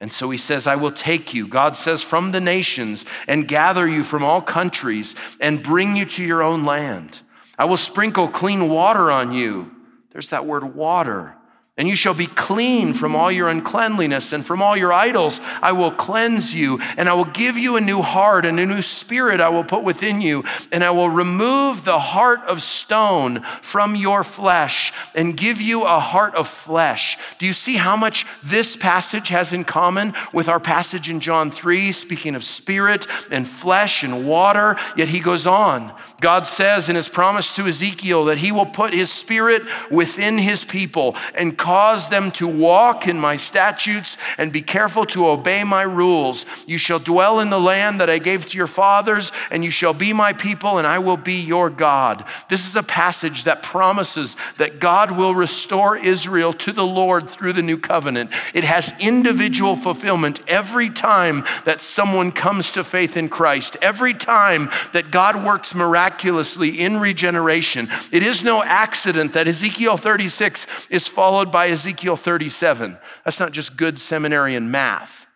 And 0.00 0.12
so 0.12 0.30
he 0.30 0.38
says, 0.38 0.68
I 0.68 0.76
will 0.76 0.92
take 0.92 1.34
you, 1.34 1.48
God 1.48 1.76
says, 1.76 2.04
from 2.04 2.30
the 2.30 2.40
nations 2.40 3.04
and 3.26 3.48
gather 3.48 3.86
you 3.86 4.04
from 4.04 4.22
all 4.22 4.40
countries 4.40 5.16
and 5.40 5.60
bring 5.60 5.96
you 5.96 6.04
to 6.06 6.24
your 6.24 6.42
own 6.42 6.64
land. 6.64 7.20
I 7.60 7.64
will 7.64 7.76
sprinkle 7.76 8.26
clean 8.26 8.70
water 8.70 9.10
on 9.10 9.34
you. 9.34 9.70
There's 10.12 10.30
that 10.30 10.46
word 10.46 10.74
water. 10.74 11.36
And 11.76 11.88
you 11.88 11.96
shall 11.96 12.12
be 12.12 12.26
clean 12.26 12.92
from 12.92 13.16
all 13.16 13.32
your 13.32 13.48
uncleanliness 13.48 14.34
and 14.34 14.44
from 14.44 14.60
all 14.60 14.76
your 14.76 14.92
idols. 14.92 15.40
I 15.62 15.72
will 15.72 15.90
cleanse 15.90 16.54
you, 16.54 16.78
and 16.98 17.08
I 17.08 17.14
will 17.14 17.24
give 17.24 17.56
you 17.56 17.76
a 17.76 17.80
new 17.80 18.02
heart, 18.02 18.44
and 18.44 18.60
a 18.60 18.66
new 18.66 18.82
spirit 18.82 19.40
I 19.40 19.48
will 19.48 19.64
put 19.64 19.82
within 19.82 20.20
you. 20.20 20.44
And 20.72 20.84
I 20.84 20.90
will 20.90 21.08
remove 21.08 21.84
the 21.84 21.98
heart 21.98 22.40
of 22.40 22.60
stone 22.60 23.40
from 23.62 23.96
your 23.96 24.22
flesh 24.24 24.92
and 25.14 25.34
give 25.34 25.62
you 25.62 25.84
a 25.84 25.98
heart 25.98 26.34
of 26.34 26.48
flesh. 26.48 27.16
Do 27.38 27.46
you 27.46 27.54
see 27.54 27.76
how 27.76 27.96
much 27.96 28.26
this 28.42 28.76
passage 28.76 29.28
has 29.28 29.54
in 29.54 29.64
common 29.64 30.12
with 30.34 30.48
our 30.48 30.60
passage 30.60 31.08
in 31.08 31.20
John 31.20 31.50
3, 31.50 31.92
speaking 31.92 32.34
of 32.34 32.44
spirit 32.44 33.06
and 33.30 33.48
flesh 33.48 34.02
and 34.02 34.28
water? 34.28 34.76
Yet 34.98 35.08
he 35.08 35.20
goes 35.20 35.46
on. 35.46 35.94
God 36.20 36.46
says 36.46 36.90
in 36.90 36.96
his 36.96 37.08
promise 37.08 37.56
to 37.56 37.66
Ezekiel 37.66 38.26
that 38.26 38.36
he 38.36 38.52
will 38.52 38.66
put 38.66 38.92
his 38.92 39.10
spirit 39.10 39.62
within 39.90 40.36
his 40.36 40.62
people 40.62 41.16
and 41.34 41.56
cause 41.56 41.69
them 42.08 42.30
to 42.32 42.46
walk 42.46 43.06
in 43.06 43.18
my 43.18 43.36
statutes 43.36 44.16
and 44.38 44.52
be 44.52 44.62
careful 44.62 45.06
to 45.06 45.28
obey 45.28 45.64
my 45.64 45.82
rules. 45.82 46.46
You 46.66 46.78
shall 46.78 46.98
dwell 46.98 47.40
in 47.40 47.50
the 47.50 47.60
land 47.60 48.00
that 48.00 48.10
I 48.10 48.18
gave 48.18 48.46
to 48.46 48.56
your 48.56 48.66
fathers, 48.66 49.32
and 49.50 49.64
you 49.64 49.70
shall 49.70 49.94
be 49.94 50.12
my 50.12 50.32
people, 50.32 50.78
and 50.78 50.86
I 50.86 50.98
will 50.98 51.16
be 51.16 51.40
your 51.40 51.70
God. 51.70 52.24
This 52.48 52.66
is 52.66 52.76
a 52.76 52.82
passage 52.82 53.44
that 53.44 53.62
promises 53.62 54.36
that 54.58 54.80
God 54.80 55.10
will 55.12 55.34
restore 55.34 55.96
Israel 55.96 56.52
to 56.54 56.72
the 56.72 56.86
Lord 56.86 57.30
through 57.30 57.52
the 57.52 57.62
new 57.62 57.78
covenant. 57.78 58.32
It 58.54 58.64
has 58.64 58.92
individual 58.98 59.76
fulfillment 59.76 60.40
every 60.48 60.90
time 60.90 61.44
that 61.64 61.80
someone 61.80 62.32
comes 62.32 62.72
to 62.72 62.84
faith 62.84 63.16
in 63.16 63.28
Christ, 63.28 63.76
every 63.80 64.14
time 64.14 64.70
that 64.92 65.10
God 65.10 65.44
works 65.44 65.74
miraculously 65.74 66.80
in 66.80 66.98
regeneration. 66.98 67.88
It 68.10 68.22
is 68.22 68.42
no 68.42 68.62
accident 68.62 69.32
that 69.34 69.48
Ezekiel 69.48 69.96
36 69.96 70.66
is 70.90 71.08
followed 71.08 71.49
by 71.50 71.68
by 71.68 71.68
Ezekiel 71.68 72.16
37. 72.16 72.98
That's 73.24 73.40
not 73.40 73.52
just 73.52 73.76
good 73.76 73.98
seminary 73.98 74.54
and 74.54 74.70
math. 74.70 75.26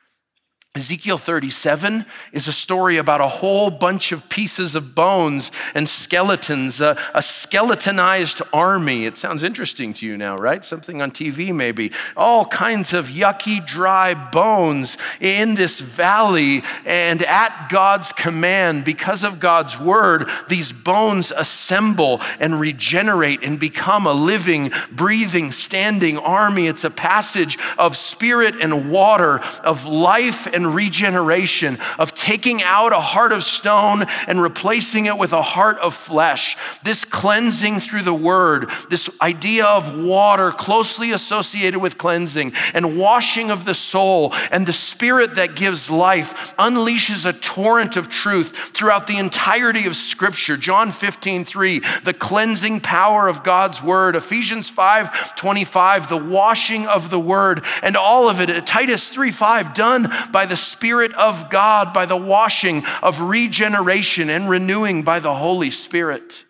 Ezekiel 0.77 1.19
37 1.19 2.05
is 2.33 2.49
a 2.49 2.53
story 2.53 2.97
about 2.97 3.21
a 3.21 3.29
whole 3.29 3.71
bunch 3.71 4.11
of 4.11 4.29
pieces 4.29 4.75
of 4.75 4.93
bones 4.93 5.53
and 5.73 5.89
skeletons, 5.89 6.81
a, 6.81 6.99
a, 7.15 7.23
skeletonized 7.23 8.43
army. 8.53 9.07
It 9.07 9.17
sounds 9.17 9.45
interesting 9.45 9.95
to 9.95 10.05
you 10.05 10.17
now, 10.17 10.35
right? 10.35 10.65
Something 10.65 11.01
on 11.01 11.13
TV, 11.13 11.55
maybe. 11.55 11.93
All 12.17 12.45
kinds 12.47 12.93
of 12.93 13.07
yucky, 13.07 13.65
dry 13.65 14.15
bones 14.15 14.99
in 15.21 15.55
this 15.55 15.79
valley. 15.79 16.65
And 16.85 17.23
at 17.23 17.69
God's 17.71 18.13
command, 18.13 18.85
because 18.85 19.23
of 19.23 19.39
God's 19.39 19.79
word, 19.79 20.29
these 20.49 20.73
bones 20.73 21.31
assemble 21.31 22.21
and 22.41 22.59
regenerate 22.59 23.45
and 23.45 23.61
become 23.61 24.09
a 24.09 24.13
living, 24.13 24.73
breathing, 24.91 25.53
standing 25.53 26.19
army. 26.19 26.67
It's 26.67 26.83
a 26.83 26.91
passage 26.91 27.59
of 27.79 27.97
spirit 27.97 28.57
and 28.61 28.91
water, 28.91 29.39
of 29.63 29.87
life 29.87 30.49
and 30.49 30.64
regeneration, 30.67 31.79
of 31.99 32.15
taking 32.15 32.63
out 32.63 32.93
a 32.93 33.01
heart 33.01 33.33
of 33.33 33.45
stone 33.45 34.05
and 34.27 34.41
replacing 34.41 35.07
it 35.07 35.19
with 35.19 35.33
a 35.33 35.43
heart 35.43 35.79
of 35.79 35.95
flesh. 35.95 36.57
This 36.83 37.05
cleansing 37.05 37.81
through 37.81 38.03
the 38.03 38.15
word, 38.15 38.71
this 38.91 39.11
idea 39.21 39.65
of 39.65 39.99
water 39.99 40.51
closely 40.51 41.13
associated 41.13 41.81
with 41.81 41.99
cleansing 41.99 42.53
and 42.73 42.99
washing 42.99 43.51
of 43.51 43.65
the 43.65 43.75
soul, 43.75 44.33
and 44.51 44.67
the 44.67 44.73
spirit 44.73 45.35
that 45.37 45.57
gives 45.57 45.91
life 45.91 46.55
unleashes 46.57 47.27
a 47.27 47.33
torrent 47.33 47.97
of 47.97 48.09
truth 48.09 48.71
throughout 48.75 49.07
the 49.07 49.19
entirety 49.19 49.87
of 49.87 49.97
Scripture. 49.97 50.57
John 50.57 50.91
15, 50.91 51.45
3, 51.45 51.83
the 52.05 52.15
cleansing 52.15 52.81
power 52.81 53.29
of 53.29 53.43
God's 53.43 53.83
word. 53.83 54.17
Ephesians 54.17 54.69
5, 54.69 55.35
25, 55.37 56.09
the 56.09 56.17
washing 56.17 56.87
of 56.87 57.11
the 57.11 57.21
word, 57.21 57.65
and 57.83 57.97
all 57.97 58.29
of 58.29 58.41
it. 58.41 58.67
Titus 58.67 59.09
3, 59.09 59.31
5, 59.31 59.75
done 59.75 60.13
by 60.31 60.47
the 60.47 60.54
the 60.55 60.59
Spirit 60.59 61.13
of 61.15 61.51
God, 61.51 61.93
by 61.93 62.07
the 62.07 62.17
washing 62.17 62.85
of 63.03 63.21
regeneration 63.21 64.31
and 64.31 64.49
renewing 64.49 65.03
by 65.03 65.19
the 65.19 65.35
Holy 65.35 65.73
Spirit. 65.73 66.45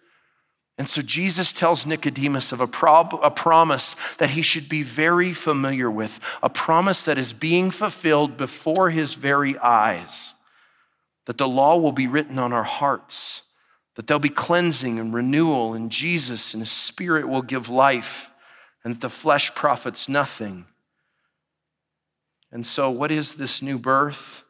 And 0.77 0.87
so 0.87 1.01
Jesus 1.01 1.55
tells 1.55 1.87
Nicodemus 1.87 2.53
of 2.53 2.61
a, 2.61 2.67
prob- 2.67 3.19
a, 3.23 3.31
promise 3.31 3.97
that 4.19 4.29
he 4.29 4.43
should 4.43 4.69
be 4.69 4.83
very 4.83 5.33
familiar 5.33 5.91
with, 5.91 6.21
a 6.43 6.51
promise 6.51 7.07
that 7.07 7.17
is 7.17 7.33
being 7.33 7.71
fulfilled 7.71 8.37
before 8.37 8.91
his 8.91 9.15
very 9.15 9.57
eyes, 9.57 10.35
that 11.25 11.39
the 11.39 11.49
law 11.49 11.79
will 11.79 11.93
be 11.93 12.07
written 12.07 12.39
on 12.39 12.53
our 12.53 12.63
hearts, 12.63 13.41
that 13.97 14.07
there'll 14.07 14.21
be 14.21 14.29
cleansing 14.29 15.01
and 15.01 15.15
renewal 15.15 15.73
in 15.73 15.89
Jesus, 15.89 16.53
and 16.53 16.63
his 16.63 16.71
spirit 16.71 17.27
will 17.27 17.41
give 17.41 17.71
life, 17.71 18.31
and 18.85 18.97
that 18.97 19.01
the 19.01 19.09
flesh 19.09 19.55
profits 19.55 20.11
nothing. 20.11 20.67
And 22.55 22.65
so, 22.65 22.89
what 22.89 23.11
is 23.11 23.35
this 23.35 23.61
new 23.63 23.79
birth? 23.79 24.45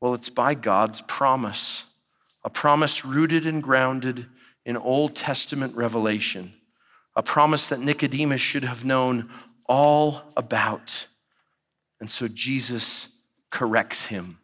Well, 0.00 0.14
it's 0.14 0.30
by 0.30 0.54
God's 0.54 1.02
promise, 1.02 1.84
a 2.42 2.50
promise 2.50 3.04
rooted 3.04 3.44
and 3.44 3.62
grounded 3.62 4.26
in 4.64 4.78
Old 4.78 5.14
Testament 5.14 5.76
revelation, 5.76 6.54
a 7.14 7.22
promise 7.22 7.68
that 7.68 7.80
Nicodemus 7.80 8.40
should 8.40 8.64
have 8.64 8.86
known 8.86 9.30
all 9.66 10.22
about. 10.36 11.06
And 12.00 12.10
so 12.10 12.26
Jesus 12.28 13.08
corrects 13.50 14.06
him 14.06 14.38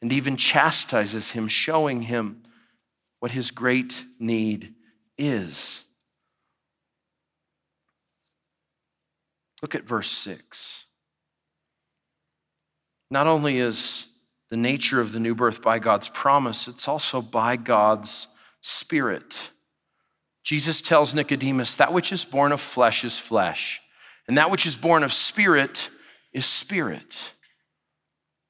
and 0.00 0.12
even 0.12 0.36
chastises 0.36 1.32
him, 1.32 1.48
showing 1.48 2.02
him 2.02 2.44
what 3.18 3.32
his 3.32 3.50
great 3.50 4.04
need 4.20 4.72
is. 5.18 5.84
Look 9.60 9.74
at 9.74 9.84
verse 9.84 10.10
6. 10.10 10.84
Not 13.14 13.28
only 13.28 13.58
is 13.58 14.08
the 14.50 14.56
nature 14.56 15.00
of 15.00 15.12
the 15.12 15.20
new 15.20 15.36
birth 15.36 15.62
by 15.62 15.78
God's 15.78 16.08
promise, 16.08 16.66
it's 16.66 16.88
also 16.88 17.22
by 17.22 17.54
God's 17.54 18.26
Spirit. 18.60 19.50
Jesus 20.42 20.80
tells 20.80 21.14
Nicodemus, 21.14 21.76
That 21.76 21.92
which 21.92 22.10
is 22.10 22.24
born 22.24 22.50
of 22.50 22.60
flesh 22.60 23.04
is 23.04 23.16
flesh, 23.16 23.80
and 24.26 24.36
that 24.36 24.50
which 24.50 24.66
is 24.66 24.74
born 24.74 25.04
of 25.04 25.12
spirit 25.12 25.90
is 26.32 26.44
spirit. 26.44 27.30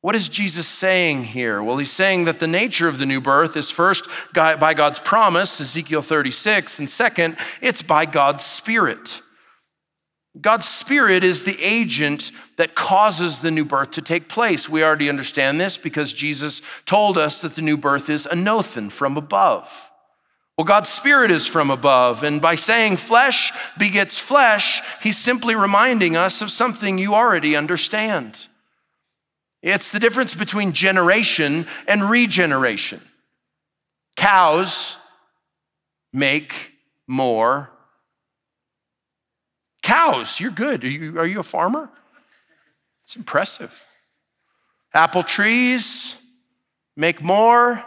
What 0.00 0.16
is 0.16 0.30
Jesus 0.30 0.66
saying 0.66 1.24
here? 1.24 1.62
Well, 1.62 1.76
he's 1.76 1.92
saying 1.92 2.24
that 2.24 2.38
the 2.38 2.46
nature 2.46 2.88
of 2.88 2.96
the 2.96 3.04
new 3.04 3.20
birth 3.20 3.58
is 3.58 3.70
first 3.70 4.06
by 4.32 4.72
God's 4.72 4.98
promise, 4.98 5.60
Ezekiel 5.60 6.00
36, 6.00 6.78
and 6.78 6.88
second, 6.88 7.36
it's 7.60 7.82
by 7.82 8.06
God's 8.06 8.46
Spirit. 8.46 9.20
God's 10.40 10.66
Spirit 10.66 11.22
is 11.22 11.44
the 11.44 11.60
agent 11.62 12.32
that 12.56 12.74
causes 12.74 13.40
the 13.40 13.52
new 13.52 13.64
birth 13.64 13.92
to 13.92 14.02
take 14.02 14.28
place. 14.28 14.68
We 14.68 14.82
already 14.82 15.08
understand 15.08 15.60
this 15.60 15.76
because 15.76 16.12
Jesus 16.12 16.60
told 16.86 17.16
us 17.16 17.40
that 17.42 17.54
the 17.54 17.62
new 17.62 17.76
birth 17.76 18.10
is 18.10 18.26
anothen 18.26 18.90
from 18.90 19.16
above. 19.16 19.90
Well, 20.56 20.64
God's 20.64 20.90
Spirit 20.90 21.30
is 21.30 21.46
from 21.46 21.70
above, 21.70 22.22
and 22.22 22.40
by 22.40 22.54
saying 22.54 22.96
flesh 22.98 23.52
begets 23.76 24.18
flesh, 24.18 24.82
He's 25.02 25.18
simply 25.18 25.54
reminding 25.54 26.16
us 26.16 26.42
of 26.42 26.50
something 26.50 26.98
you 26.98 27.14
already 27.14 27.56
understand. 27.56 28.46
It's 29.62 29.90
the 29.90 29.98
difference 29.98 30.34
between 30.34 30.72
generation 30.72 31.66
and 31.88 32.08
regeneration. 32.08 33.00
Cows 34.16 34.96
make 36.12 36.72
more. 37.06 37.70
Cows, 39.84 40.40
you're 40.40 40.50
good. 40.50 40.82
Are 40.82 40.88
you, 40.88 41.18
are 41.20 41.26
you 41.26 41.40
a 41.40 41.42
farmer? 41.44 41.90
It's 43.04 43.16
impressive. 43.16 43.70
Apple 44.94 45.22
trees 45.22 46.16
make 46.96 47.20
more 47.20 47.84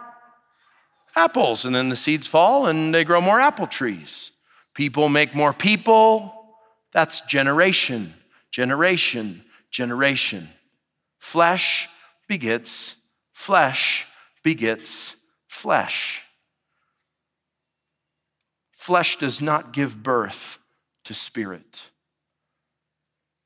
apples, 1.16 1.66
and 1.66 1.74
then 1.74 1.90
the 1.90 1.96
seeds 1.96 2.28
fall 2.28 2.68
and 2.68 2.94
they 2.94 3.04
grow 3.04 3.20
more 3.20 3.40
apple 3.40 3.66
trees. 3.66 4.32
People 4.76 5.10
make 5.10 5.34
more 5.34 5.54
people. 5.54 6.54
That's 6.94 7.22
generation, 7.22 8.14
generation, 8.52 9.44
generation. 9.72 10.50
Flesh 11.18 11.90
begets 12.28 12.96
flesh 13.34 14.06
begets 14.44 15.16
flesh. 15.48 16.22
Flesh 18.72 19.18
does 19.18 19.42
not 19.42 19.74
give 19.74 20.04
birth 20.04 20.60
to 21.08 21.14
spirit. 21.14 21.86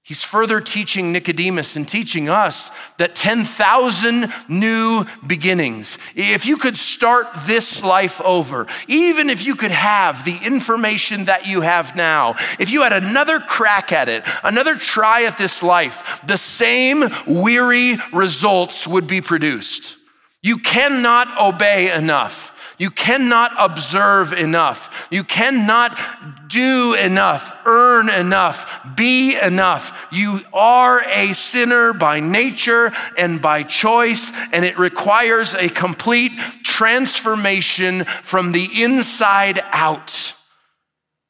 He's 0.03 0.23
further 0.23 0.59
teaching 0.59 1.11
Nicodemus 1.11 1.75
and 1.75 1.87
teaching 1.87 2.27
us 2.27 2.71
that 2.97 3.15
10,000 3.15 4.33
new 4.49 5.05
beginnings. 5.25 5.99
If 6.15 6.47
you 6.47 6.57
could 6.57 6.75
start 6.75 7.27
this 7.45 7.83
life 7.83 8.19
over, 8.21 8.65
even 8.87 9.29
if 9.29 9.45
you 9.45 9.53
could 9.53 9.71
have 9.71 10.25
the 10.25 10.37
information 10.37 11.25
that 11.25 11.45
you 11.45 11.61
have 11.61 11.95
now, 11.95 12.35
if 12.59 12.71
you 12.71 12.81
had 12.81 12.93
another 12.93 13.39
crack 13.39 13.91
at 13.91 14.09
it, 14.09 14.23
another 14.43 14.75
try 14.75 15.25
at 15.25 15.37
this 15.37 15.61
life, 15.61 16.19
the 16.25 16.37
same 16.37 17.03
weary 17.27 17.97
results 18.11 18.87
would 18.87 19.05
be 19.05 19.21
produced. 19.21 19.97
You 20.41 20.57
cannot 20.57 21.39
obey 21.39 21.93
enough. 21.93 22.50
You 22.81 22.89
cannot 22.89 23.51
observe 23.59 24.33
enough. 24.33 25.07
You 25.11 25.23
cannot 25.23 26.49
do 26.49 26.95
enough, 26.95 27.53
earn 27.63 28.09
enough, 28.09 28.95
be 28.95 29.39
enough. 29.39 30.07
You 30.11 30.39
are 30.51 31.03
a 31.07 31.33
sinner 31.33 31.93
by 31.93 32.21
nature 32.21 32.91
and 33.19 33.39
by 33.39 33.61
choice, 33.61 34.31
and 34.51 34.65
it 34.65 34.79
requires 34.79 35.53
a 35.53 35.69
complete 35.69 36.31
transformation 36.63 38.05
from 38.23 38.51
the 38.51 38.67
inside 38.81 39.59
out. 39.65 40.33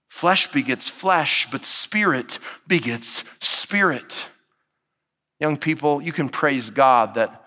Flesh 0.07 0.47
begets 0.53 0.87
flesh, 0.87 1.49
but 1.51 1.65
spirit 1.65 2.39
begets 2.65 3.25
spirit. 3.41 4.23
Young 5.41 5.57
people, 5.57 6.01
you 6.01 6.13
can 6.13 6.29
praise 6.29 6.69
God 6.69 7.15
that 7.15 7.43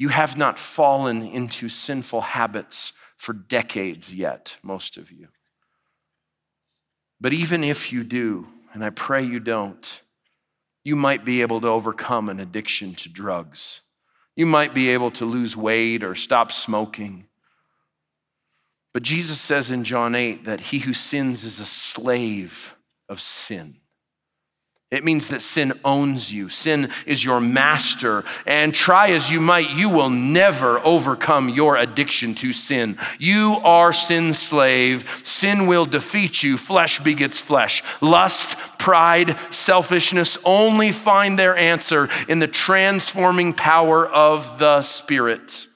you 0.00 0.08
have 0.08 0.36
not 0.36 0.58
fallen 0.58 1.22
into 1.22 1.68
sinful 1.68 2.20
habits 2.20 2.92
for 3.16 3.32
decades 3.32 4.14
yet, 4.14 4.56
most 4.62 4.96
of 4.96 5.10
you. 5.10 5.28
But 7.20 7.32
even 7.32 7.64
if 7.64 7.92
you 7.92 8.04
do, 8.04 8.46
and 8.72 8.84
I 8.84 8.90
pray 8.90 9.22
you 9.22 9.40
don't, 9.40 10.02
you 10.84 10.96
might 10.96 11.24
be 11.24 11.40
able 11.40 11.60
to 11.62 11.68
overcome 11.68 12.28
an 12.28 12.40
addiction 12.40 12.94
to 12.96 13.08
drugs. 13.08 13.80
You 14.36 14.46
might 14.46 14.74
be 14.74 14.90
able 14.90 15.10
to 15.12 15.24
lose 15.24 15.56
weight 15.56 16.04
or 16.04 16.14
stop 16.14 16.52
smoking. 16.52 17.26
But 18.92 19.02
Jesus 19.02 19.40
says 19.40 19.70
in 19.70 19.84
John 19.84 20.14
8 20.14 20.44
that 20.44 20.60
he 20.60 20.80
who 20.80 20.92
sins 20.92 21.44
is 21.44 21.60
a 21.60 21.66
slave 21.66 22.74
of 23.08 23.20
sin. 23.20 23.76
It 24.90 25.02
means 25.02 25.28
that 25.28 25.40
sin 25.40 25.72
owns 25.84 26.32
you. 26.32 26.48
Sin 26.48 26.90
is 27.04 27.24
your 27.24 27.40
master. 27.40 28.24
And 28.46 28.72
try 28.72 29.10
as 29.10 29.28
you 29.28 29.40
might, 29.40 29.70
you 29.70 29.88
will 29.88 30.10
never 30.10 30.78
overcome 30.86 31.48
your 31.48 31.76
addiction 31.76 32.36
to 32.36 32.52
sin. 32.52 32.98
You 33.18 33.56
are 33.64 33.92
sin's 33.92 34.38
slave. 34.38 35.22
Sin 35.24 35.66
will 35.66 35.84
defeat 35.84 36.44
you. 36.44 36.56
Flesh 36.56 37.00
begets 37.00 37.40
flesh. 37.40 37.82
Lust, 38.00 38.56
pride, 38.78 39.36
selfishness 39.50 40.38
only 40.44 40.92
find 40.92 41.38
their 41.38 41.56
answer 41.56 42.08
in 42.28 42.38
the 42.38 42.46
transforming 42.46 43.52
power 43.52 44.06
of 44.06 44.60
the 44.60 44.82
Spirit. 44.82 45.66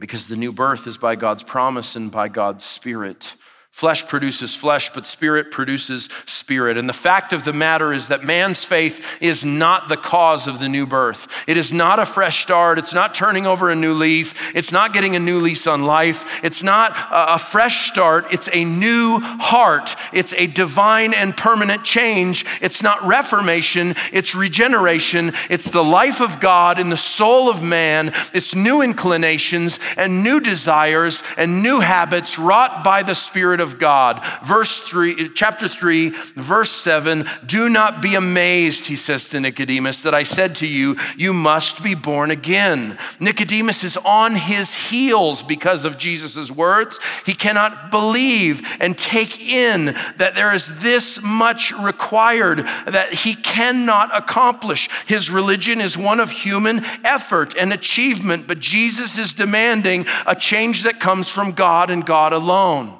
Because 0.00 0.26
the 0.26 0.36
new 0.36 0.52
birth 0.52 0.88
is 0.88 0.98
by 0.98 1.14
God's 1.14 1.44
promise 1.44 1.94
and 1.94 2.10
by 2.10 2.26
God's 2.26 2.64
Spirit. 2.64 3.36
Flesh 3.72 4.06
produces 4.06 4.54
flesh, 4.54 4.90
but 4.90 5.06
spirit 5.06 5.50
produces 5.50 6.10
spirit. 6.26 6.76
And 6.76 6.86
the 6.86 6.92
fact 6.92 7.32
of 7.32 7.42
the 7.42 7.54
matter 7.54 7.90
is 7.90 8.08
that 8.08 8.22
man's 8.22 8.62
faith 8.62 9.02
is 9.18 9.46
not 9.46 9.88
the 9.88 9.96
cause 9.96 10.46
of 10.46 10.60
the 10.60 10.68
new 10.68 10.86
birth. 10.86 11.26
It 11.48 11.56
is 11.56 11.72
not 11.72 11.98
a 11.98 12.04
fresh 12.04 12.42
start. 12.42 12.78
It's 12.78 12.92
not 12.92 13.14
turning 13.14 13.46
over 13.46 13.70
a 13.70 13.74
new 13.74 13.94
leaf. 13.94 14.34
It's 14.54 14.72
not 14.72 14.92
getting 14.92 15.16
a 15.16 15.18
new 15.18 15.38
lease 15.38 15.66
on 15.66 15.84
life. 15.84 16.26
It's 16.44 16.62
not 16.62 16.94
a 17.10 17.38
fresh 17.38 17.88
start. 17.88 18.26
It's 18.30 18.48
a 18.52 18.62
new 18.62 19.18
heart. 19.20 19.96
It's 20.12 20.34
a 20.34 20.46
divine 20.46 21.14
and 21.14 21.34
permanent 21.34 21.82
change. 21.82 22.44
It's 22.60 22.82
not 22.82 23.02
reformation. 23.02 23.96
It's 24.12 24.34
regeneration. 24.34 25.32
It's 25.48 25.70
the 25.70 25.82
life 25.82 26.20
of 26.20 26.40
God 26.40 26.78
in 26.78 26.90
the 26.90 26.96
soul 26.98 27.48
of 27.48 27.62
man. 27.62 28.12
It's 28.34 28.54
new 28.54 28.82
inclinations 28.82 29.80
and 29.96 30.22
new 30.22 30.40
desires 30.40 31.22
and 31.38 31.62
new 31.62 31.80
habits 31.80 32.38
wrought 32.38 32.84
by 32.84 33.02
the 33.02 33.14
Spirit 33.14 33.61
of 33.62 33.78
God. 33.78 34.22
Verse 34.44 34.80
3, 34.82 35.30
chapter 35.30 35.68
3, 35.68 36.10
verse 36.36 36.70
7 36.70 37.26
Do 37.46 37.70
not 37.70 38.02
be 38.02 38.14
amazed, 38.14 38.84
he 38.84 38.96
says 38.96 39.30
to 39.30 39.40
Nicodemus, 39.40 40.02
that 40.02 40.14
I 40.14 40.24
said 40.24 40.56
to 40.56 40.66
you, 40.66 40.98
You 41.16 41.32
must 41.32 41.82
be 41.82 41.94
born 41.94 42.30
again. 42.30 42.98
Nicodemus 43.18 43.84
is 43.84 43.96
on 43.96 44.36
his 44.36 44.74
heels 44.74 45.42
because 45.42 45.86
of 45.86 45.96
Jesus' 45.96 46.50
words. 46.50 47.00
He 47.24 47.34
cannot 47.34 47.90
believe 47.90 48.60
and 48.80 48.98
take 48.98 49.40
in 49.40 49.86
that 50.16 50.34
there 50.34 50.52
is 50.52 50.82
this 50.82 51.22
much 51.22 51.72
required 51.72 52.66
that 52.86 53.14
he 53.14 53.34
cannot 53.34 54.14
accomplish. 54.16 54.90
His 55.06 55.30
religion 55.30 55.80
is 55.80 55.96
one 55.96 56.20
of 56.20 56.30
human 56.30 56.84
effort 57.04 57.54
and 57.56 57.72
achievement, 57.72 58.46
but 58.46 58.58
Jesus 58.58 59.16
is 59.16 59.32
demanding 59.32 60.06
a 60.26 60.34
change 60.34 60.82
that 60.82 61.00
comes 61.00 61.28
from 61.28 61.52
God 61.52 61.90
and 61.90 62.04
God 62.04 62.32
alone. 62.32 62.98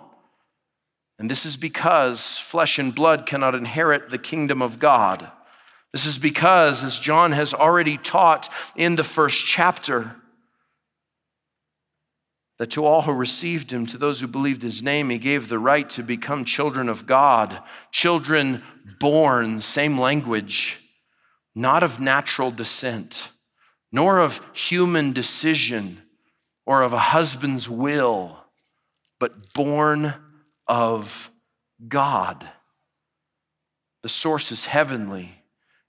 And 1.22 1.30
this 1.30 1.46
is 1.46 1.56
because 1.56 2.40
flesh 2.40 2.80
and 2.80 2.92
blood 2.92 3.26
cannot 3.26 3.54
inherit 3.54 4.10
the 4.10 4.18
kingdom 4.18 4.60
of 4.60 4.80
God. 4.80 5.30
This 5.92 6.04
is 6.04 6.18
because, 6.18 6.82
as 6.82 6.98
John 6.98 7.30
has 7.30 7.54
already 7.54 7.96
taught 7.96 8.52
in 8.74 8.96
the 8.96 9.04
first 9.04 9.46
chapter, 9.46 10.16
that 12.58 12.72
to 12.72 12.84
all 12.84 13.02
who 13.02 13.12
received 13.12 13.72
him, 13.72 13.86
to 13.86 13.98
those 13.98 14.20
who 14.20 14.26
believed 14.26 14.62
his 14.62 14.82
name, 14.82 15.10
he 15.10 15.18
gave 15.18 15.48
the 15.48 15.60
right 15.60 15.88
to 15.90 16.02
become 16.02 16.44
children 16.44 16.88
of 16.88 17.06
God, 17.06 17.62
children 17.92 18.64
born, 18.98 19.60
same 19.60 20.00
language, 20.00 20.80
not 21.54 21.84
of 21.84 22.00
natural 22.00 22.50
descent, 22.50 23.28
nor 23.92 24.18
of 24.18 24.40
human 24.54 25.12
decision 25.12 26.02
or 26.66 26.82
of 26.82 26.92
a 26.92 26.98
husband's 26.98 27.68
will, 27.68 28.38
but 29.20 29.52
born 29.52 30.14
of 30.66 31.30
God. 31.88 32.48
The 34.02 34.08
source 34.08 34.52
is 34.52 34.66
heavenly. 34.66 35.42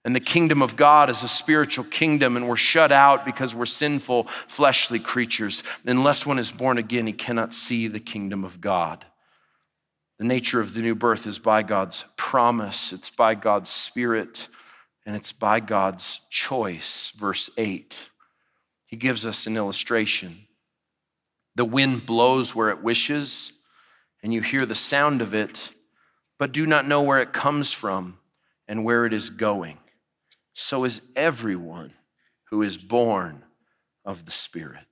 And 0.06 0.14
the 0.14 0.20
kingdom 0.20 0.62
of 0.62 0.76
God 0.76 1.10
is 1.10 1.24
a 1.24 1.30
spiritual 1.30 1.86
kingdom, 1.86 2.36
and 2.36 2.50
we're 2.50 2.58
shut 2.58 2.92
out 2.92 3.26
because 3.26 3.56
we're 3.56 3.66
sinful, 3.66 4.28
fleshly 4.48 5.00
creatures. 5.00 5.64
Unless 5.86 6.26
one 6.26 6.40
is 6.40 6.52
born 6.52 6.78
again, 6.78 7.08
he 7.08 7.14
cannot 7.14 7.54
see 7.54 7.88
the 7.88 8.02
kingdom 8.02 8.44
of 8.44 8.60
God. 8.60 9.06
The 10.20 10.26
nature 10.26 10.60
of 10.60 10.74
the 10.74 10.82
new 10.82 10.94
birth 10.94 11.26
is 11.26 11.40
by 11.40 11.64
God's 11.64 12.04
promise, 12.18 12.92
it's 12.92 13.10
by 13.10 13.36
God's 13.36 13.70
spirit, 13.70 14.50
and 15.06 15.16
it's 15.16 15.32
by 15.32 15.62
God's 15.62 16.20
choice. 16.30 17.12
Verse 17.16 17.50
8. 17.58 18.10
He 18.86 18.98
gives 18.98 19.26
us 19.26 19.48
an 19.48 19.56
illustration. 19.56 20.48
The 21.56 21.66
wind 21.66 22.06
blows 22.06 22.54
where 22.54 22.70
it 22.70 22.84
wishes, 22.84 23.54
and 24.24 24.34
you 24.34 24.42
hear 24.42 24.66
the 24.66 24.74
sound 24.74 25.22
of 25.22 25.36
it, 25.36 25.70
but 26.40 26.52
do 26.52 26.66
not 26.66 26.88
know 26.88 27.04
where 27.04 27.20
it 27.20 27.34
comes 27.34 27.72
from 27.72 28.18
and 28.68 28.84
where 28.84 29.06
it 29.06 29.14
is 29.14 29.30
going 29.30 29.78
so 30.54 30.84
is 30.84 31.02
everyone 31.16 31.94
who 32.46 32.62
is 32.62 32.78
born 32.78 33.44
of 34.06 34.26
the 34.26 34.32
Spirit. 34.32 34.88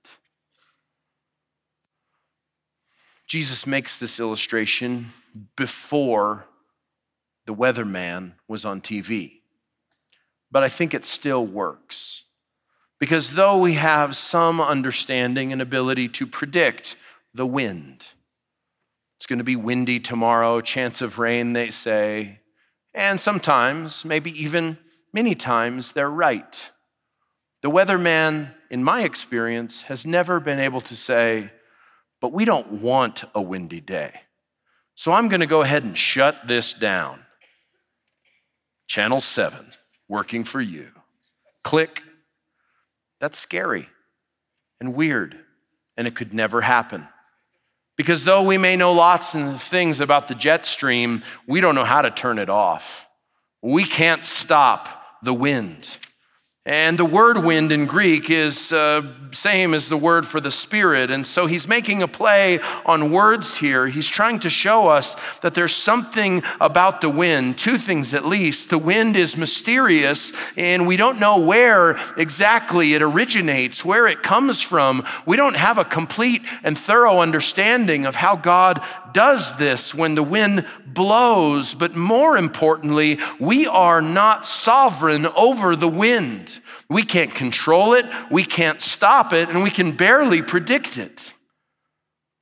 Jesus 3.26 3.66
makes 3.66 3.98
this 3.98 4.20
illustration 4.20 5.12
before 5.56 6.44
the 7.46 7.54
weatherman 7.54 8.32
was 8.48 8.64
on 8.64 8.80
TV. 8.80 9.40
But 10.50 10.62
I 10.62 10.68
think 10.68 10.92
it 10.92 11.04
still 11.04 11.46
works. 11.46 12.24
Because 12.98 13.34
though 13.34 13.58
we 13.58 13.74
have 13.74 14.16
some 14.16 14.60
understanding 14.60 15.52
and 15.52 15.62
ability 15.62 16.08
to 16.08 16.26
predict 16.26 16.96
the 17.32 17.46
wind, 17.46 18.06
it's 19.22 19.28
going 19.28 19.38
to 19.38 19.44
be 19.44 19.54
windy 19.54 20.00
tomorrow, 20.00 20.60
chance 20.60 21.00
of 21.00 21.20
rain, 21.20 21.52
they 21.52 21.70
say, 21.70 22.40
and 22.92 23.20
sometimes, 23.20 24.04
maybe 24.04 24.32
even 24.42 24.78
many 25.12 25.36
times 25.36 25.92
they're 25.92 26.10
right. 26.10 26.70
The 27.62 27.70
weatherman, 27.70 28.52
in 28.68 28.82
my 28.82 29.04
experience, 29.04 29.82
has 29.82 30.04
never 30.04 30.40
been 30.40 30.58
able 30.58 30.80
to 30.80 30.96
say, 30.96 31.52
but 32.20 32.32
we 32.32 32.44
don't 32.44 32.82
want 32.82 33.22
a 33.32 33.40
windy 33.40 33.80
day. 33.80 34.12
So 34.96 35.12
I'm 35.12 35.28
going 35.28 35.38
to 35.38 35.46
go 35.46 35.62
ahead 35.62 35.84
and 35.84 35.96
shut 35.96 36.48
this 36.48 36.72
down. 36.74 37.20
Channel 38.88 39.20
7, 39.20 39.72
working 40.08 40.42
for 40.42 40.60
you. 40.60 40.88
Click. 41.62 42.02
That's 43.20 43.38
scary 43.38 43.88
and 44.80 44.96
weird, 44.96 45.38
and 45.96 46.08
it 46.08 46.16
could 46.16 46.34
never 46.34 46.62
happen. 46.62 47.06
Because 47.96 48.24
though 48.24 48.42
we 48.42 48.58
may 48.58 48.76
know 48.76 48.92
lots 48.92 49.34
of 49.34 49.62
things 49.62 50.00
about 50.00 50.28
the 50.28 50.34
jet 50.34 50.66
stream, 50.66 51.22
we 51.46 51.60
don't 51.60 51.74
know 51.74 51.84
how 51.84 52.02
to 52.02 52.10
turn 52.10 52.38
it 52.38 52.48
off. 52.48 53.06
We 53.62 53.84
can't 53.84 54.24
stop 54.24 54.88
the 55.22 55.34
wind. 55.34 55.96
And 56.64 56.96
the 56.96 57.04
word 57.04 57.38
wind 57.38 57.72
in 57.72 57.86
Greek 57.86 58.30
is 58.30 58.72
uh, 58.72 59.02
same 59.32 59.74
as 59.74 59.88
the 59.88 59.96
word 59.96 60.24
for 60.24 60.40
the 60.40 60.52
spirit. 60.52 61.10
And 61.10 61.26
so 61.26 61.46
he's 61.46 61.66
making 61.66 62.04
a 62.04 62.08
play 62.08 62.60
on 62.86 63.10
words 63.10 63.56
here. 63.56 63.88
He's 63.88 64.06
trying 64.06 64.38
to 64.40 64.50
show 64.50 64.86
us 64.86 65.16
that 65.40 65.54
there's 65.54 65.74
something 65.74 66.40
about 66.60 67.00
the 67.00 67.08
wind, 67.08 67.58
two 67.58 67.78
things 67.78 68.14
at 68.14 68.24
least. 68.24 68.70
The 68.70 68.78
wind 68.78 69.16
is 69.16 69.36
mysterious 69.36 70.32
and 70.56 70.86
we 70.86 70.96
don't 70.96 71.18
know 71.18 71.40
where 71.40 71.98
exactly 72.16 72.94
it 72.94 73.02
originates, 73.02 73.84
where 73.84 74.06
it 74.06 74.22
comes 74.22 74.62
from. 74.62 75.04
We 75.26 75.36
don't 75.36 75.56
have 75.56 75.78
a 75.78 75.84
complete 75.84 76.42
and 76.62 76.78
thorough 76.78 77.18
understanding 77.18 78.06
of 78.06 78.14
how 78.14 78.36
God 78.36 78.80
does 79.12 79.56
this 79.56 79.94
when 79.94 80.14
the 80.14 80.22
wind 80.22 80.66
blows. 80.86 81.74
But 81.74 81.94
more 81.94 82.36
importantly, 82.36 83.18
we 83.38 83.66
are 83.66 84.02
not 84.02 84.46
sovereign 84.46 85.26
over 85.26 85.76
the 85.76 85.88
wind. 85.88 86.60
We 86.88 87.02
can't 87.04 87.34
control 87.34 87.94
it, 87.94 88.06
we 88.30 88.44
can't 88.44 88.80
stop 88.80 89.32
it, 89.32 89.48
and 89.48 89.62
we 89.62 89.70
can 89.70 89.92
barely 89.92 90.42
predict 90.42 90.98
it. 90.98 91.32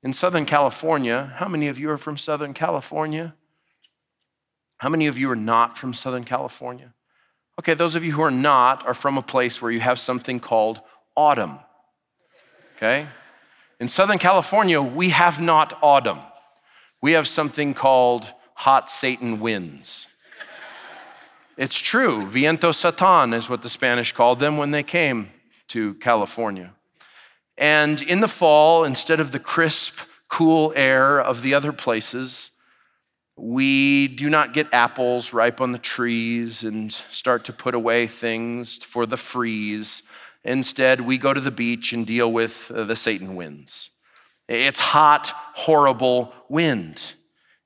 In 0.02 0.12
Southern 0.12 0.46
California, 0.46 1.33
how 1.37 1.46
many 1.46 1.68
of 1.68 1.78
you 1.78 1.90
are 1.90 1.98
from 1.98 2.16
Southern 2.16 2.54
California? 2.54 3.35
How 4.78 4.88
many 4.88 5.09
of 5.09 5.18
you 5.18 5.30
are 5.30 5.37
not 5.37 5.76
from 5.76 5.92
Southern 5.92 6.24
California? 6.24 6.94
Okay, 7.59 7.74
those 7.74 7.96
of 7.96 8.02
you 8.02 8.12
who 8.12 8.22
are 8.22 8.30
not 8.30 8.87
are 8.87 8.94
from 8.94 9.18
a 9.18 9.22
place 9.22 9.61
where 9.61 9.70
you 9.70 9.80
have 9.80 9.98
something 9.98 10.40
called 10.40 10.80
autumn. 11.14 11.59
Okay? 12.76 13.06
In 13.78 13.88
Southern 13.88 14.18
California, 14.18 14.80
we 14.80 15.11
have 15.11 15.40
not 15.40 15.78
autumn. 15.83 16.18
We 17.03 17.13
have 17.13 17.27
something 17.27 17.75
called 17.75 18.27
hot 18.55 18.91
Satan 18.91 19.41
winds. 19.41 20.07
It's 21.57 21.79
true. 21.79 22.27
Viento 22.27 22.73
Satan 22.73 23.35
is 23.35 23.49
what 23.49 23.63
the 23.63 23.69
Spanish 23.69 24.13
called 24.13 24.39
them 24.39 24.57
when 24.57 24.71
they 24.71 24.83
came 24.83 25.31
to 25.69 25.95
California. 25.95 26.73
And 27.57 28.01
in 28.03 28.21
the 28.21 28.29
fall, 28.29 28.85
instead 28.85 29.21
of 29.21 29.33
the 29.33 29.39
crisp, 29.39 29.99
cool 30.29 30.73
air 30.77 31.21
of 31.21 31.43
the 31.43 31.55
other 31.55 31.73
places, 31.73 32.51
we 33.37 34.09
do 34.09 34.29
not 34.29 34.55
get 34.55 34.73
apples 34.73 35.33
ripe 35.33 35.61
on 35.61 35.73
the 35.73 35.79
trees 35.79 36.65
and 36.65 36.93
start 37.11 37.45
to 37.45 37.53
put 37.53 37.75
away 37.75 38.07
things 38.07 38.79
for 38.79 39.07
the 39.07 39.17
freeze. 39.17 40.03
Instead, 40.45 41.01
we 41.01 41.19
go 41.19 41.33
to 41.33 41.41
the 41.41 41.51
beach 41.51 41.93
and 41.93 42.07
deal 42.07 42.31
with 42.31 42.71
uh, 42.75 42.85
the 42.85 42.97
Satan 42.97 43.37
winds. 43.37 43.91
It's 44.51 44.81
hot, 44.81 45.33
horrible 45.55 46.33
wind. 46.49 47.15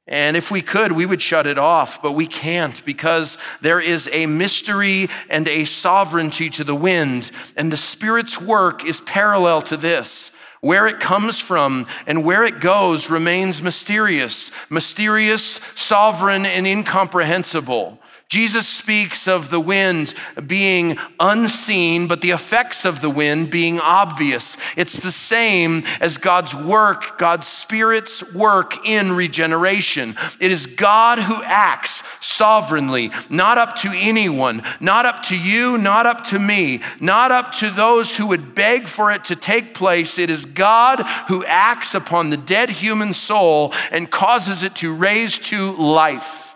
And 0.06 0.36
if 0.36 0.50
we 0.50 0.60
could, 0.60 0.92
we 0.92 1.06
would 1.06 1.22
shut 1.22 1.46
it 1.46 1.56
off, 1.56 2.02
but 2.02 2.12
we 2.12 2.26
can't 2.26 2.84
because 2.84 3.38
there 3.62 3.80
is 3.80 4.06
a 4.12 4.26
mystery 4.26 5.08
and 5.30 5.48
a 5.48 5.64
sovereignty 5.64 6.50
to 6.50 6.62
the 6.62 6.74
wind. 6.74 7.30
And 7.56 7.72
the 7.72 7.78
Spirit's 7.78 8.38
work 8.38 8.84
is 8.84 9.00
parallel 9.00 9.62
to 9.62 9.78
this. 9.78 10.30
Where 10.60 10.86
it 10.86 11.00
comes 11.00 11.40
from 11.40 11.86
and 12.06 12.22
where 12.22 12.44
it 12.44 12.60
goes 12.60 13.08
remains 13.08 13.62
mysterious, 13.62 14.50
mysterious, 14.68 15.60
sovereign, 15.74 16.44
and 16.44 16.66
incomprehensible. 16.66 17.98
Jesus 18.28 18.66
speaks 18.66 19.28
of 19.28 19.50
the 19.50 19.60
wind 19.60 20.14
being 20.46 20.96
unseen, 21.20 22.08
but 22.08 22.20
the 22.20 22.32
effects 22.32 22.84
of 22.84 23.00
the 23.00 23.10
wind 23.10 23.50
being 23.50 23.78
obvious. 23.78 24.56
It's 24.76 24.98
the 24.98 25.12
same 25.12 25.84
as 26.00 26.18
God's 26.18 26.54
work, 26.54 27.18
God's 27.18 27.46
Spirit's 27.46 28.32
work 28.32 28.86
in 28.86 29.12
regeneration. 29.12 30.16
It 30.40 30.50
is 30.50 30.66
God 30.66 31.18
who 31.18 31.42
acts 31.44 32.02
sovereignly, 32.20 33.12
not 33.28 33.58
up 33.58 33.76
to 33.76 33.92
anyone, 33.94 34.62
not 34.80 35.06
up 35.06 35.22
to 35.24 35.38
you, 35.38 35.78
not 35.78 36.06
up 36.06 36.24
to 36.24 36.38
me, 36.38 36.80
not 37.00 37.30
up 37.30 37.52
to 37.56 37.70
those 37.70 38.16
who 38.16 38.26
would 38.26 38.54
beg 38.54 38.88
for 38.88 39.12
it 39.12 39.26
to 39.26 39.36
take 39.36 39.74
place. 39.74 40.18
It 40.18 40.30
is 40.30 40.46
God 40.46 41.02
who 41.28 41.44
acts 41.44 41.94
upon 41.94 42.30
the 42.30 42.36
dead 42.36 42.70
human 42.70 43.12
soul 43.14 43.72
and 43.90 44.10
causes 44.10 44.62
it 44.62 44.74
to 44.76 44.94
raise 44.94 45.38
to 45.38 45.72
life. 45.72 46.53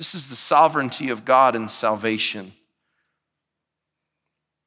This 0.00 0.14
is 0.14 0.28
the 0.28 0.34
sovereignty 0.34 1.10
of 1.10 1.26
God 1.26 1.54
in 1.54 1.68
salvation. 1.68 2.54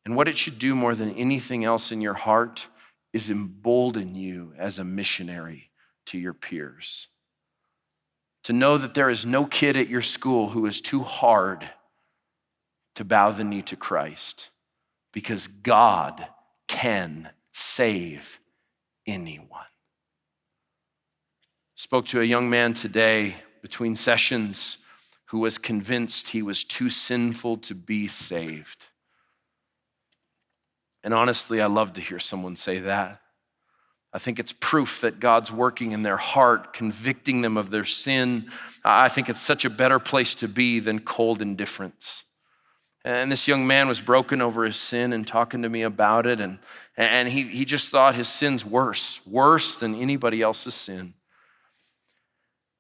And 0.06 0.16
what 0.16 0.28
it 0.28 0.38
should 0.38 0.60
do 0.60 0.76
more 0.76 0.94
than 0.94 1.16
anything 1.16 1.66
else 1.66 1.92
in 1.92 2.02
your 2.02 2.14
heart 2.14 2.68
is 3.14 3.32
embolden 3.32 4.14
you 4.14 4.54
as 4.60 4.78
a 4.78 4.84
missionary 4.84 5.72
to 6.06 6.20
your 6.20 6.36
peers. 6.36 7.08
to 8.44 8.54
know 8.54 8.78
that 8.78 8.94
there 8.94 9.10
is 9.10 9.26
no 9.26 9.46
kid 9.46 9.76
at 9.76 9.90
your 9.90 10.04
school 10.04 10.50
who 10.50 10.68
is 10.68 10.82
too 10.82 11.02
hard 11.02 11.68
to 12.94 13.04
bow 13.04 13.32
the 13.32 13.44
knee 13.44 13.64
to 13.64 13.76
Christ 13.76 14.50
because 15.14 15.48
God 15.48 16.28
can 16.68 17.30
save 17.54 18.40
anyone. 19.08 19.66
Spoke 21.74 22.06
to 22.08 22.22
a 22.22 22.26
young 22.26 22.52
man 22.52 22.76
today 22.76 23.38
between 23.62 23.96
sessions 23.96 24.78
who 25.34 25.40
was 25.40 25.58
convinced 25.58 26.28
he 26.28 26.44
was 26.44 26.64
too 26.64 26.90
sinful 26.90 27.58
to 27.58 27.74
be 27.74 28.08
saved. 28.08 28.86
And 31.04 31.12
honestly, 31.12 31.60
I 31.60 31.66
love 31.66 31.94
to 31.94 32.02
hear 32.02 32.20
someone 32.20 32.56
say 32.56 32.82
that. 32.82 33.20
I 34.14 34.20
think 34.20 34.38
it's 34.38 34.54
proof 34.54 35.02
that 35.02 35.20
God's 35.20 35.52
working 35.52 35.92
in 35.92 36.04
their 36.04 36.18
heart, 36.18 36.72
convicting 36.72 37.42
them 37.42 37.58
of 37.58 37.72
their 37.72 37.84
sin. 37.84 38.52
I 38.86 39.10
think 39.10 39.28
it's 39.28 39.42
such 39.42 39.66
a 39.66 39.72
better 39.72 39.98
place 39.98 40.36
to 40.36 40.48
be 40.48 40.80
than 40.80 41.00
cold 41.00 41.42
indifference. 41.42 42.26
And 43.04 43.32
this 43.32 43.48
young 43.48 43.66
man 43.66 43.88
was 43.88 44.02
broken 44.02 44.40
over 44.40 44.64
his 44.64 44.78
sin 44.78 45.14
and 45.14 45.26
talking 45.26 45.64
to 45.64 45.70
me 45.70 45.82
about 45.82 46.28
it. 46.28 46.40
And, 46.42 46.60
and 46.96 47.28
he, 47.28 47.42
he 47.48 47.66
just 47.66 47.90
thought 47.90 48.14
his 48.14 48.28
sin's 48.28 48.64
worse, 48.64 49.20
worse 49.26 49.78
than 49.78 49.96
anybody 49.96 50.44
else's 50.44 50.76
sin. 50.76 51.16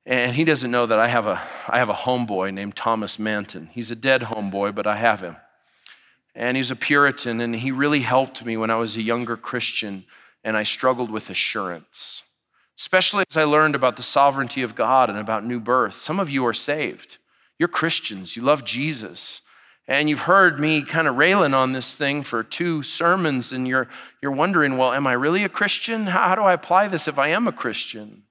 And 0.06 0.36
he 0.36 0.44
doesn't 0.44 0.72
know 0.72 0.86
that 0.86 1.00
I 1.00 1.08
have 1.08 1.28
a, 1.28 1.42
I 1.68 1.80
have 1.80 1.90
a 1.90 1.94
homeboy 1.94 2.54
named 2.54 2.76
Thomas 2.76 3.18
Manton. 3.18 3.70
He's 3.72 3.90
a 3.90 3.96
dead 3.96 4.22
homeboy, 4.22 4.76
but 4.76 4.86
I 4.86 4.98
have 4.98 5.22
him. 5.22 5.38
And 6.36 6.58
he's 6.58 6.72
a 6.72 6.76
Puritan, 6.76 7.40
and 7.42 7.56
he 7.56 7.72
really 7.72 8.02
helped 8.02 8.44
me 8.44 8.58
when 8.58 8.70
I 8.70 8.76
was 8.76 8.98
a 8.98 9.02
younger 9.02 9.38
Christian 9.38 10.06
and 10.44 10.58
I 10.58 10.64
struggled 10.64 11.10
with 11.10 11.30
assurance, 11.30 12.24
especially 12.78 13.24
as 13.30 13.38
I 13.38 13.44
learned 13.44 13.76
about 13.76 13.96
the 13.96 14.04
sovereignty 14.04 14.62
of 14.62 14.76
God 14.76 15.10
and 15.10 15.18
about 15.18 15.46
new 15.46 15.60
birth. 15.60 15.96
Some 15.96 16.20
of 16.20 16.30
you 16.30 16.46
are 16.46 16.54
saved. 16.54 17.18
You're 17.58 17.70
Christians, 17.70 18.36
you 18.36 18.42
love 18.42 18.66
Jesus. 18.66 19.42
And 19.88 20.10
you've 20.10 20.22
heard 20.22 20.60
me 20.60 20.84
kind 20.84 21.08
of 21.08 21.18
railing 21.18 21.54
on 21.54 21.74
this 21.74 21.96
thing 21.96 22.24
for 22.24 22.42
two 22.42 22.84
sermons, 22.84 23.54
and 23.54 23.68
you're, 23.68 23.90
you're 24.22 24.32
wondering, 24.32 24.78
well, 24.78 24.94
am 24.94 25.08
I 25.08 25.14
really 25.14 25.44
a 25.44 25.50
Christian? 25.50 26.08
How, 26.08 26.30
how 26.30 26.36
do 26.36 26.42
I 26.42 26.54
apply 26.54 26.88
this 26.88 27.08
if 27.08 27.20
I 27.20 27.30
am 27.30 27.48
a 27.48 27.52
Christian? 27.52 28.24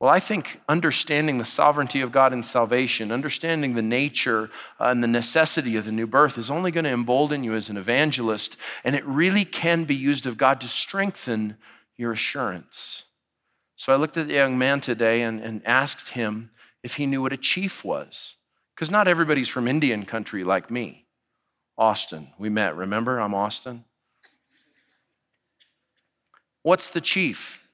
Well, 0.00 0.10
I 0.10 0.20
think 0.20 0.60
understanding 0.68 1.38
the 1.38 1.44
sovereignty 1.44 2.02
of 2.02 2.12
God 2.12 2.32
in 2.32 2.44
salvation, 2.44 3.10
understanding 3.10 3.74
the 3.74 3.82
nature 3.82 4.48
uh, 4.78 4.84
and 4.86 5.02
the 5.02 5.08
necessity 5.08 5.74
of 5.74 5.86
the 5.86 5.92
new 5.92 6.06
birth 6.06 6.38
is 6.38 6.52
only 6.52 6.70
going 6.70 6.84
to 6.84 6.90
embolden 6.90 7.42
you 7.42 7.54
as 7.54 7.68
an 7.68 7.76
evangelist, 7.76 8.56
and 8.84 8.94
it 8.94 9.04
really 9.04 9.44
can 9.44 9.84
be 9.84 9.96
used 9.96 10.26
of 10.26 10.38
God 10.38 10.60
to 10.60 10.68
strengthen 10.68 11.56
your 11.96 12.12
assurance. 12.12 13.02
So 13.74 13.92
I 13.92 13.96
looked 13.96 14.16
at 14.16 14.28
the 14.28 14.34
young 14.34 14.56
man 14.56 14.80
today 14.80 15.22
and, 15.22 15.40
and 15.40 15.66
asked 15.66 16.10
him 16.10 16.50
if 16.84 16.94
he 16.94 17.06
knew 17.06 17.22
what 17.22 17.32
a 17.32 17.36
chief 17.36 17.84
was. 17.84 18.36
Because 18.74 18.90
not 18.92 19.08
everybody's 19.08 19.48
from 19.48 19.66
Indian 19.66 20.04
country 20.04 20.44
like 20.44 20.70
me. 20.70 21.06
Austin, 21.76 22.28
we 22.38 22.48
met, 22.48 22.76
remember? 22.76 23.18
I'm 23.18 23.34
Austin. 23.34 23.84
What's 26.62 26.90
the 26.90 27.00
chief? 27.00 27.67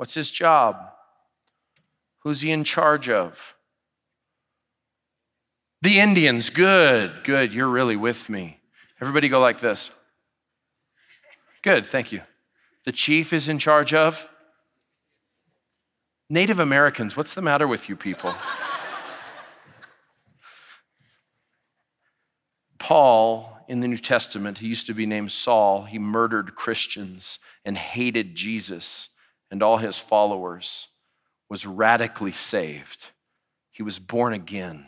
What's 0.00 0.14
his 0.14 0.30
job? 0.30 0.76
Who's 2.20 2.40
he 2.40 2.50
in 2.50 2.64
charge 2.64 3.10
of? 3.10 3.54
The 5.82 6.00
Indians, 6.00 6.48
good, 6.48 7.22
good, 7.22 7.52
you're 7.52 7.68
really 7.68 7.96
with 7.96 8.30
me. 8.30 8.60
Everybody 9.02 9.28
go 9.28 9.38
like 9.40 9.60
this. 9.60 9.90
Good, 11.60 11.86
thank 11.86 12.12
you. 12.12 12.22
The 12.86 12.92
chief 12.92 13.34
is 13.34 13.50
in 13.50 13.58
charge 13.58 13.92
of 13.92 14.26
Native 16.30 16.60
Americans, 16.60 17.14
what's 17.14 17.34
the 17.34 17.42
matter 17.42 17.68
with 17.68 17.90
you 17.90 17.94
people? 17.94 18.34
Paul 22.78 23.66
in 23.68 23.80
the 23.80 23.88
New 23.88 23.98
Testament, 23.98 24.56
he 24.56 24.66
used 24.66 24.86
to 24.86 24.94
be 24.94 25.04
named 25.04 25.30
Saul. 25.30 25.82
He 25.84 25.98
murdered 25.98 26.54
Christians 26.54 27.38
and 27.66 27.76
hated 27.76 28.34
Jesus 28.34 29.10
and 29.50 29.62
all 29.62 29.78
his 29.78 29.98
followers, 29.98 30.88
was 31.48 31.66
radically 31.66 32.32
saved. 32.32 33.10
He 33.70 33.82
was 33.82 33.98
born 33.98 34.32
again. 34.32 34.86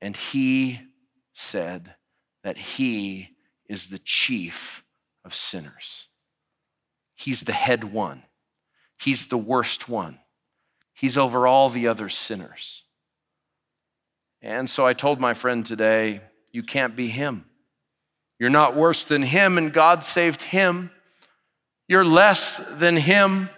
And 0.00 0.16
he 0.16 0.80
said 1.34 1.94
that 2.44 2.56
he 2.56 3.30
is 3.68 3.88
the 3.88 3.98
chief 3.98 4.84
of 5.24 5.34
sinners. 5.34 6.08
He's 7.16 7.42
the 7.42 7.52
head 7.52 7.84
one. 7.84 8.22
He's 8.98 9.26
the 9.26 9.38
worst 9.38 9.88
one. 9.88 10.18
He's 10.94 11.18
over 11.18 11.46
all 11.46 11.68
the 11.68 11.88
other 11.88 12.08
sinners. 12.08 12.84
And 14.40 14.70
so 14.70 14.86
I 14.86 14.92
told 14.92 15.18
my 15.18 15.34
friend 15.34 15.66
today, 15.66 16.20
you 16.52 16.62
can't 16.62 16.94
be 16.94 17.08
him. 17.08 17.44
You're 18.38 18.50
not 18.50 18.76
worse 18.76 19.04
than 19.04 19.22
him, 19.22 19.58
and 19.58 19.72
God 19.72 20.04
saved 20.04 20.42
him. 20.42 20.90
You're 21.88 22.04
less 22.04 22.60
than 22.72 22.96
him. 22.96 23.48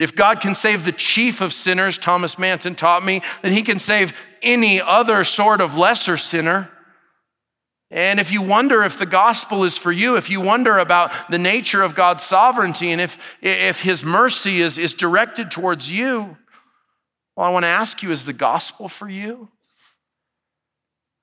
If 0.00 0.16
God 0.16 0.40
can 0.40 0.54
save 0.54 0.84
the 0.84 0.92
chief 0.92 1.40
of 1.40 1.52
sinners, 1.52 1.98
Thomas 1.98 2.38
Manton 2.38 2.74
taught 2.74 3.04
me, 3.04 3.22
then 3.42 3.52
he 3.52 3.62
can 3.62 3.78
save 3.78 4.12
any 4.42 4.80
other 4.80 5.24
sort 5.24 5.60
of 5.60 5.76
lesser 5.76 6.16
sinner. 6.16 6.70
And 7.90 8.18
if 8.18 8.32
you 8.32 8.42
wonder 8.42 8.82
if 8.82 8.98
the 8.98 9.06
gospel 9.06 9.62
is 9.62 9.78
for 9.78 9.92
you, 9.92 10.16
if 10.16 10.28
you 10.28 10.40
wonder 10.40 10.78
about 10.78 11.12
the 11.30 11.38
nature 11.38 11.82
of 11.82 11.94
God's 11.94 12.24
sovereignty 12.24 12.90
and 12.90 13.00
if, 13.00 13.18
if 13.40 13.80
his 13.82 14.02
mercy 14.02 14.60
is, 14.60 14.78
is 14.78 14.94
directed 14.94 15.50
towards 15.50 15.90
you, 15.92 16.36
well, 17.36 17.46
I 17.46 17.50
want 17.50 17.62
to 17.62 17.68
ask 17.68 18.02
you 18.02 18.10
is 18.10 18.24
the 18.24 18.32
gospel 18.32 18.88
for 18.88 19.08
you? 19.08 19.48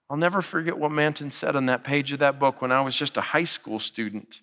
I'll 0.09 0.17
never 0.17 0.41
forget 0.41 0.77
what 0.77 0.91
Manton 0.91 1.31
said 1.31 1.55
on 1.55 1.65
that 1.67 1.83
page 1.83 2.11
of 2.11 2.19
that 2.19 2.39
book 2.39 2.61
when 2.61 2.71
I 2.71 2.81
was 2.81 2.95
just 2.95 3.17
a 3.17 3.21
high 3.21 3.45
school 3.45 3.79
student. 3.79 4.41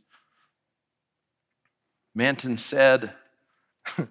Manton 2.19 2.57
said, 2.57 3.13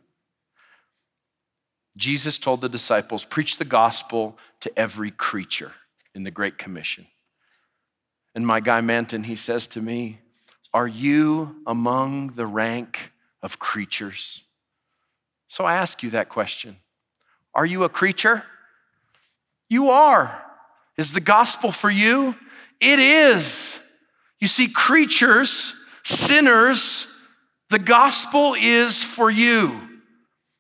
Jesus 1.98 2.40
told 2.40 2.62
the 2.62 2.70
disciples, 2.70 3.26
preach 3.26 3.58
the 3.58 3.66
gospel 3.66 4.38
to 4.62 4.72
every 4.80 5.12
creature 5.12 5.74
in 6.16 6.24
the 6.24 6.32
Great 6.32 6.58
Commission. 6.58 7.06
And 8.34 8.48
my 8.48 8.62
guy 8.62 8.80
Manton, 8.80 9.26
he 9.26 9.36
says 9.36 9.68
to 9.68 9.82
me, 9.82 10.20
Are 10.74 10.88
you 10.88 11.58
among 11.68 12.28
the 12.28 12.48
rank 12.48 13.12
of 13.42 13.60
creatures? 13.60 14.42
So 15.50 15.66
I 15.66 15.76
ask 15.76 16.02
you 16.02 16.12
that 16.12 16.30
question 16.30 16.78
Are 17.54 17.66
you 17.66 17.84
a 17.84 17.90
creature? 17.90 18.44
You 19.68 19.90
are. 19.90 20.46
Is 20.96 21.12
the 21.12 21.20
gospel 21.20 21.74
for 21.74 21.90
you? 21.90 22.36
It 22.80 23.00
is. 23.00 23.80
You 24.40 24.48
see, 24.48 24.70
creatures, 24.70 25.74
sinners, 26.06 27.06
the 27.70 27.80
gospel 27.80 28.56
is 28.58 29.04
for 29.04 29.30
you. 29.30 29.82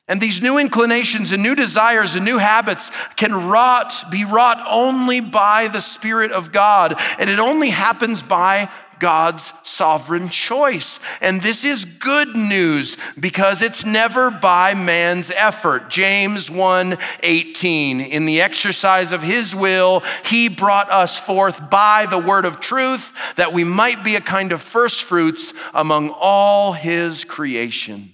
And 0.10 0.22
these 0.22 0.42
new 0.42 0.58
inclinations 0.58 1.34
and 1.34 1.44
new 1.44 1.54
desires 1.54 2.16
and 2.16 2.24
new 2.24 2.38
habits 2.38 2.92
can 3.18 3.50
wrought, 3.50 4.10
be 4.10 4.24
wrought 4.24 4.66
only 4.70 5.20
by 5.20 5.68
the 5.68 5.82
Spirit 5.82 6.32
of 6.32 6.54
God. 6.54 6.96
And 7.20 7.30
it 7.30 7.40
only 7.40 7.70
happens 7.70 8.22
by 8.22 8.70
God's 9.00 9.54
sovereign 9.64 10.30
choice. 10.30 11.00
And 11.22 11.42
this 11.42 11.64
is 11.64 11.86
good 11.86 12.36
news 12.36 12.98
because 13.20 13.62
it's 13.62 13.86
never 13.86 14.32
by 14.32 14.74
man's 14.74 15.32
effort. 15.32 15.90
James 15.90 16.50
1 16.50 16.98
18. 17.24 18.02
In 18.02 18.26
the 18.26 18.42
exercise 18.42 19.12
of 19.12 19.24
his 19.24 19.56
will, 19.56 20.04
he 20.26 20.50
brought 20.50 20.92
us 20.92 21.18
forth 21.18 21.70
by 21.70 22.06
the 22.06 22.20
word 22.20 22.46
of 22.46 22.60
truth 22.60 23.14
that 23.36 23.54
we 23.54 23.64
might 23.64 24.04
be 24.04 24.16
a 24.16 24.22
kind 24.22 24.52
of 24.52 24.62
first 24.62 25.04
fruits 25.04 25.54
among 25.74 26.10
all 26.10 26.74
his 26.74 27.24
creation. 27.24 28.14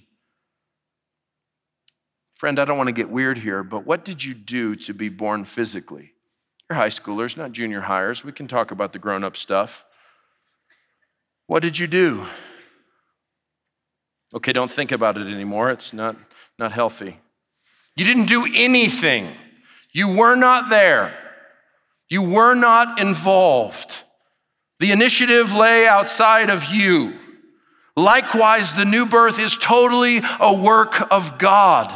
Friend, 2.34 2.58
I 2.58 2.64
don't 2.64 2.76
want 2.76 2.88
to 2.88 2.92
get 2.92 3.08
weird 3.08 3.38
here, 3.38 3.62
but 3.62 3.86
what 3.86 4.04
did 4.04 4.22
you 4.22 4.34
do 4.34 4.74
to 4.76 4.92
be 4.92 5.08
born 5.08 5.44
physically? 5.44 6.12
You're 6.68 6.76
high 6.76 6.88
schoolers, 6.88 7.36
not 7.36 7.52
junior 7.52 7.80
hires. 7.80 8.24
We 8.24 8.32
can 8.32 8.48
talk 8.48 8.70
about 8.70 8.92
the 8.92 8.98
grown 8.98 9.24
up 9.24 9.36
stuff. 9.36 9.84
What 11.46 11.62
did 11.62 11.78
you 11.78 11.86
do? 11.86 12.26
Okay, 14.34 14.52
don't 14.52 14.70
think 14.70 14.92
about 14.92 15.16
it 15.16 15.26
anymore. 15.26 15.70
It's 15.70 15.92
not, 15.92 16.16
not 16.58 16.72
healthy. 16.72 17.18
You 17.96 18.04
didn't 18.04 18.26
do 18.26 18.46
anything. 18.52 19.28
You 19.92 20.08
were 20.08 20.34
not 20.34 20.70
there. 20.70 21.16
You 22.08 22.22
were 22.22 22.54
not 22.54 23.00
involved. 23.00 24.02
The 24.80 24.90
initiative 24.90 25.52
lay 25.54 25.86
outside 25.86 26.50
of 26.50 26.64
you. 26.66 27.14
Likewise, 27.96 28.74
the 28.74 28.84
new 28.84 29.06
birth 29.06 29.38
is 29.38 29.56
totally 29.56 30.20
a 30.40 30.60
work 30.60 31.12
of 31.12 31.38
God. 31.38 31.92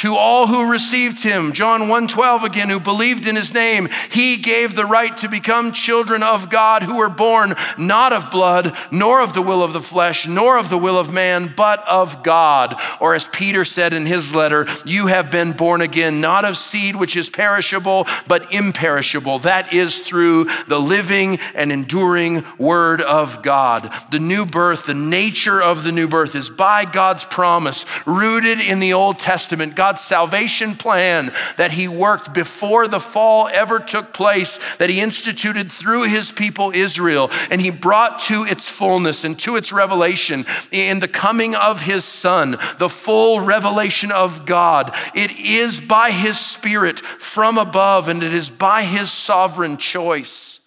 To 0.00 0.14
all 0.14 0.46
who 0.46 0.70
received 0.70 1.22
him, 1.22 1.54
John 1.54 1.88
1:12 1.88 2.44
again, 2.44 2.68
who 2.68 2.78
believed 2.78 3.26
in 3.26 3.34
his 3.34 3.54
name, 3.54 3.88
he 4.10 4.36
gave 4.36 4.74
the 4.74 4.84
right 4.84 5.16
to 5.16 5.26
become 5.26 5.72
children 5.72 6.22
of 6.22 6.50
God 6.50 6.82
who 6.82 6.98
were 6.98 7.08
born 7.08 7.54
not 7.78 8.12
of 8.12 8.30
blood, 8.30 8.76
nor 8.90 9.22
of 9.22 9.32
the 9.32 9.40
will 9.40 9.62
of 9.62 9.72
the 9.72 9.80
flesh, 9.80 10.26
nor 10.26 10.58
of 10.58 10.68
the 10.68 10.76
will 10.76 10.98
of 10.98 11.10
man, 11.10 11.50
but 11.56 11.82
of 11.88 12.22
God. 12.22 12.78
Or 13.00 13.14
as 13.14 13.26
Peter 13.28 13.64
said 13.64 13.94
in 13.94 14.04
his 14.04 14.34
letter, 14.34 14.66
you 14.84 15.06
have 15.06 15.30
been 15.30 15.52
born 15.52 15.80
again, 15.80 16.20
not 16.20 16.44
of 16.44 16.58
seed 16.58 16.96
which 16.96 17.16
is 17.16 17.30
perishable, 17.30 18.06
but 18.28 18.52
imperishable. 18.52 19.38
That 19.38 19.72
is 19.72 20.00
through 20.00 20.50
the 20.68 20.78
living 20.78 21.38
and 21.54 21.72
enduring 21.72 22.44
word 22.58 23.00
of 23.00 23.40
God. 23.40 23.90
The 24.10 24.18
new 24.18 24.44
birth, 24.44 24.84
the 24.84 24.92
nature 24.92 25.62
of 25.62 25.84
the 25.84 25.92
new 25.92 26.06
birth 26.06 26.34
is 26.34 26.50
by 26.50 26.84
God's 26.84 27.24
promise, 27.24 27.86
rooted 28.04 28.60
in 28.60 28.78
the 28.78 28.92
Old 28.92 29.18
Testament. 29.18 29.74
God 29.74 29.85
God's 29.86 30.00
salvation 30.00 30.74
plan 30.74 31.32
that 31.58 31.70
He 31.70 31.86
worked 31.86 32.34
before 32.34 32.88
the 32.88 32.98
fall 32.98 33.46
ever 33.46 33.78
took 33.78 34.12
place, 34.12 34.58
that 34.78 34.90
He 34.90 35.00
instituted 35.00 35.70
through 35.70 36.08
His 36.08 36.32
people 36.32 36.72
Israel, 36.74 37.30
and 37.50 37.60
He 37.60 37.70
brought 37.70 38.18
to 38.22 38.42
its 38.42 38.68
fullness 38.68 39.22
and 39.22 39.38
to 39.38 39.54
its 39.54 39.72
revelation 39.72 40.44
in 40.72 40.98
the 40.98 41.06
coming 41.06 41.54
of 41.54 41.82
His 41.82 42.04
Son, 42.04 42.58
the 42.78 42.88
full 42.88 43.40
revelation 43.40 44.10
of 44.10 44.44
God. 44.44 44.92
It 45.14 45.30
is 45.38 45.78
by 45.78 46.10
His 46.10 46.36
Spirit 46.36 46.98
from 46.98 47.56
above, 47.56 48.08
and 48.08 48.24
it 48.24 48.34
is 48.34 48.50
by 48.50 48.82
His 48.82 49.12
sovereign 49.12 49.76
choice. 49.76 50.58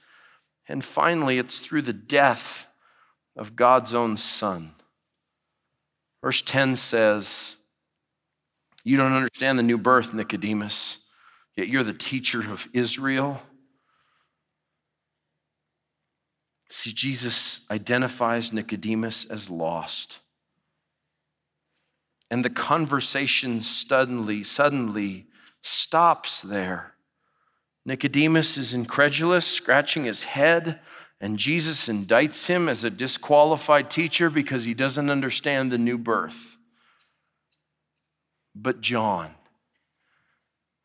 And 0.70 0.82
finally, 0.82 1.40
it's 1.40 1.60
through 1.60 1.82
the 1.82 1.92
death 1.92 2.68
of 3.36 3.58
God's 3.58 3.94
own 3.94 4.16
Son. 4.16 4.76
Verse 6.24 6.42
10 6.42 6.78
says, 6.78 7.58
you 8.90 8.98
don't 8.98 9.14
understand 9.14 9.60
the 9.60 9.64
new 9.64 9.78
birth, 9.78 10.16
Nicodemus, 10.16 10.98
yet 11.56 11.68
you're 11.68 11.84
the 11.84 11.94
teacher 11.94 12.52
of 12.52 12.68
Israel. 12.74 13.40
See, 16.72 16.92
Jesus 16.92 17.60
identifies 17.70 18.52
Nicodemus 18.52 19.26
as 19.26 19.48
lost. 19.48 20.22
And 22.32 22.44
the 22.44 22.50
conversation 22.50 23.62
suddenly, 23.62 24.44
suddenly 24.44 25.28
stops 25.62 26.42
there. 26.42 26.96
Nicodemus 27.86 28.58
is 28.58 28.74
incredulous, 28.74 29.46
scratching 29.46 30.06
his 30.06 30.24
head, 30.24 30.80
and 31.22 31.38
Jesus 31.38 31.88
indicts 31.88 32.48
him 32.48 32.68
as 32.68 32.84
a 32.84 32.90
disqualified 32.90 33.92
teacher 33.92 34.32
because 34.32 34.64
he 34.64 34.74
doesn't 34.74 35.12
understand 35.12 35.72
the 35.72 35.78
new 35.78 36.00
birth 36.00 36.56
but 38.62 38.82
John. 38.82 39.32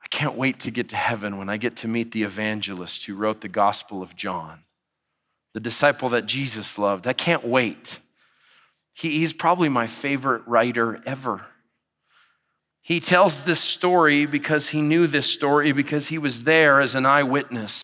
I 0.03 0.07
can't 0.09 0.37
wait 0.37 0.61
to 0.61 0.71
get 0.71 0.91
to 0.91 0.97
heaven 0.97 1.39
when 1.39 1.49
I 1.49 1.57
get 1.57 1.77
to 1.77 1.89
meet 1.89 2.13
the 2.13 2.23
evangelist 2.23 3.05
who 3.05 3.15
wrote 3.15 3.41
the 3.41 3.49
Gospel 3.49 4.03
of 4.03 4.15
John, 4.15 4.61
the 5.55 5.61
disciple 5.61 6.11
that 6.11 6.27
Jesus 6.27 6.79
loved. 6.79 7.07
I 7.07 7.15
can't 7.15 7.45
wait. 7.45 7.99
He, 8.93 9.19
he's 9.19 9.33
probably 9.33 9.69
my 9.69 9.87
favorite 9.87 10.47
writer 10.47 11.03
ever. 11.07 11.47
He 12.83 13.01
tells 13.01 13.45
this 13.45 13.61
story 13.61 14.27
because 14.27 14.69
he 14.69 14.83
knew 14.83 15.07
this 15.07 15.27
story, 15.27 15.73
because 15.73 16.09
he 16.09 16.19
was 16.19 16.45
there 16.45 16.81
as 16.81 16.95
an 16.95 17.07
eyewitness. 17.07 17.83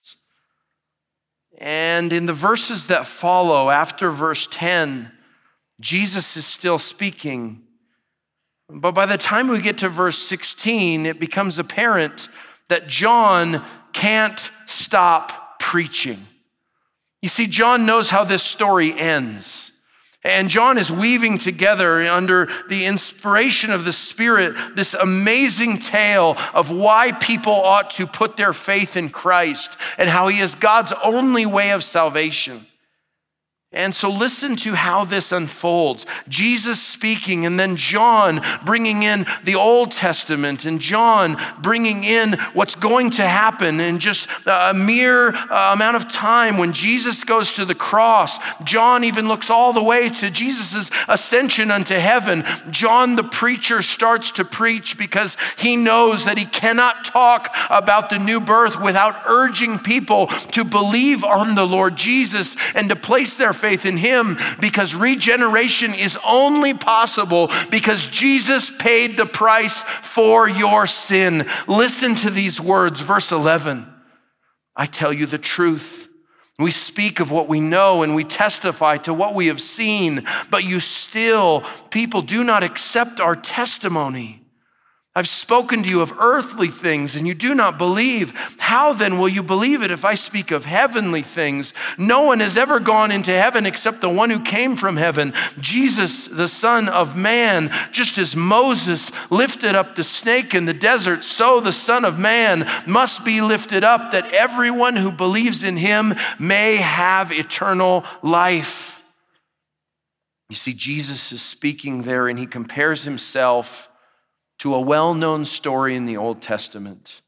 And 1.56 2.12
in 2.12 2.26
the 2.26 2.34
verses 2.34 2.86
that 2.88 3.06
follow 3.06 3.70
after 3.70 4.10
verse 4.10 4.46
10, 4.50 5.10
Jesus 5.80 6.36
is 6.36 6.46
still 6.46 6.78
speaking 6.78 7.62
but 8.72 8.92
by 8.92 9.06
the 9.06 9.18
time 9.18 9.48
we 9.48 9.60
get 9.60 9.78
to 9.78 9.88
verse 9.88 10.18
16, 10.18 11.06
it 11.06 11.18
becomes 11.20 11.58
apparent 11.58 12.28
that 12.68 12.86
John 12.86 13.64
can't 13.92 14.50
stop 14.66 15.58
preaching. 15.60 16.26
You 17.22 17.28
see, 17.28 17.46
John 17.46 17.86
knows 17.86 18.10
how 18.10 18.24
this 18.24 18.42
story 18.42 18.98
ends. 18.98 19.72
And 20.22 20.50
John 20.50 20.76
is 20.76 20.92
weaving 20.92 21.38
together 21.38 22.02
under 22.02 22.48
the 22.68 22.84
inspiration 22.84 23.70
of 23.70 23.84
the 23.84 23.92
Spirit 23.92 24.54
this 24.76 24.92
amazing 24.92 25.78
tale 25.78 26.36
of 26.52 26.70
why 26.70 27.12
people 27.12 27.54
ought 27.54 27.90
to 27.92 28.06
put 28.06 28.36
their 28.36 28.52
faith 28.52 28.96
in 28.96 29.08
Christ 29.08 29.76
and 29.96 30.10
how 30.10 30.28
he 30.28 30.40
is 30.40 30.54
God's 30.54 30.92
only 31.02 31.46
way 31.46 31.70
of 31.70 31.82
salvation. 31.82 32.66
And 33.72 33.94
so 33.94 34.10
listen 34.10 34.56
to 34.56 34.74
how 34.74 35.04
this 35.04 35.30
unfolds. 35.30 36.04
Jesus 36.28 36.82
speaking, 36.82 37.46
and 37.46 37.58
then 37.58 37.76
John 37.76 38.42
bringing 38.64 39.04
in 39.04 39.26
the 39.44 39.54
Old 39.54 39.92
Testament, 39.92 40.64
and 40.64 40.80
John 40.80 41.40
bringing 41.62 42.02
in 42.02 42.32
what's 42.52 42.74
going 42.74 43.10
to 43.12 43.22
happen 43.24 43.78
in 43.78 44.00
just 44.00 44.26
a 44.44 44.74
mere 44.74 45.32
uh, 45.32 45.72
amount 45.72 45.94
of 45.94 46.10
time 46.10 46.58
when 46.58 46.72
Jesus 46.72 47.22
goes 47.22 47.52
to 47.52 47.64
the 47.64 47.76
cross. 47.76 48.40
John 48.64 49.04
even 49.04 49.28
looks 49.28 49.50
all 49.50 49.72
the 49.72 49.84
way 49.84 50.08
to 50.08 50.32
Jesus' 50.32 50.90
ascension 51.06 51.70
unto 51.70 51.94
heaven. 51.94 52.44
John, 52.70 53.14
the 53.14 53.22
preacher, 53.22 53.82
starts 53.82 54.32
to 54.32 54.44
preach 54.44 54.98
because 54.98 55.36
he 55.56 55.76
knows 55.76 56.24
that 56.24 56.38
he 56.38 56.44
cannot 56.44 57.04
talk 57.04 57.54
about 57.70 58.10
the 58.10 58.18
new 58.18 58.40
birth 58.40 58.80
without 58.80 59.22
urging 59.26 59.78
people 59.78 60.26
to 60.26 60.64
believe 60.64 61.22
on 61.22 61.54
the 61.54 61.66
Lord 61.68 61.94
Jesus 61.94 62.56
and 62.74 62.88
to 62.88 62.96
place 62.96 63.36
their 63.36 63.59
faith 63.60 63.86
in 63.86 63.96
Him 63.96 64.38
because 64.60 64.94
regeneration 64.94 65.94
is 65.94 66.18
only 66.26 66.74
possible 66.74 67.50
because 67.70 68.08
Jesus 68.08 68.70
paid 68.70 69.16
the 69.16 69.26
price 69.26 69.82
for 70.02 70.48
your 70.48 70.86
sin. 70.86 71.46
Listen 71.68 72.14
to 72.16 72.30
these 72.30 72.60
words, 72.60 73.00
verse 73.00 73.30
11. 73.30 73.86
I 74.74 74.86
tell 74.86 75.12
you 75.12 75.26
the 75.26 75.38
truth. 75.38 76.08
We 76.58 76.70
speak 76.70 77.20
of 77.20 77.30
what 77.30 77.48
we 77.48 77.60
know 77.60 78.02
and 78.02 78.14
we 78.14 78.24
testify 78.24 78.98
to 78.98 79.14
what 79.14 79.34
we 79.34 79.46
have 79.46 79.60
seen, 79.60 80.26
but 80.50 80.64
you 80.64 80.78
still, 80.78 81.64
people 81.90 82.20
do 82.20 82.44
not 82.44 82.62
accept 82.62 83.18
our 83.18 83.34
testimony. 83.34 84.39
I've 85.12 85.26
spoken 85.26 85.82
to 85.82 85.88
you 85.88 86.02
of 86.02 86.14
earthly 86.20 86.68
things 86.68 87.16
and 87.16 87.26
you 87.26 87.34
do 87.34 87.52
not 87.52 87.78
believe. 87.78 88.32
How 88.58 88.92
then 88.92 89.18
will 89.18 89.28
you 89.28 89.42
believe 89.42 89.82
it 89.82 89.90
if 89.90 90.04
I 90.04 90.14
speak 90.14 90.52
of 90.52 90.64
heavenly 90.64 91.22
things? 91.22 91.74
No 91.98 92.22
one 92.22 92.38
has 92.38 92.56
ever 92.56 92.78
gone 92.78 93.10
into 93.10 93.32
heaven 93.32 93.66
except 93.66 94.02
the 94.02 94.08
one 94.08 94.30
who 94.30 94.38
came 94.38 94.76
from 94.76 94.96
heaven, 94.96 95.32
Jesus, 95.58 96.26
the 96.26 96.46
Son 96.46 96.88
of 96.88 97.16
Man. 97.16 97.72
Just 97.90 98.18
as 98.18 98.36
Moses 98.36 99.10
lifted 99.30 99.74
up 99.74 99.96
the 99.96 100.04
snake 100.04 100.54
in 100.54 100.64
the 100.64 100.72
desert, 100.72 101.24
so 101.24 101.58
the 101.58 101.72
Son 101.72 102.04
of 102.04 102.16
Man 102.16 102.70
must 102.86 103.24
be 103.24 103.40
lifted 103.40 103.82
up 103.82 104.12
that 104.12 104.32
everyone 104.32 104.94
who 104.94 105.10
believes 105.10 105.64
in 105.64 105.76
him 105.76 106.14
may 106.38 106.76
have 106.76 107.32
eternal 107.32 108.04
life. 108.22 109.02
You 110.48 110.56
see, 110.56 110.72
Jesus 110.72 111.32
is 111.32 111.42
speaking 111.42 112.02
there 112.02 112.28
and 112.28 112.38
he 112.38 112.46
compares 112.46 113.02
himself 113.02 113.89
to 114.60 114.74
a 114.74 114.80
well 114.80 115.14
known 115.14 115.44
story 115.44 115.96
in 115.96 116.06
the 116.06 116.16
Old 116.16 116.40
Testament 116.40 117.20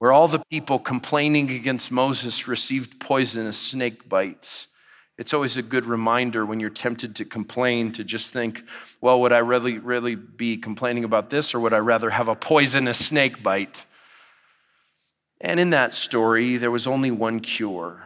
where 0.00 0.12
all 0.12 0.28
the 0.28 0.42
people 0.50 0.78
complaining 0.78 1.50
against 1.50 1.90
Moses 1.90 2.48
received 2.48 2.98
poisonous 2.98 3.58
snake 3.58 4.08
bites. 4.08 4.66
It's 5.18 5.34
always 5.34 5.58
a 5.58 5.62
good 5.62 5.84
reminder 5.84 6.46
when 6.46 6.58
you're 6.58 6.70
tempted 6.70 7.16
to 7.16 7.26
complain 7.26 7.92
to 7.92 8.04
just 8.04 8.32
think, 8.32 8.62
well, 9.02 9.20
would 9.20 9.34
I 9.34 9.38
really, 9.38 9.76
really 9.76 10.14
be 10.14 10.56
complaining 10.56 11.04
about 11.04 11.28
this 11.28 11.54
or 11.54 11.60
would 11.60 11.74
I 11.74 11.78
rather 11.78 12.08
have 12.08 12.28
a 12.28 12.34
poisonous 12.34 13.04
snake 13.04 13.42
bite? 13.42 13.84
And 15.42 15.60
in 15.60 15.70
that 15.70 15.92
story, 15.92 16.56
there 16.56 16.70
was 16.70 16.86
only 16.86 17.10
one 17.10 17.40
cure. 17.40 18.02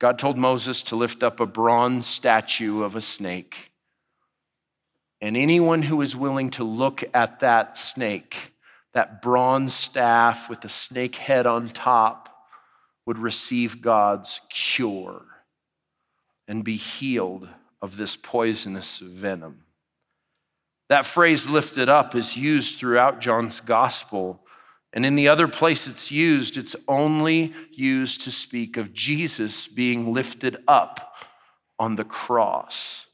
God 0.00 0.18
told 0.18 0.36
Moses 0.36 0.82
to 0.84 0.96
lift 0.96 1.22
up 1.22 1.38
a 1.38 1.46
bronze 1.46 2.06
statue 2.06 2.82
of 2.82 2.96
a 2.96 3.00
snake. 3.00 3.69
And 5.20 5.36
anyone 5.36 5.82
who 5.82 6.00
is 6.00 6.16
willing 6.16 6.50
to 6.52 6.64
look 6.64 7.04
at 7.12 7.40
that 7.40 7.76
snake, 7.76 8.54
that 8.94 9.20
bronze 9.20 9.74
staff 9.74 10.48
with 10.48 10.62
the 10.62 10.68
snake 10.68 11.16
head 11.16 11.46
on 11.46 11.68
top, 11.68 12.28
would 13.06 13.18
receive 13.18 13.82
God's 13.82 14.40
cure 14.48 15.22
and 16.48 16.64
be 16.64 16.76
healed 16.76 17.48
of 17.82 17.96
this 17.96 18.16
poisonous 18.16 18.98
venom. 18.98 19.64
That 20.88 21.06
phrase 21.06 21.48
lifted 21.48 21.88
up 21.88 22.14
is 22.14 22.36
used 22.36 22.78
throughout 22.78 23.20
John's 23.20 23.60
gospel. 23.60 24.40
And 24.92 25.06
in 25.06 25.14
the 25.14 25.28
other 25.28 25.46
place 25.46 25.86
it's 25.86 26.10
used, 26.10 26.56
it's 26.56 26.74
only 26.88 27.54
used 27.70 28.22
to 28.22 28.32
speak 28.32 28.76
of 28.76 28.92
Jesus 28.92 29.68
being 29.68 30.12
lifted 30.12 30.56
up 30.66 31.14
on 31.78 31.94
the 31.94 32.04
cross. 32.04 33.06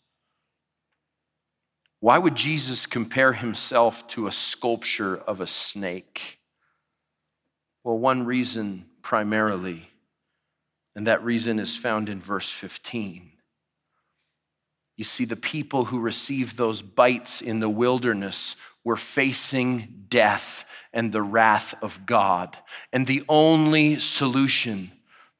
Why 2.07 2.19
would 2.19 2.37
Jesus 2.37 2.87
compare 2.87 3.33
himself 3.33 4.07
to 4.11 4.29
a 4.29 4.33
sculpture 4.33 5.17
of 5.17 5.41
a 5.41 5.47
snake? 5.49 6.39
Well, 7.83 7.99
one 7.99 8.25
reason 8.25 8.85
primarily, 9.03 9.91
and 10.95 11.09
that 11.09 11.25
reason 11.25 11.59
is 11.59 11.77
found 11.77 12.09
in 12.09 12.21
verse 12.21 12.49
15. 12.49 13.33
You 14.97 15.03
see, 15.03 15.25
the 15.25 15.35
people 15.35 15.87
who 15.87 15.99
received 15.99 16.57
those 16.57 16.81
bites 16.81 17.41
in 17.41 17.59
the 17.59 17.69
wilderness 17.69 18.55
were 18.85 18.97
facing 18.97 20.05
death 20.09 20.65
and 20.93 21.11
the 21.13 21.23
wrath 21.23 21.75
of 21.83 22.07
God. 22.07 22.57
And 22.93 23.09
the 23.09 23.25
only 23.29 23.99
solution, 23.99 24.93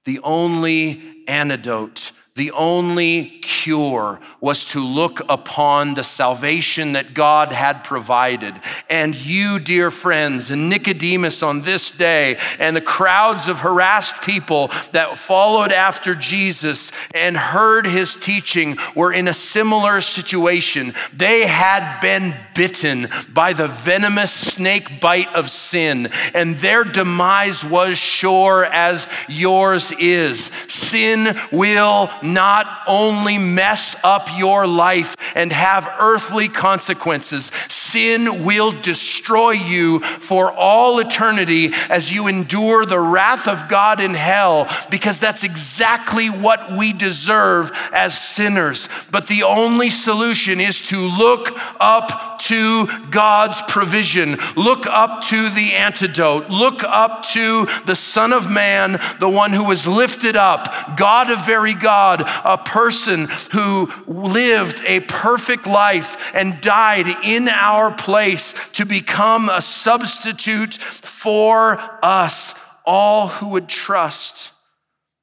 the 0.05 0.19
only 0.25 1.23
antidote, 1.29 2.11
the 2.37 2.51
only 2.53 3.25
cure 3.41 4.21
was 4.43 4.67
to 4.67 4.81
look 4.81 5.23
upon 5.29 5.95
the 5.95 6.05
salvation 6.05 6.93
that 6.93 7.15
God 7.15 7.51
had 7.51 7.83
provided. 7.83 8.55
And 8.91 9.17
you, 9.17 9.59
dear 9.59 9.91
friends, 9.91 10.51
and 10.51 10.69
Nicodemus 10.69 11.43
on 11.43 11.63
this 11.63 11.91
day, 11.91 12.39
and 12.59 12.77
the 12.77 12.83
crowds 12.83 13.49
of 13.49 13.61
harassed 13.61 14.21
people 14.21 14.71
that 14.93 15.19
followed 15.19 15.73
after 15.73 16.15
Jesus 16.15 16.93
and 17.15 17.37
heard 17.39 17.87
his 17.87 18.15
teaching 18.15 18.77
were 18.95 19.15
in 19.15 19.29
a 19.29 19.35
similar 19.35 20.03
situation. 20.03 20.95
They 21.15 21.47
had 21.47 22.01
been 22.01 22.37
bitten 22.55 23.09
by 23.33 23.55
the 23.55 23.69
venomous 23.69 24.33
snake 24.33 25.01
bite 25.01 25.33
of 25.35 25.49
sin, 25.49 26.11
and 26.35 26.59
their 26.59 26.85
demise 26.85 27.65
was 27.65 27.97
sure 27.97 28.67
as 28.67 29.07
yours 29.27 29.91
is. 29.93 30.51
Sin 30.69 31.39
will 31.51 32.11
not 32.35 32.83
only 32.87 33.39
mess 33.39 33.97
up 34.05 34.29
your 34.37 34.67
life 34.67 35.17
and 35.35 35.53
have 35.53 35.91
earthly 35.99 36.49
consequences, 36.49 37.51
sin 37.69 38.45
will 38.45 38.73
destroy 38.81 39.53
you 39.53 40.01
for 40.01 40.53
all 40.53 40.99
eternity 40.99 41.73
as 41.89 42.13
you 42.13 42.27
endure 42.27 42.85
the 42.85 43.01
wrath 43.01 43.49
of 43.49 43.69
God 43.69 44.01
in 44.01 44.15
hell, 44.15 44.69
because 44.91 45.21
that's 45.21 45.45
exactly 45.45 46.29
what 46.29 46.73
we 46.73 46.93
deserve 46.93 47.71
as 47.93 48.19
sinners. 48.19 48.89
But 49.11 49.27
the 49.27 49.43
only 49.43 49.91
solution 49.91 50.61
is 50.61 50.81
to 50.83 50.99
look 50.99 51.57
up 51.81 52.39
to 52.41 52.87
God's 53.11 53.63
provision, 53.63 54.39
look 54.57 54.87
up 54.87 55.23
to 55.25 55.49
the 55.51 55.75
antidote, 55.75 56.51
look 56.51 56.83
up 56.85 57.25
to 57.31 57.67
the 57.87 57.97
Son 57.97 58.33
of 58.33 58.51
Man, 58.51 59.01
the 59.21 59.29
one 59.29 59.53
who 59.53 59.65
was 59.65 59.87
lifted 59.87 60.37
up, 60.37 60.97
God 60.97 61.31
of 61.31 61.45
very 61.47 61.75
God, 61.75 62.16
a 62.21 62.59
person 62.59 63.29
who 63.53 63.91
lived 64.07 64.83
a 64.87 65.01
perfect 65.01 65.67
life 65.67 66.17
and 66.35 66.61
died 66.61 67.09
in 67.25 67.49
our 67.49 67.93
place 67.93 68.55
to 68.73 68.85
become 68.85 69.49
a 69.49 69.63
substitute 69.63 70.75
for 70.75 71.79
us, 72.03 72.55
all 72.85 73.29
who 73.29 73.49
would 73.49 73.69
trust 73.69 74.51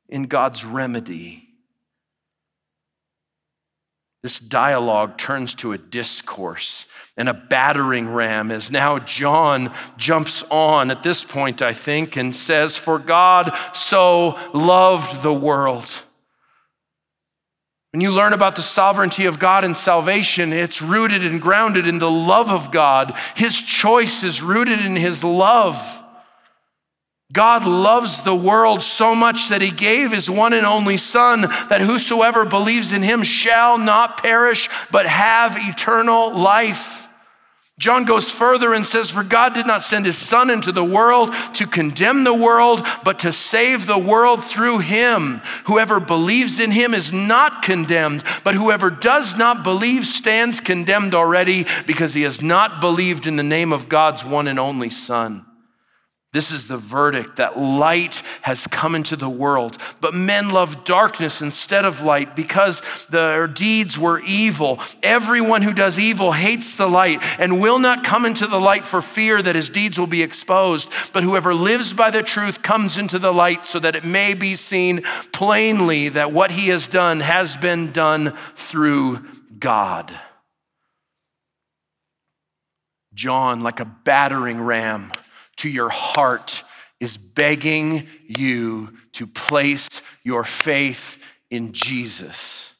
in 0.09 0.23
God's 0.23 0.63
remedy. 0.65 1.43
This 4.23 4.39
dialogue 4.39 5.17
turns 5.17 5.53
to 5.55 5.73
a 5.73 5.77
discourse 5.77 6.85
and 7.17 7.27
a 7.27 7.33
battering 7.33 8.07
ram 8.07 8.51
as 8.51 8.71
now 8.71 8.97
John 8.99 9.73
jumps 9.97 10.43
on 10.49 10.91
at 10.91 11.03
this 11.03 11.25
point, 11.25 11.61
I 11.61 11.73
think, 11.73 12.15
and 12.15 12.33
says, 12.33 12.77
For 12.77 12.99
God 12.99 13.55
so 13.73 14.39
loved 14.53 15.23
the 15.23 15.33
world. 15.33 16.03
When 17.93 18.01
you 18.01 18.11
learn 18.11 18.33
about 18.33 18.55
the 18.55 18.63
sovereignty 18.63 19.25
of 19.25 19.37
God 19.37 19.63
and 19.63 19.77
salvation, 19.77 20.51
it's 20.51 20.81
rooted 20.81 21.23
and 21.23 21.39
grounded 21.39 21.85
in 21.85 21.99
the 21.99 22.09
love 22.09 22.49
of 22.49 22.71
God. 22.71 23.15
His 23.35 23.61
choice 23.61 24.23
is 24.23 24.41
rooted 24.41 24.83
in 24.83 24.95
His 24.95 25.23
love. 25.23 25.77
God 27.31 27.65
loves 27.65 28.23
the 28.23 28.35
world 28.35 28.81
so 28.83 29.13
much 29.15 29.49
that 29.49 29.63
he 29.63 29.71
gave 29.71 30.11
his 30.11 30.29
one 30.29 30.53
and 30.53 30.67
only 30.67 30.97
Son, 30.97 31.41
that 31.41 31.81
whosoever 31.81 32.45
believes 32.45 32.93
in 32.93 33.01
him 33.01 33.23
shall 33.23 33.79
not 33.79 34.21
perish, 34.21 34.69
but 34.91 35.07
have 35.07 35.57
eternal 35.57 36.37
life. 36.37 37.02
John 37.79 38.05
goes 38.05 38.29
further 38.29 38.71
and 38.73 38.85
says, 38.85 39.09
For 39.09 39.23
God 39.23 39.55
did 39.55 39.65
not 39.65 39.81
send 39.81 40.05
his 40.05 40.17
Son 40.17 40.51
into 40.51 40.71
the 40.71 40.83
world 40.83 41.33
to 41.55 41.65
condemn 41.65 42.23
the 42.23 42.33
world, 42.33 42.85
but 43.03 43.19
to 43.19 43.31
save 43.31 43.87
the 43.87 43.97
world 43.97 44.43
through 44.43 44.79
him. 44.79 45.41
Whoever 45.65 45.99
believes 45.99 46.59
in 46.59 46.69
him 46.69 46.93
is 46.93 47.11
not 47.11 47.63
condemned, 47.63 48.23
but 48.43 48.53
whoever 48.53 48.91
does 48.91 49.35
not 49.35 49.63
believe 49.63 50.05
stands 50.05 50.59
condemned 50.59 51.15
already 51.15 51.65
because 51.87 52.13
he 52.13 52.21
has 52.21 52.43
not 52.43 52.79
believed 52.79 53.25
in 53.25 53.37
the 53.37 53.43
name 53.43 53.73
of 53.73 53.89
God's 53.89 54.23
one 54.23 54.47
and 54.47 54.59
only 54.59 54.91
Son. 54.91 55.45
This 56.33 56.51
is 56.51 56.67
the 56.67 56.77
verdict 56.77 57.35
that 57.35 57.59
light 57.59 58.23
has 58.41 58.65
come 58.65 58.95
into 58.95 59.15
the 59.15 59.29
world, 59.29 59.77
but 60.01 60.15
men 60.15 60.49
love 60.49 60.83
darkness 60.83 61.43
instead 61.43 61.85
of 61.85 62.01
light 62.01 62.35
because 62.35 62.81
their 63.11 63.45
deeds 63.45 63.99
were 63.99 64.19
evil. 64.19 64.79
Everyone 65.03 65.61
who 65.61 65.73
does 65.73 65.99
evil 65.99 66.31
hates 66.31 66.75
the 66.75 66.89
light 66.89 67.19
and 67.37 67.61
will 67.61 67.77
not 67.77 68.03
come 68.03 68.25
into 68.25 68.47
the 68.47 68.59
light 68.59 68.83
for 68.83 68.99
fear 68.99 69.43
that 69.43 69.55
his 69.55 69.69
deeds 69.69 69.99
will 69.99 70.07
be 70.07 70.23
exposed. 70.23 70.89
But 71.13 71.21
whoever 71.21 71.53
lives 71.53 71.93
by 71.93 72.09
the 72.09 72.23
truth 72.23 72.63
comes 72.63 72.97
into 72.97 73.19
the 73.19 73.31
light 73.31 73.67
so 73.67 73.77
that 73.77 73.95
it 73.95 74.03
may 74.03 74.33
be 74.33 74.55
seen 74.55 75.03
plainly 75.33 76.09
that 76.09 76.31
what 76.31 76.49
he 76.49 76.69
has 76.69 76.87
done 76.87 77.19
has 77.19 77.55
been 77.55 77.91
done 77.91 78.35
through 78.55 79.23
God. 79.59 80.11
John, 83.13 83.61
like 83.61 83.79
a 83.79 83.85
battering 83.85 84.59
ram, 84.59 85.11
to 85.57 85.69
your 85.69 85.89
heart 85.89 86.63
is 86.99 87.17
begging 87.17 88.07
you 88.27 88.93
to 89.13 89.27
place 89.27 89.87
your 90.23 90.43
faith 90.43 91.17
in 91.49 91.73
Jesus. 91.73 92.71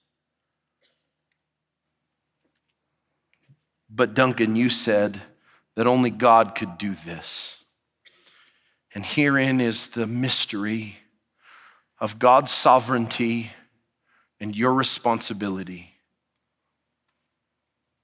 But 3.90 4.14
Duncan, 4.14 4.56
you 4.56 4.70
said 4.70 5.22
that 5.76 5.88
only 5.88 6.10
God 6.10 6.56
could 6.56 6.78
do 6.78 6.96
this. 7.06 7.58
And 8.96 9.06
herein 9.06 9.60
is 9.60 9.90
the 9.90 10.08
mystery 10.08 10.98
of 12.00 12.20
God's 12.20 12.52
sovereignty 12.52 13.52
and 14.40 14.56
your 14.56 14.74
responsibility. 14.74 15.90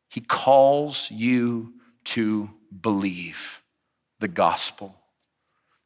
He 0.09 0.21
calls 0.21 1.09
you 1.11 1.73
to 2.05 2.49
believe 2.81 3.58
the 4.19 4.27
gospel, 4.27 4.95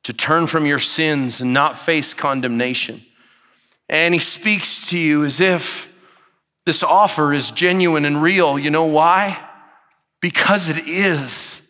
to 0.03 0.13
turn 0.13 0.47
from 0.47 0.65
your 0.65 0.79
sins 0.79 1.41
and 1.41 1.53
not 1.53 1.77
face 1.77 2.13
condemnation. 2.13 3.03
And 3.89 4.13
he 4.13 4.19
speaks 4.19 4.89
to 4.89 4.97
you 4.97 5.23
as 5.23 5.39
if 5.39 5.87
this 6.65 6.83
offer 6.83 7.33
is 7.33 7.51
genuine 7.51 8.05
and 8.05 8.21
real. 8.21 8.57
You 8.57 8.69
know 8.69 8.85
why? 8.85 9.37
Because 10.21 10.69
it 10.69 10.87
is. 10.87 11.61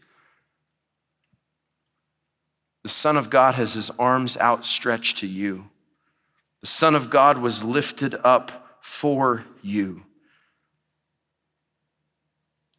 The 2.83 2.89
Son 2.89 3.17
of 3.17 3.29
God 3.29 3.55
has 3.55 3.73
his 3.73 3.89
arms 3.91 4.37
outstretched 4.37 5.17
to 5.17 5.27
you. 5.27 5.69
The 6.61 6.67
Son 6.67 6.95
of 6.95 7.09
God 7.09 7.37
was 7.37 7.63
lifted 7.63 8.15
up 8.23 8.77
for 8.81 9.43
you. 9.61 10.03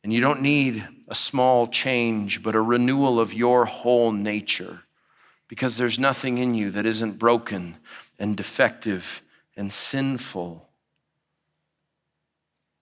And 0.05 0.12
you 0.12 0.20
don't 0.20 0.42
need 0.42 0.86
a 1.09 1.14
small 1.14 1.66
change, 1.66 2.42
but 2.42 2.55
a 2.55 2.61
renewal 2.61 3.18
of 3.18 3.32
your 3.32 3.64
whole 3.64 4.12
nature. 4.12 4.82
Because 5.48 5.78
there's 5.78 5.98
nothing 5.98 6.36
in 6.36 6.55
you 6.55 6.70
that 6.72 6.84
isn't 6.84 7.18
broken 7.18 7.76
and 8.18 8.36
defective 8.36 9.22
and 9.57 9.72
sinful. 9.72 10.68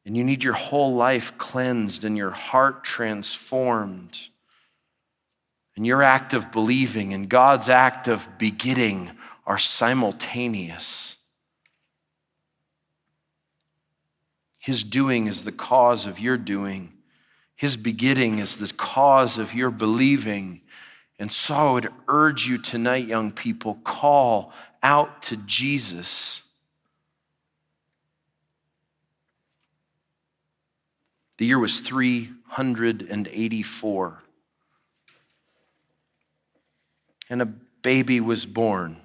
And 0.04 0.16
you 0.16 0.24
need 0.24 0.42
your 0.42 0.54
whole 0.54 0.96
life 0.96 1.38
cleansed 1.38 2.04
and 2.04 2.16
your 2.16 2.32
heart 2.32 2.82
transformed. 2.82 4.20
And 5.76 5.86
your 5.86 6.02
act 6.02 6.34
of 6.34 6.50
believing 6.50 7.14
and 7.14 7.28
God's 7.28 7.68
act 7.68 8.08
of 8.08 8.26
begetting 8.36 9.12
are 9.46 9.58
simultaneous. 9.58 11.16
His 14.58 14.82
doing 14.82 15.28
is 15.28 15.44
the 15.44 15.52
cause 15.52 16.06
of 16.06 16.18
your 16.18 16.36
doing. 16.36 16.92
His 17.62 17.76
begetting 17.76 18.40
is 18.40 18.56
the 18.56 18.72
cause 18.72 19.38
of 19.38 19.54
your 19.54 19.70
believing. 19.70 20.62
And 21.20 21.30
so 21.30 21.54
I 21.54 21.70
would 21.70 21.92
urge 22.08 22.44
you 22.44 22.58
tonight, 22.58 23.06
young 23.06 23.30
people, 23.30 23.76
call 23.84 24.52
out 24.82 25.22
to 25.22 25.36
Jesus. 25.36 26.42
The 31.38 31.46
year 31.46 31.60
was 31.60 31.78
384. 31.82 34.22
And 37.30 37.42
a 37.42 37.46
baby 37.46 38.20
was 38.20 38.44
born 38.44 38.96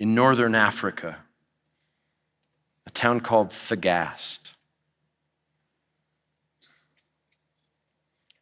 in 0.00 0.16
northern 0.16 0.56
Africa, 0.56 1.18
a 2.84 2.90
town 2.90 3.20
called 3.20 3.50
Thagast. 3.50 4.54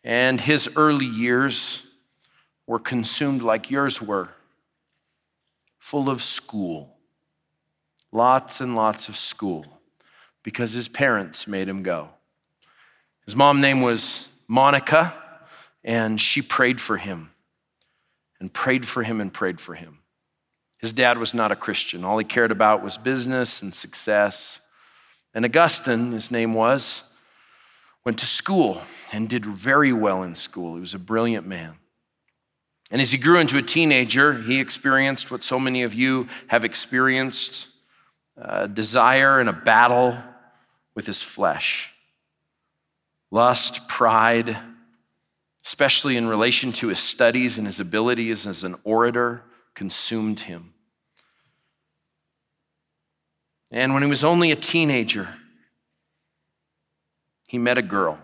And 0.03 0.40
his 0.40 0.68
early 0.76 1.07
years 1.07 1.82
were 2.66 2.78
consumed 2.78 3.42
like 3.42 3.70
yours 3.70 4.01
were, 4.01 4.28
full 5.78 6.09
of 6.09 6.22
school, 6.22 6.96
lots 8.12 8.61
and 8.61 8.74
lots 8.74 9.09
of 9.09 9.16
school. 9.16 9.66
because 10.42 10.72
his 10.72 10.88
parents 10.88 11.46
made 11.46 11.68
him 11.68 11.82
go. 11.82 12.09
His 13.26 13.36
mom 13.36 13.61
name 13.61 13.82
was 13.82 14.26
Monica, 14.48 15.14
and 15.84 16.20
she 16.20 16.42
prayed 16.42 16.80
for 16.80 16.96
him 16.96 17.30
and 18.40 18.53
prayed 18.53 18.86
for 18.86 19.03
him 19.03 19.20
and 19.20 19.32
prayed 19.32 19.61
for 19.61 19.74
him. 19.74 19.98
His 20.78 20.92
dad 20.92 21.18
was 21.18 21.34
not 21.34 21.53
a 21.53 21.57
Christian. 21.57 22.05
All 22.05 22.16
he 22.16 22.24
cared 22.24 22.51
about 22.51 22.82
was 22.82 22.96
business 22.96 23.61
and 23.61 23.74
success. 23.74 24.61
And 25.34 25.44
Augustine, 25.44 26.12
his 26.12 26.30
name 26.30 26.55
was, 26.55 27.03
went 28.05 28.18
to 28.18 28.26
school 28.26 28.80
and 29.12 29.28
did 29.28 29.44
very 29.44 29.92
well 29.92 30.22
in 30.22 30.34
school. 30.34 30.74
He 30.74 30.80
was 30.80 30.94
a 30.94 30.98
brilliant 30.98 31.46
man. 31.46 31.74
And 32.90 33.01
as 33.01 33.12
he 33.12 33.18
grew 33.18 33.38
into 33.38 33.57
a 33.57 33.62
teenager, 33.62 34.34
he 34.42 34.59
experienced 34.59 35.30
what 35.30 35.44
so 35.44 35.61
many 35.61 35.84
of 35.84 35.94
you 35.94 36.28
have 36.48 36.64
experienced 36.64 37.68
a 38.36 38.66
desire 38.66 39.38
and 39.38 39.48
a 39.48 39.53
battle 39.53 40.18
with 40.94 41.07
his 41.07 41.22
flesh. 41.22 41.92
Lust, 43.30 43.86
pride, 43.86 44.57
especially 45.64 46.16
in 46.16 46.26
relation 46.26 46.72
to 46.72 46.88
his 46.88 46.98
studies 46.98 47.59
and 47.59 47.66
his 47.66 47.78
abilities 47.78 48.46
as 48.46 48.64
an 48.64 48.76
orator, 48.82 49.42
consumed 49.74 50.40
him. 50.40 50.74
And 53.70 53.94
when 53.94 54.03
he 54.03 54.09
was 54.09 54.24
only 54.24 54.51
a 54.51 54.57
teenager, 54.57 55.28
he 57.51 57.59
met 57.59 57.76
a 57.76 57.82
girl, 57.82 58.16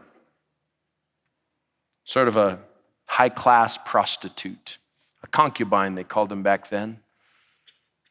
sort 2.05 2.29
of 2.29 2.37
a 2.37 2.61
high 3.07 3.29
class 3.29 3.77
prostitute, 3.77 4.79
a 5.24 5.27
concubine, 5.27 5.97
they 5.97 6.05
called 6.05 6.31
him 6.31 6.45
back 6.45 6.70
then. 6.70 7.01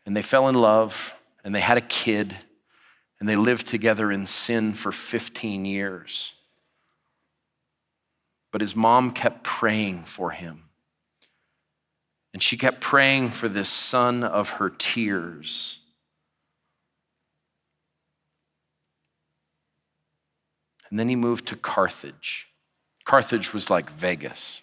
And 0.05 0.13
they 0.13 0.22
fell 0.22 0.49
in 0.49 0.55
love, 0.55 1.13
and 1.45 1.55
they 1.55 1.61
had 1.61 1.78
a 1.78 1.82
kid, 1.82 2.36
and 3.18 3.30
they 3.30 3.38
lived 3.38 3.66
together 3.66 4.11
in 4.11 4.28
sin 4.28 4.74
for 4.74 4.91
15 4.91 5.63
years. 5.63 6.34
But 8.51 8.59
his 8.59 8.76
mom 8.76 9.11
kept 9.11 9.41
praying 9.41 10.03
for 10.03 10.32
him. 10.32 10.63
And 12.34 12.43
she 12.43 12.57
kept 12.57 12.82
praying 12.82 13.30
for 13.30 13.47
this 13.47 13.70
son 13.70 14.22
of 14.26 14.49
her 14.49 14.70
tears. 14.70 15.80
And 20.96 21.00
then 21.02 21.10
he 21.10 21.18
moved 21.18 21.48
to 21.48 21.58
Carthage. 21.58 22.48
Carthage 23.04 23.54
was 23.54 23.70
like 23.70 23.91
Vegas, 23.91 24.62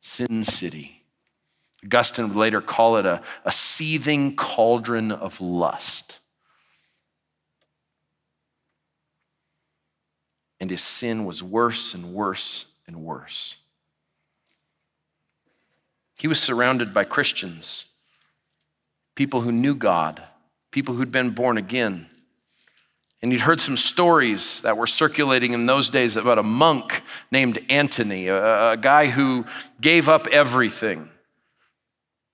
Sin 0.00 0.44
City. 0.44 1.02
Augustine 1.84 2.28
would 2.28 2.36
later 2.36 2.60
call 2.60 2.96
it 2.96 3.06
a, 3.06 3.22
a 3.44 3.50
seething 3.50 4.36
cauldron 4.36 5.10
of 5.10 5.40
lust. 5.40 6.20
And 10.60 10.70
his 10.70 10.80
sin 10.80 11.24
was 11.24 11.42
worse 11.42 11.92
and 11.92 12.14
worse 12.14 12.66
and 12.86 13.02
worse. 13.02 13.56
He 16.20 16.28
was 16.28 16.38
surrounded 16.38 16.94
by 16.94 17.02
Christians, 17.02 17.86
people 19.16 19.40
who 19.40 19.50
knew 19.50 19.74
God, 19.74 20.22
people 20.70 20.94
who'd 20.94 21.10
been 21.10 21.30
born 21.30 21.58
again. 21.58 22.06
And 23.22 23.30
he'd 23.30 23.40
heard 23.40 23.60
some 23.60 23.76
stories 23.76 24.60
that 24.62 24.76
were 24.76 24.88
circulating 24.88 25.52
in 25.52 25.66
those 25.66 25.90
days 25.90 26.16
about 26.16 26.38
a 26.38 26.42
monk 26.42 27.02
named 27.30 27.64
Antony, 27.68 28.26
a, 28.26 28.72
a, 28.72 28.76
guy 28.76 29.06
who 29.06 29.46
gave 29.80 30.08
up 30.08 30.26
everything, 30.26 31.08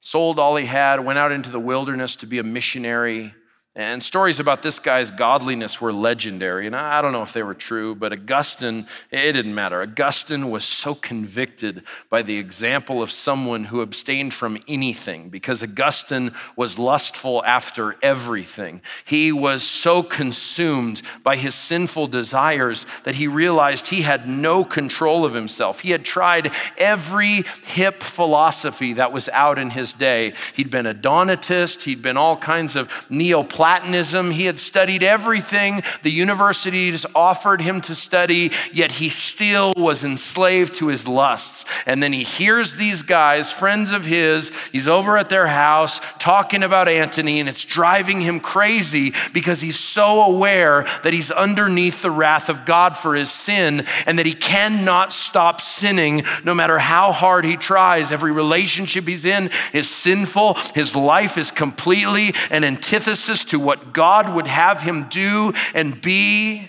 sold 0.00 0.38
all 0.38 0.56
he 0.56 0.64
had, 0.64 1.04
went 1.04 1.18
out 1.18 1.30
into 1.30 1.50
the 1.50 1.60
wilderness 1.60 2.16
to 2.16 2.26
be 2.26 2.38
a 2.38 2.42
missionary, 2.42 3.34
and 3.78 4.02
stories 4.02 4.40
about 4.40 4.60
this 4.60 4.80
guy's 4.80 5.12
godliness 5.12 5.80
were 5.80 5.92
legendary. 5.92 6.66
And 6.66 6.74
I 6.74 7.00
don't 7.00 7.12
know 7.12 7.22
if 7.22 7.32
they 7.32 7.44
were 7.44 7.54
true, 7.54 7.94
but 7.94 8.12
Augustine, 8.12 8.88
it 9.12 9.34
didn't 9.34 9.54
matter. 9.54 9.80
Augustine 9.80 10.50
was 10.50 10.64
so 10.64 10.96
convicted 10.96 11.84
by 12.10 12.22
the 12.22 12.38
example 12.38 13.00
of 13.00 13.12
someone 13.12 13.66
who 13.66 13.80
abstained 13.80 14.34
from 14.34 14.58
anything 14.66 15.28
because 15.28 15.62
Augustine 15.62 16.32
was 16.56 16.76
lustful 16.76 17.44
after 17.44 17.94
everything. 18.02 18.82
He 19.04 19.30
was 19.30 19.62
so 19.62 20.02
consumed 20.02 21.00
by 21.22 21.36
his 21.36 21.54
sinful 21.54 22.08
desires 22.08 22.84
that 23.04 23.14
he 23.14 23.28
realized 23.28 23.86
he 23.86 24.02
had 24.02 24.28
no 24.28 24.64
control 24.64 25.24
of 25.24 25.34
himself. 25.34 25.78
He 25.78 25.92
had 25.92 26.04
tried 26.04 26.50
every 26.78 27.44
hip 27.62 28.02
philosophy 28.02 28.94
that 28.94 29.12
was 29.12 29.28
out 29.28 29.56
in 29.56 29.70
his 29.70 29.94
day. 29.94 30.32
He'd 30.54 30.68
been 30.68 30.86
a 30.86 30.94
Donatist, 30.94 31.84
he'd 31.84 32.02
been 32.02 32.16
all 32.16 32.36
kinds 32.36 32.74
of 32.74 32.90
Neoplatonism 33.08 33.67
Platonism. 33.68 34.30
He 34.30 34.46
had 34.46 34.58
studied 34.58 35.02
everything 35.02 35.82
the 36.02 36.10
universities 36.10 37.04
offered 37.14 37.60
him 37.60 37.82
to 37.82 37.94
study, 37.94 38.50
yet 38.72 38.92
he 38.92 39.10
still 39.10 39.74
was 39.76 40.04
enslaved 40.04 40.76
to 40.76 40.86
his 40.86 41.06
lusts. 41.06 41.66
And 41.84 42.02
then 42.02 42.14
he 42.14 42.24
hears 42.24 42.76
these 42.76 43.02
guys, 43.02 43.52
friends 43.52 43.92
of 43.92 44.06
his, 44.06 44.50
he's 44.72 44.88
over 44.88 45.18
at 45.18 45.28
their 45.28 45.48
house 45.48 46.00
talking 46.18 46.62
about 46.62 46.88
Antony, 46.88 47.40
and 47.40 47.48
it's 47.48 47.66
driving 47.66 48.22
him 48.22 48.40
crazy 48.40 49.12
because 49.34 49.60
he's 49.60 49.78
so 49.78 50.22
aware 50.22 50.86
that 51.04 51.12
he's 51.12 51.30
underneath 51.30 52.00
the 52.00 52.10
wrath 52.10 52.48
of 52.48 52.64
God 52.64 52.96
for 52.96 53.14
his 53.14 53.30
sin 53.30 53.84
and 54.06 54.18
that 54.18 54.24
he 54.24 54.32
cannot 54.32 55.12
stop 55.12 55.60
sinning 55.60 56.24
no 56.42 56.54
matter 56.54 56.78
how 56.78 57.12
hard 57.12 57.44
he 57.44 57.58
tries. 57.58 58.12
Every 58.12 58.32
relationship 58.32 59.06
he's 59.06 59.26
in 59.26 59.50
is 59.74 59.90
sinful, 59.90 60.54
his 60.74 60.96
life 60.96 61.36
is 61.36 61.50
completely 61.50 62.34
an 62.48 62.64
antithesis 62.64 63.44
to 63.44 63.57
what 63.58 63.92
God 63.92 64.34
would 64.34 64.46
have 64.46 64.82
him 64.82 65.08
do 65.08 65.52
and 65.74 66.00
be, 66.00 66.68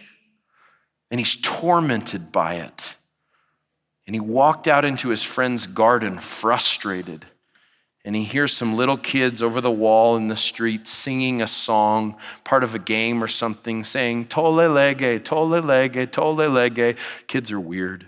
and 1.12 1.20
he's 1.20 1.36
tormented 1.36 2.32
by 2.32 2.56
it. 2.56 2.96
And 4.06 4.16
he 4.16 4.20
walked 4.20 4.68
out 4.68 4.86
into 4.86 5.10
his 5.10 5.24
friend's 5.24 5.68
garden 5.68 6.20
frustrated. 6.20 7.26
And 8.06 8.16
he 8.16 8.24
hears 8.24 8.56
some 8.56 8.76
little 8.76 8.98
kids 8.98 9.44
over 9.44 9.62
the 9.62 9.72
wall 9.72 10.16
in 10.16 10.30
the 10.30 10.38
street 10.38 10.88
singing 10.88 11.42
a 11.42 11.48
song, 11.48 12.16
part 12.44 12.64
of 12.64 12.74
a 12.74 12.80
game 12.80 13.24
or 13.24 13.28
something, 13.28 13.84
saying, 13.84 14.28
Tolle 14.28 14.68
lege, 14.68 15.24
tolle 15.24 15.62
lege, 15.62 16.10
tolle 16.12 16.50
lege. 16.50 16.98
Kids 17.28 17.52
are 17.52 17.60
weird. 17.60 18.08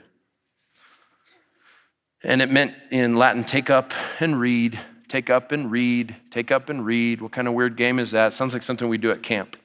And 2.23 2.41
it 2.41 2.49
meant 2.49 2.73
in 2.89 3.15
Latin, 3.15 3.43
take 3.43 3.69
up 3.69 3.93
and 4.19 4.39
read 4.39 4.79
take 5.11 5.29
up 5.29 5.51
and 5.51 5.69
read, 5.69 6.15
take 6.29 6.51
up 6.51 6.69
and 6.69 6.85
read. 6.85 7.21
What 7.21 7.33
kind 7.33 7.45
of 7.45 7.53
weird 7.53 7.75
game 7.75 7.99
is 7.99 8.11
that? 8.11 8.33
Sounds 8.33 8.53
like 8.53 8.63
something 8.63 8.87
we 8.87 8.97
do 8.97 9.11
at 9.11 9.21
camp. 9.21 9.57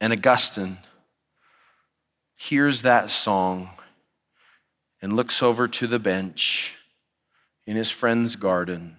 And 0.00 0.12
Augustine 0.12 0.78
hears 2.34 2.82
that 2.82 3.10
song 3.10 3.70
and 5.00 5.14
looks 5.14 5.40
over 5.40 5.68
to 5.68 5.86
the 5.86 6.00
bench 6.00 6.74
in 7.64 7.76
his 7.76 7.92
friend's 7.92 8.34
garden 8.34 8.96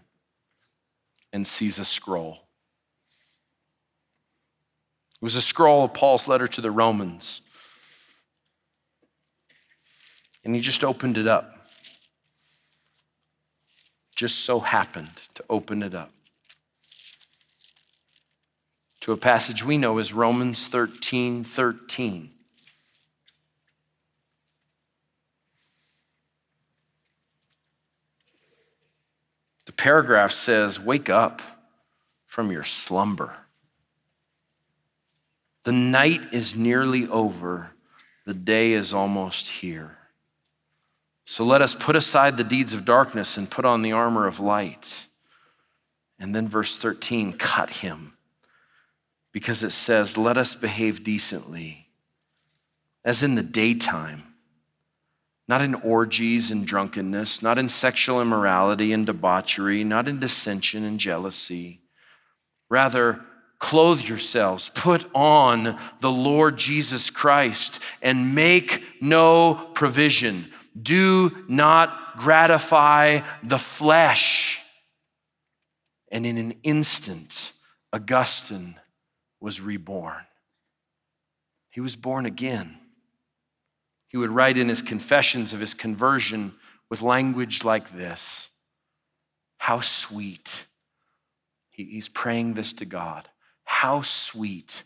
and 1.33 1.45
sees 1.45 1.79
a 1.79 1.85
scroll. 1.85 2.37
It 5.15 5.25
was 5.25 5.35
a 5.35 5.41
scroll 5.41 5.83
of 5.83 5.93
Paul's 5.93 6.29
letter 6.29 6.47
to 6.47 6.61
the 6.61 6.71
Romans. 6.71 7.41
And 10.45 10.55
he 10.55 10.61
just 10.61 10.85
opened 10.85 11.17
it 11.17 11.27
up 11.27 11.52
just 14.15 14.39
so 14.39 14.59
happened 14.59 15.11
to 15.33 15.43
open 15.49 15.83
it 15.83 15.93
up 15.93 16.11
to 19.03 19.11
a 19.11 19.17
passage 19.17 19.65
we 19.65 19.77
know 19.77 19.97
as 19.97 20.13
Romans 20.13 20.69
13 20.69 21.43
13. 21.43 22.29
The 29.65 29.71
paragraph 29.73 30.31
says, 30.31 30.79
Wake 30.79 31.09
up 31.09 31.41
from 32.25 32.49
your 32.49 32.63
slumber. 32.63 33.35
The 35.63 35.73
night 35.73 36.33
is 36.33 36.55
nearly 36.55 37.05
over, 37.05 37.71
the 38.25 38.33
day 38.33 38.71
is 38.71 38.93
almost 38.93 39.49
here. 39.49 39.97
So 41.25 41.45
let 41.45 41.61
us 41.61 41.75
put 41.75 41.95
aside 41.95 42.37
the 42.37 42.43
deeds 42.43 42.73
of 42.73 42.85
darkness 42.85 43.37
and 43.37 43.49
put 43.49 43.65
on 43.65 43.81
the 43.81 43.93
armor 43.93 44.27
of 44.27 44.39
light. 44.39 45.07
And 46.19 46.35
then 46.35 46.47
verse 46.47 46.77
13, 46.77 47.33
cut 47.33 47.69
him. 47.69 48.13
Because 49.31 49.63
it 49.63 49.71
says, 49.71 50.17
let 50.17 50.37
us 50.37 50.53
behave 50.53 51.03
decently, 51.03 51.87
as 53.03 53.23
in 53.23 53.35
the 53.35 53.41
daytime, 53.41 54.23
not 55.47 55.61
in 55.61 55.73
orgies 55.73 56.51
and 56.51 56.67
drunkenness, 56.67 57.41
not 57.41 57.57
in 57.57 57.67
sexual 57.67 58.21
immorality 58.21 58.93
and 58.93 59.05
debauchery, 59.05 59.83
not 59.83 60.07
in 60.07 60.19
dissension 60.19 60.83
and 60.83 60.99
jealousy. 60.99 61.81
Rather, 62.69 63.21
clothe 63.57 64.01
yourselves, 64.01 64.69
put 64.75 65.05
on 65.15 65.79
the 65.99 66.11
Lord 66.11 66.57
Jesus 66.57 67.09
Christ, 67.09 67.79
and 68.01 68.35
make 68.35 68.83
no 69.01 69.71
provision 69.73 70.51
do 70.81 71.31
not 71.47 72.17
gratify 72.17 73.21
the 73.43 73.59
flesh. 73.59 74.59
And 76.11 76.25
in 76.25 76.37
an 76.37 76.55
instant, 76.63 77.53
Augustine 77.91 78.75
was 79.39 79.61
reborn. 79.61 80.25
He 81.69 81.81
was 81.81 81.95
born 81.95 82.25
again. 82.25 82.77
He 84.07 84.17
would 84.17 84.29
write 84.29 84.57
in 84.57 84.69
his 84.69 84.81
confessions 84.81 85.53
of 85.53 85.59
his 85.59 85.73
conversion 85.73 86.53
with 86.89 87.01
language 87.01 87.63
like 87.63 87.95
this 87.95 88.49
How 89.57 89.79
sweet. 89.79 90.65
He's 91.71 92.07
praying 92.07 92.53
this 92.53 92.73
to 92.73 92.85
God. 92.85 93.27
How 93.63 94.03
sweet 94.03 94.83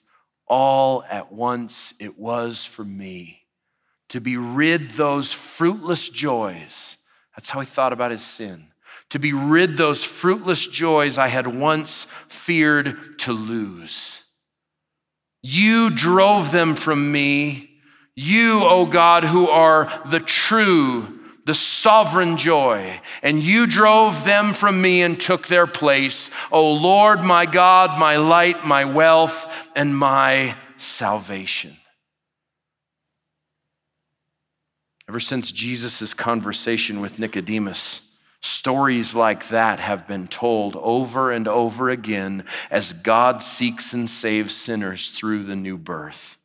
all 0.48 1.04
at 1.10 1.34
once 1.34 1.94
it 2.00 2.18
was 2.18 2.64
for 2.64 2.86
me 2.86 3.42
to 4.10 4.22
be 4.22 4.38
rid 4.38 4.92
those 4.92 5.34
fruitless 5.34 6.10
joys. 6.10 6.98
That's 7.36 7.50
how 7.50 7.60
he 7.60 7.66
thought 7.66 7.94
about 7.94 8.12
his 8.12 8.24
sin. 8.24 8.68
To 9.10 9.20
be 9.20 9.34
rid 9.34 9.78
those 9.78 10.04
fruitless 10.04 10.68
joys 10.68 11.18
I 11.18 11.28
had 11.28 11.48
once 11.48 12.08
feared 12.28 13.20
to 13.20 13.34
lose. 13.34 14.22
You 15.42 15.90
drove 15.90 16.52
them 16.52 16.76
from 16.76 17.12
me. 17.12 17.70
You, 18.16 18.60
O 18.64 18.70
oh 18.70 18.86
God, 18.86 19.24
who 19.24 19.48
are 19.48 20.02
the 20.08 20.20
true, 20.20 21.20
the 21.46 21.54
sovereign 21.54 22.36
joy, 22.36 23.00
and 23.22 23.42
you 23.42 23.68
drove 23.68 24.26
them 24.26 24.54
from 24.54 24.82
me 24.82 25.04
and 25.04 25.20
took 25.20 25.48
their 25.48 25.68
place. 25.68 26.30
O 26.52 26.60
oh 26.60 26.74
Lord, 26.74 27.24
my 27.24 27.46
God, 27.46 28.00
my 28.00 28.18
light, 28.18 28.66
my 28.66 28.86
wealth, 28.86 29.46
and 29.76 29.96
my 29.96 30.56
salvation. 30.78 31.78
Ever 35.10 35.20
since 35.20 35.52
Jesus' 35.52 36.14
conversation 36.14 37.00
with 37.00 37.20
Nicodemus, 37.20 38.02
Stories 38.42 39.16
like 39.16 39.48
that 39.50 39.80
have 39.80 40.08
been 40.08 40.28
told 40.28 40.76
over 40.76 41.32
and 41.32 41.48
over 41.48 41.90
again 41.90 42.46
as 42.70 42.94
God 42.94 43.42
seeks 43.42 43.94
and 43.94 44.08
saves 44.08 44.56
sinners 44.56 45.10
through 45.10 45.44
the 45.44 45.56
new 45.56 45.78
birth. 45.78 46.38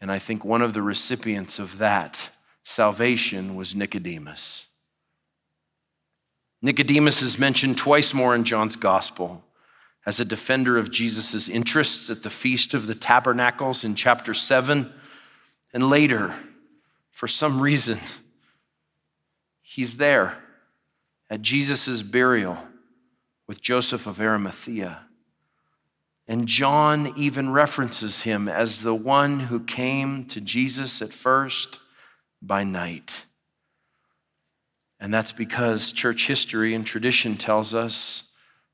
And 0.00 0.12
I 0.12 0.18
think 0.18 0.44
one 0.44 0.60
of 0.60 0.74
the 0.74 0.82
recipients 0.82 1.58
of 1.58 1.78
that 1.78 2.30
salvation 2.64 3.56
was 3.56 3.74
Nicodemus. 3.74 4.66
Nicodemus 6.60 7.22
is 7.22 7.38
mentioned 7.38 7.78
twice 7.78 8.12
more 8.12 8.34
in 8.34 8.44
John's 8.44 8.76
gospel 8.76 9.42
as 10.04 10.20
a 10.20 10.24
defender 10.24 10.76
of 10.76 10.90
Jesus' 10.90 11.48
interests 11.48 12.10
at 12.10 12.22
the 12.22 12.30
Feast 12.30 12.74
of 12.74 12.86
the 12.86 12.94
Tabernacles 12.94 13.84
in 13.84 13.94
chapter 13.94 14.34
7, 14.34 14.92
and 15.72 15.88
later, 15.88 16.34
for 17.22 17.28
some 17.28 17.60
reason, 17.60 18.00
he's 19.60 19.96
there 19.96 20.38
at 21.30 21.40
Jesus' 21.40 22.02
burial 22.02 22.58
with 23.46 23.60
Joseph 23.60 24.08
of 24.08 24.20
Arimathea. 24.20 25.02
And 26.26 26.48
John 26.48 27.12
even 27.16 27.50
references 27.50 28.22
him 28.22 28.48
as 28.48 28.80
the 28.82 28.96
one 28.96 29.38
who 29.38 29.60
came 29.60 30.24
to 30.30 30.40
Jesus 30.40 31.00
at 31.00 31.12
first 31.12 31.78
by 32.42 32.64
night. 32.64 33.24
And 34.98 35.14
that's 35.14 35.30
because 35.30 35.92
church 35.92 36.26
history 36.26 36.74
and 36.74 36.84
tradition 36.84 37.36
tells 37.36 37.72
us 37.72 38.24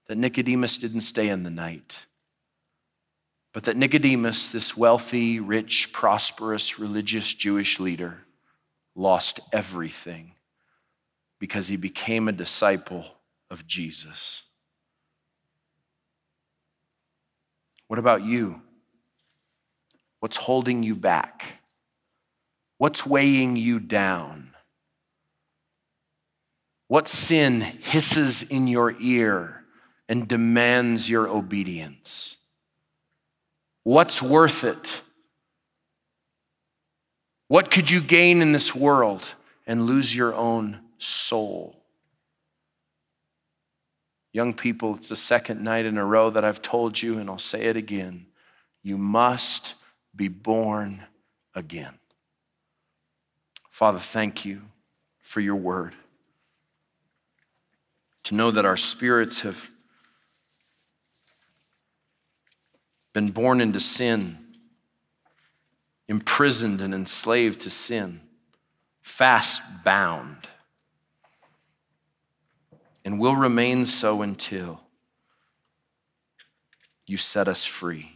that 0.07 0.17
Nicodemus 0.17 0.79
didn't 0.79 1.03
stay 1.03 1.29
in 1.29 1.43
the 1.43 1.51
night, 1.51 1.99
but 3.53 3.65
that 3.65 3.77
Nicodemus, 3.77 4.51
this 4.51 4.75
wealthy, 4.75 5.39
rich, 5.39 5.93
prosperous, 5.93 6.79
religious 6.79 7.35
Jewish 7.35 7.79
leader, 7.79 8.25
lost 8.99 9.41
everything 9.53 10.33
because 11.39 11.69
he 11.69 11.77
became 11.77 12.27
a 12.27 12.33
disciple 12.33 13.05
of 13.49 13.67
Jesus. 13.67 14.43
What 17.87 17.99
about 17.99 18.23
you? 18.23 18.61
What's 20.21 20.37
holding 20.37 20.83
you 20.83 20.97
back? 20.97 21.61
What's 22.79 23.07
weighing 23.07 23.57
you 23.57 23.79
down? 23.79 24.51
What 26.89 27.07
sin 27.07 27.61
hisses 27.61 28.43
in 28.43 28.67
your 28.67 28.95
ear 29.01 29.63
and 30.09 30.27
demands 30.27 31.09
your 31.09 31.29
obedience? 31.29 32.37
What's 33.85 34.21
worth 34.21 34.65
it? 34.65 35.03
What 37.49 37.71
could 37.71 37.91
you 37.91 38.01
gain 38.01 38.41
in 38.41 38.53
this 38.53 38.75
world 38.75 39.35
and 39.67 39.87
lose 39.87 40.15
your 40.15 40.35
own 40.35 40.81
soul. 40.99 41.77
Young 44.33 44.53
people, 44.55 44.97
it's 44.97 45.09
the 45.09 45.17
second 45.17 45.63
night 45.63 45.87
in 45.87 45.97
a 45.97 46.05
row 46.05 46.31
that 46.31 46.45
I've 46.45 46.63
told 46.63 47.01
you, 47.01 47.19
and 47.19 47.31
I'll 47.31 47.39
say 47.39 47.65
it 47.65 47.77
again. 47.77 48.27
You 48.83 48.99
must 48.99 49.75
be 50.15 50.29
born 50.29 51.03
again. 51.55 51.95
Father, 53.71 53.99
thank 53.99 54.45
you 54.45 54.63
for 55.21 55.41
your 55.41 55.57
word. 55.57 55.95
To 58.25 58.35
know 58.35 58.51
that 58.51 58.65
our 58.65 58.77
spirits 58.77 59.41
have 59.43 59.71
been 63.13 63.29
born 63.29 63.61
into 63.61 63.81
sin, 63.81 64.39
imprisoned 66.09 66.81
and 66.81 66.95
enslaved 66.95 67.61
to 67.63 67.71
sin, 67.71 68.21
fast 69.03 69.61
bound 69.85 70.49
and 73.09 73.19
will 73.19 73.37
remain 73.37 73.87
so 73.87 74.21
until 74.21 74.83
you 77.07 77.17
set 77.17 77.49
us 77.49 77.65
free. 77.65 78.13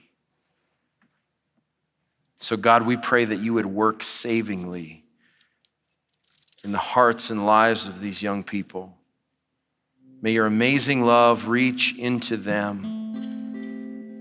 So, 2.39 2.59
God, 2.59 2.85
we 2.85 2.99
pray 2.99 3.25
that 3.25 3.39
you 3.39 3.55
would 3.55 3.65
work 3.65 4.03
savingly 4.03 5.03
in 6.63 6.73
the 6.73 6.79
hearts 6.79 7.31
and 7.31 7.47
lives 7.47 7.87
of 7.87 8.01
these 8.01 8.23
young 8.23 8.45
people. 8.45 8.95
May 10.21 10.33
your 10.33 10.45
amazing 10.45 11.07
love 11.07 11.49
reach 11.49 11.97
into 11.97 12.37
them. 12.37 13.02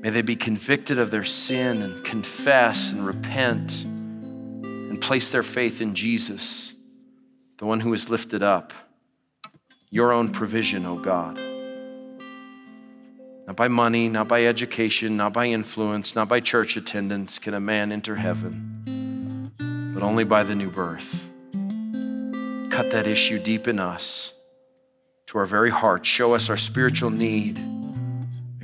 May 0.02 0.10
they 0.10 0.24
be 0.24 0.36
convicted 0.36 0.98
of 0.98 1.12
their 1.12 1.24
sin 1.24 1.82
and 1.82 2.04
confess 2.04 2.92
and 2.92 3.06
repent 3.06 3.84
and 3.84 5.00
place 5.00 5.30
their 5.30 5.44
faith 5.44 5.80
in 5.80 5.94
Jesus, 5.94 6.74
the 7.60 7.66
one 7.66 7.80
who 7.80 7.94
is 7.94 8.10
lifted 8.10 8.42
up 8.42 8.74
your 9.92 10.12
own 10.12 10.30
provision, 10.30 10.86
O 10.86 10.98
God. 10.98 11.40
Not 13.46 13.56
by 13.56 13.68
money, 13.68 14.10
not 14.10 14.28
by 14.28 14.46
education, 14.46 15.18
not 15.18 15.34
by 15.34 15.48
influence, 15.48 16.16
not 16.16 16.30
by 16.30 16.40
church 16.40 16.78
attendance 16.78 17.38
can 17.38 17.54
a 17.54 17.60
man 17.60 17.92
enter 17.92 18.16
heaven, 18.16 19.52
but 19.94 20.02
only 20.02 20.24
by 20.24 20.44
the 20.44 20.56
new 20.56 20.72
birth. 20.72 21.30
Cut 22.72 22.90
that 22.92 23.06
issue 23.06 23.38
deep 23.38 23.68
in 23.68 23.80
us 23.80 24.34
to 25.28 25.38
our 25.38 25.46
very 25.46 25.70
heart. 25.70 26.06
Show 26.06 26.34
us 26.34 26.50
our 26.50 26.58
spiritual 26.58 27.10
need. 27.10 27.71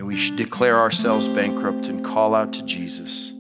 We 0.08 0.16
should 0.16 0.38
declare 0.38 0.80
ourselves 0.80 1.28
bankrupt 1.28 1.88
and 1.88 2.02
call 2.02 2.34
out 2.34 2.54
to 2.54 2.62
Jesus. 2.64 3.34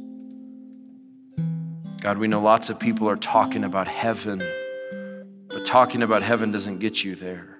God, 2.01 2.17
we 2.17 2.27
know 2.27 2.41
lots 2.41 2.69
of 2.69 2.77
people 2.77 3.09
are 3.09 3.15
talking 3.15 3.63
about 3.63 3.87
heaven, 3.87 4.43
but 5.47 5.65
talking 5.65 6.03
about 6.03 6.23
heaven 6.23 6.51
doesn't 6.51 6.79
get 6.79 7.05
you 7.05 7.15
there. 7.15 7.59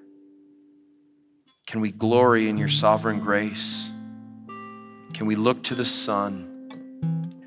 Can 1.68 1.80
we 1.80 1.90
glory 1.90 2.50
in 2.50 2.58
your 2.58 2.68
sovereign 2.68 3.22
grace? 3.22 3.90
Can 5.14 5.26
we 5.26 5.38
look 5.38 5.64
to 5.64 5.76
the 5.76 5.86
Son 5.86 6.68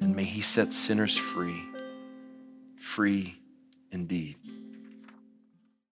and 0.00 0.16
may 0.16 0.24
he 0.24 0.40
set 0.40 0.72
sinners 0.72 1.14
free, 1.14 1.62
free 2.78 3.38
indeed. 3.92 4.36